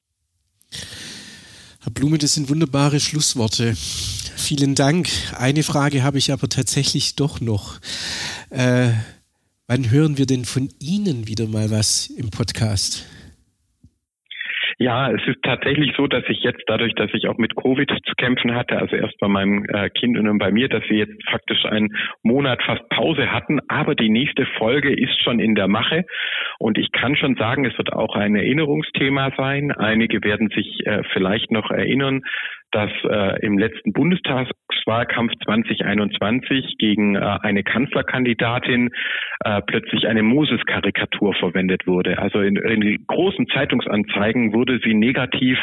Herr 1.83 1.91
Blume, 1.93 2.17
das 2.17 2.33
sind 2.33 2.49
wunderbare 2.49 2.99
Schlussworte. 2.99 3.73
Vielen 3.75 4.73
Dank. 4.73 5.09
Eine 5.37 5.63
Frage 5.63 6.03
habe 6.03 6.17
ich 6.17 6.31
aber 6.31 6.49
tatsächlich 6.49 7.15
doch 7.15 7.39
noch. 7.39 7.79
Äh, 8.49 8.89
wann 9.67 9.91
hören 9.91 10.17
wir 10.17 10.25
denn 10.25 10.45
von 10.45 10.69
Ihnen 10.79 11.27
wieder 11.27 11.47
mal 11.47 11.69
was 11.69 12.07
im 12.07 12.29
Podcast? 12.31 13.05
Ja, 14.77 15.11
es 15.11 15.21
ist 15.27 15.41
tatsächlich 15.43 15.93
so, 15.95 16.07
dass 16.07 16.23
ich 16.27 16.41
jetzt 16.43 16.63
dadurch, 16.67 16.93
dass 16.95 17.13
ich 17.13 17.27
auch 17.27 17.37
mit 17.37 17.55
Covid 17.55 17.89
zu 17.89 18.13
kämpfen 18.17 18.55
hatte, 18.55 18.77
also 18.77 18.95
erst 18.95 19.17
bei 19.19 19.27
meinem 19.27 19.65
äh, 19.65 19.89
Kind 19.89 20.17
und 20.17 20.25
dann 20.25 20.37
bei 20.37 20.51
mir, 20.51 20.69
dass 20.69 20.83
wir 20.89 20.97
jetzt 20.97 21.29
faktisch 21.29 21.65
einen 21.65 21.95
Monat 22.23 22.61
fast 22.63 22.87
Pause 22.89 23.31
hatten, 23.31 23.59
aber 23.67 23.95
die 23.95 24.09
nächste 24.09 24.45
Folge 24.57 24.93
ist 24.93 25.21
schon 25.23 25.39
in 25.39 25.55
der 25.55 25.67
Mache. 25.67 26.05
Und 26.59 26.77
ich 26.77 26.91
kann 26.91 27.15
schon 27.15 27.35
sagen, 27.35 27.65
es 27.65 27.77
wird 27.77 27.93
auch 27.93 28.15
ein 28.15 28.35
Erinnerungsthema 28.35 29.31
sein. 29.37 29.71
Einige 29.71 30.23
werden 30.23 30.49
sich 30.49 30.85
äh, 30.85 31.03
vielleicht 31.13 31.51
noch 31.51 31.69
erinnern, 31.71 32.21
dass 32.73 32.91
äh, 33.03 33.39
im 33.45 33.57
letzten 33.57 33.93
Bundestagswahlkampf 33.93 35.31
2021 35.45 36.75
gegen 36.79 37.15
äh, 37.15 37.19
eine 37.41 37.63
Kanzlerkandidatin 37.63 38.89
äh, 39.45 39.61
plötzlich 39.61 40.07
eine 40.07 40.23
Moses-Karikatur 40.23 41.35
verwendet 41.35 41.85
wurde. 41.87 42.17
Also 42.17 42.41
in, 42.41 42.57
in 42.57 43.05
großen 43.07 43.47
Zeitungsanzeigen 43.47 44.53
wurde 44.53 44.79
sie 44.83 44.95
negativ 44.95 45.59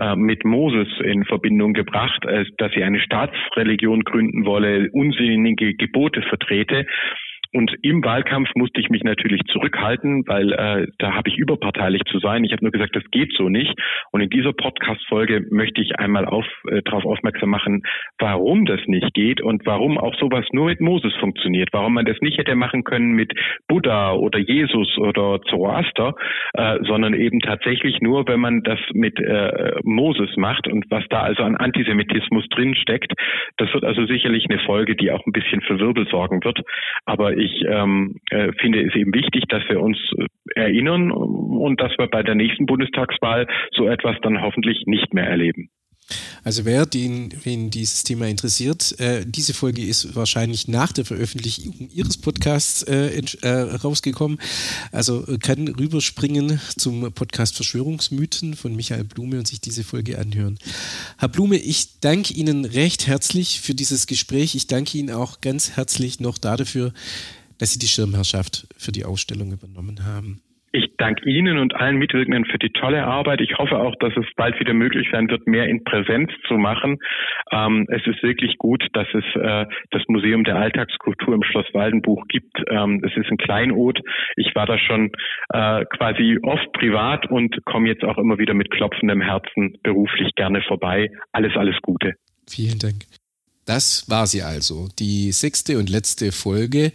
äh, 0.00 0.16
mit 0.16 0.44
Moses 0.44 0.88
in 1.04 1.24
Verbindung 1.24 1.74
gebracht, 1.74 2.24
äh, 2.24 2.44
dass 2.56 2.72
sie 2.72 2.82
eine 2.82 3.00
Staatsreligion 3.00 4.00
gründen 4.04 4.46
wolle, 4.46 4.88
unsinnige 4.92 5.74
Gebote 5.74 6.22
vertrete. 6.22 6.86
Und 7.56 7.74
im 7.80 8.04
Wahlkampf 8.04 8.50
musste 8.54 8.82
ich 8.82 8.90
mich 8.90 9.02
natürlich 9.02 9.40
zurückhalten, 9.50 10.24
weil 10.26 10.52
äh, 10.52 10.88
da 10.98 11.14
habe 11.14 11.30
ich 11.30 11.38
überparteilich 11.38 12.02
zu 12.04 12.18
sein. 12.18 12.44
Ich 12.44 12.52
habe 12.52 12.62
nur 12.62 12.70
gesagt, 12.70 12.94
das 12.94 13.10
geht 13.10 13.32
so 13.32 13.48
nicht. 13.48 13.72
Und 14.12 14.20
in 14.20 14.28
dieser 14.28 14.52
Podcast-Folge 14.52 15.46
möchte 15.48 15.80
ich 15.80 15.98
einmal 15.98 16.26
auf, 16.26 16.44
äh, 16.68 16.82
darauf 16.82 17.06
aufmerksam 17.06 17.48
machen, 17.48 17.82
warum 18.18 18.66
das 18.66 18.80
nicht 18.88 19.14
geht 19.14 19.40
und 19.40 19.64
warum 19.64 19.96
auch 19.96 20.14
sowas 20.16 20.44
nur 20.52 20.66
mit 20.66 20.82
Moses 20.82 21.14
funktioniert. 21.18 21.70
Warum 21.72 21.94
man 21.94 22.04
das 22.04 22.18
nicht 22.20 22.36
hätte 22.36 22.54
machen 22.56 22.84
können 22.84 23.12
mit 23.12 23.32
Buddha 23.68 24.12
oder 24.12 24.38
Jesus 24.38 24.98
oder 24.98 25.40
Zoroaster, 25.48 26.14
äh, 26.52 26.80
sondern 26.82 27.14
eben 27.14 27.40
tatsächlich 27.40 28.02
nur, 28.02 28.28
wenn 28.28 28.40
man 28.40 28.64
das 28.64 28.80
mit 28.92 29.18
äh, 29.18 29.76
Moses 29.82 30.28
macht 30.36 30.68
und 30.68 30.84
was 30.90 31.04
da 31.08 31.22
also 31.22 31.42
an 31.42 31.56
Antisemitismus 31.56 32.46
drin 32.50 32.74
steckt. 32.74 33.14
Das 33.56 33.72
wird 33.72 33.84
also 33.84 34.04
sicherlich 34.04 34.44
eine 34.50 34.58
Folge, 34.58 34.94
die 34.94 35.10
auch 35.10 35.24
ein 35.24 35.32
bisschen 35.32 35.62
für 35.62 35.80
Wirbel 35.80 36.06
sorgen 36.08 36.44
wird. 36.44 36.60
Aber 37.06 37.34
ich 37.34 37.45
ich 37.46 37.64
ähm, 37.68 38.16
äh, 38.30 38.52
finde 38.60 38.82
es 38.82 38.94
eben 38.94 39.14
wichtig, 39.14 39.44
dass 39.48 39.62
wir 39.68 39.80
uns 39.80 39.98
äh, 40.18 40.26
erinnern 40.54 41.10
und 41.10 41.80
dass 41.80 41.96
wir 41.98 42.08
bei 42.08 42.22
der 42.22 42.34
nächsten 42.34 42.66
Bundestagswahl 42.66 43.46
so 43.72 43.88
etwas 43.88 44.16
dann 44.22 44.42
hoffentlich 44.42 44.84
nicht 44.86 45.14
mehr 45.14 45.26
erleben. 45.26 45.70
Also 46.44 46.64
wer 46.64 46.86
den, 46.86 47.34
wen 47.42 47.70
dieses 47.70 48.04
Thema 48.04 48.28
interessiert, 48.28 48.98
äh, 49.00 49.24
diese 49.26 49.54
Folge 49.54 49.84
ist 49.84 50.14
wahrscheinlich 50.14 50.68
nach 50.68 50.92
der 50.92 51.04
Veröffentlichung 51.04 51.90
Ihres 51.92 52.16
Podcasts 52.16 52.84
äh, 52.84 53.20
äh, 53.42 53.48
rausgekommen. 53.48 54.38
Also 54.92 55.26
kann 55.40 55.66
rüberspringen 55.66 56.60
zum 56.76 57.12
Podcast 57.12 57.56
Verschwörungsmythen 57.56 58.54
von 58.54 58.76
Michael 58.76 59.04
Blume 59.04 59.38
und 59.38 59.48
sich 59.48 59.60
diese 59.60 59.82
Folge 59.82 60.18
anhören. 60.18 60.58
Herr 61.18 61.28
Blume, 61.28 61.56
ich 61.56 61.98
danke 62.00 62.34
Ihnen 62.34 62.64
recht 62.64 63.08
herzlich 63.08 63.60
für 63.60 63.74
dieses 63.74 64.06
Gespräch. 64.06 64.54
Ich 64.54 64.68
danke 64.68 64.98
Ihnen 64.98 65.10
auch 65.10 65.40
ganz 65.40 65.70
herzlich 65.70 66.20
noch 66.20 66.38
dafür, 66.38 66.92
dass 67.58 67.72
Sie 67.72 67.80
die 67.80 67.88
Schirmherrschaft 67.88 68.68
für 68.76 68.92
die 68.92 69.04
Ausstellung 69.04 69.50
übernommen 69.50 70.04
haben. 70.04 70.40
Ich 70.76 70.92
danke 70.98 71.26
Ihnen 71.26 71.56
und 71.56 71.74
allen 71.74 71.96
Mitwirkenden 71.96 72.44
für 72.44 72.58
die 72.58 72.68
tolle 72.68 73.06
Arbeit. 73.06 73.40
Ich 73.40 73.56
hoffe 73.56 73.78
auch, 73.78 73.94
dass 73.98 74.14
es 74.14 74.26
bald 74.36 74.60
wieder 74.60 74.74
möglich 74.74 75.08
sein 75.10 75.30
wird, 75.30 75.46
mehr 75.46 75.66
in 75.68 75.82
Präsenz 75.84 76.30
zu 76.46 76.58
machen. 76.58 76.98
Ähm, 77.50 77.86
es 77.88 78.06
ist 78.06 78.22
wirklich 78.22 78.58
gut, 78.58 78.86
dass 78.92 79.06
es 79.14 79.24
äh, 79.36 79.64
das 79.90 80.02
Museum 80.08 80.44
der 80.44 80.56
Alltagskultur 80.56 81.34
im 81.34 81.42
Schloss 81.44 81.64
Waldenbuch 81.72 82.26
gibt. 82.28 82.62
Ähm, 82.68 83.02
es 83.02 83.16
ist 83.16 83.30
ein 83.30 83.38
Kleinod. 83.38 84.00
Ich 84.36 84.54
war 84.54 84.66
da 84.66 84.76
schon 84.76 85.12
äh, 85.48 85.86
quasi 85.96 86.38
oft 86.42 86.70
privat 86.74 87.24
und 87.30 87.64
komme 87.64 87.88
jetzt 87.88 88.04
auch 88.04 88.18
immer 88.18 88.36
wieder 88.36 88.52
mit 88.52 88.70
klopfendem 88.70 89.22
Herzen 89.22 89.78
beruflich 89.82 90.34
gerne 90.34 90.60
vorbei. 90.60 91.08
Alles, 91.32 91.56
alles 91.56 91.76
Gute. 91.80 92.16
Vielen 92.46 92.78
Dank. 92.78 93.15
Das 93.66 94.04
war 94.06 94.26
sie 94.28 94.42
also, 94.42 94.88
die 94.98 95.32
sechste 95.32 95.78
und 95.78 95.90
letzte 95.90 96.30
Folge 96.30 96.92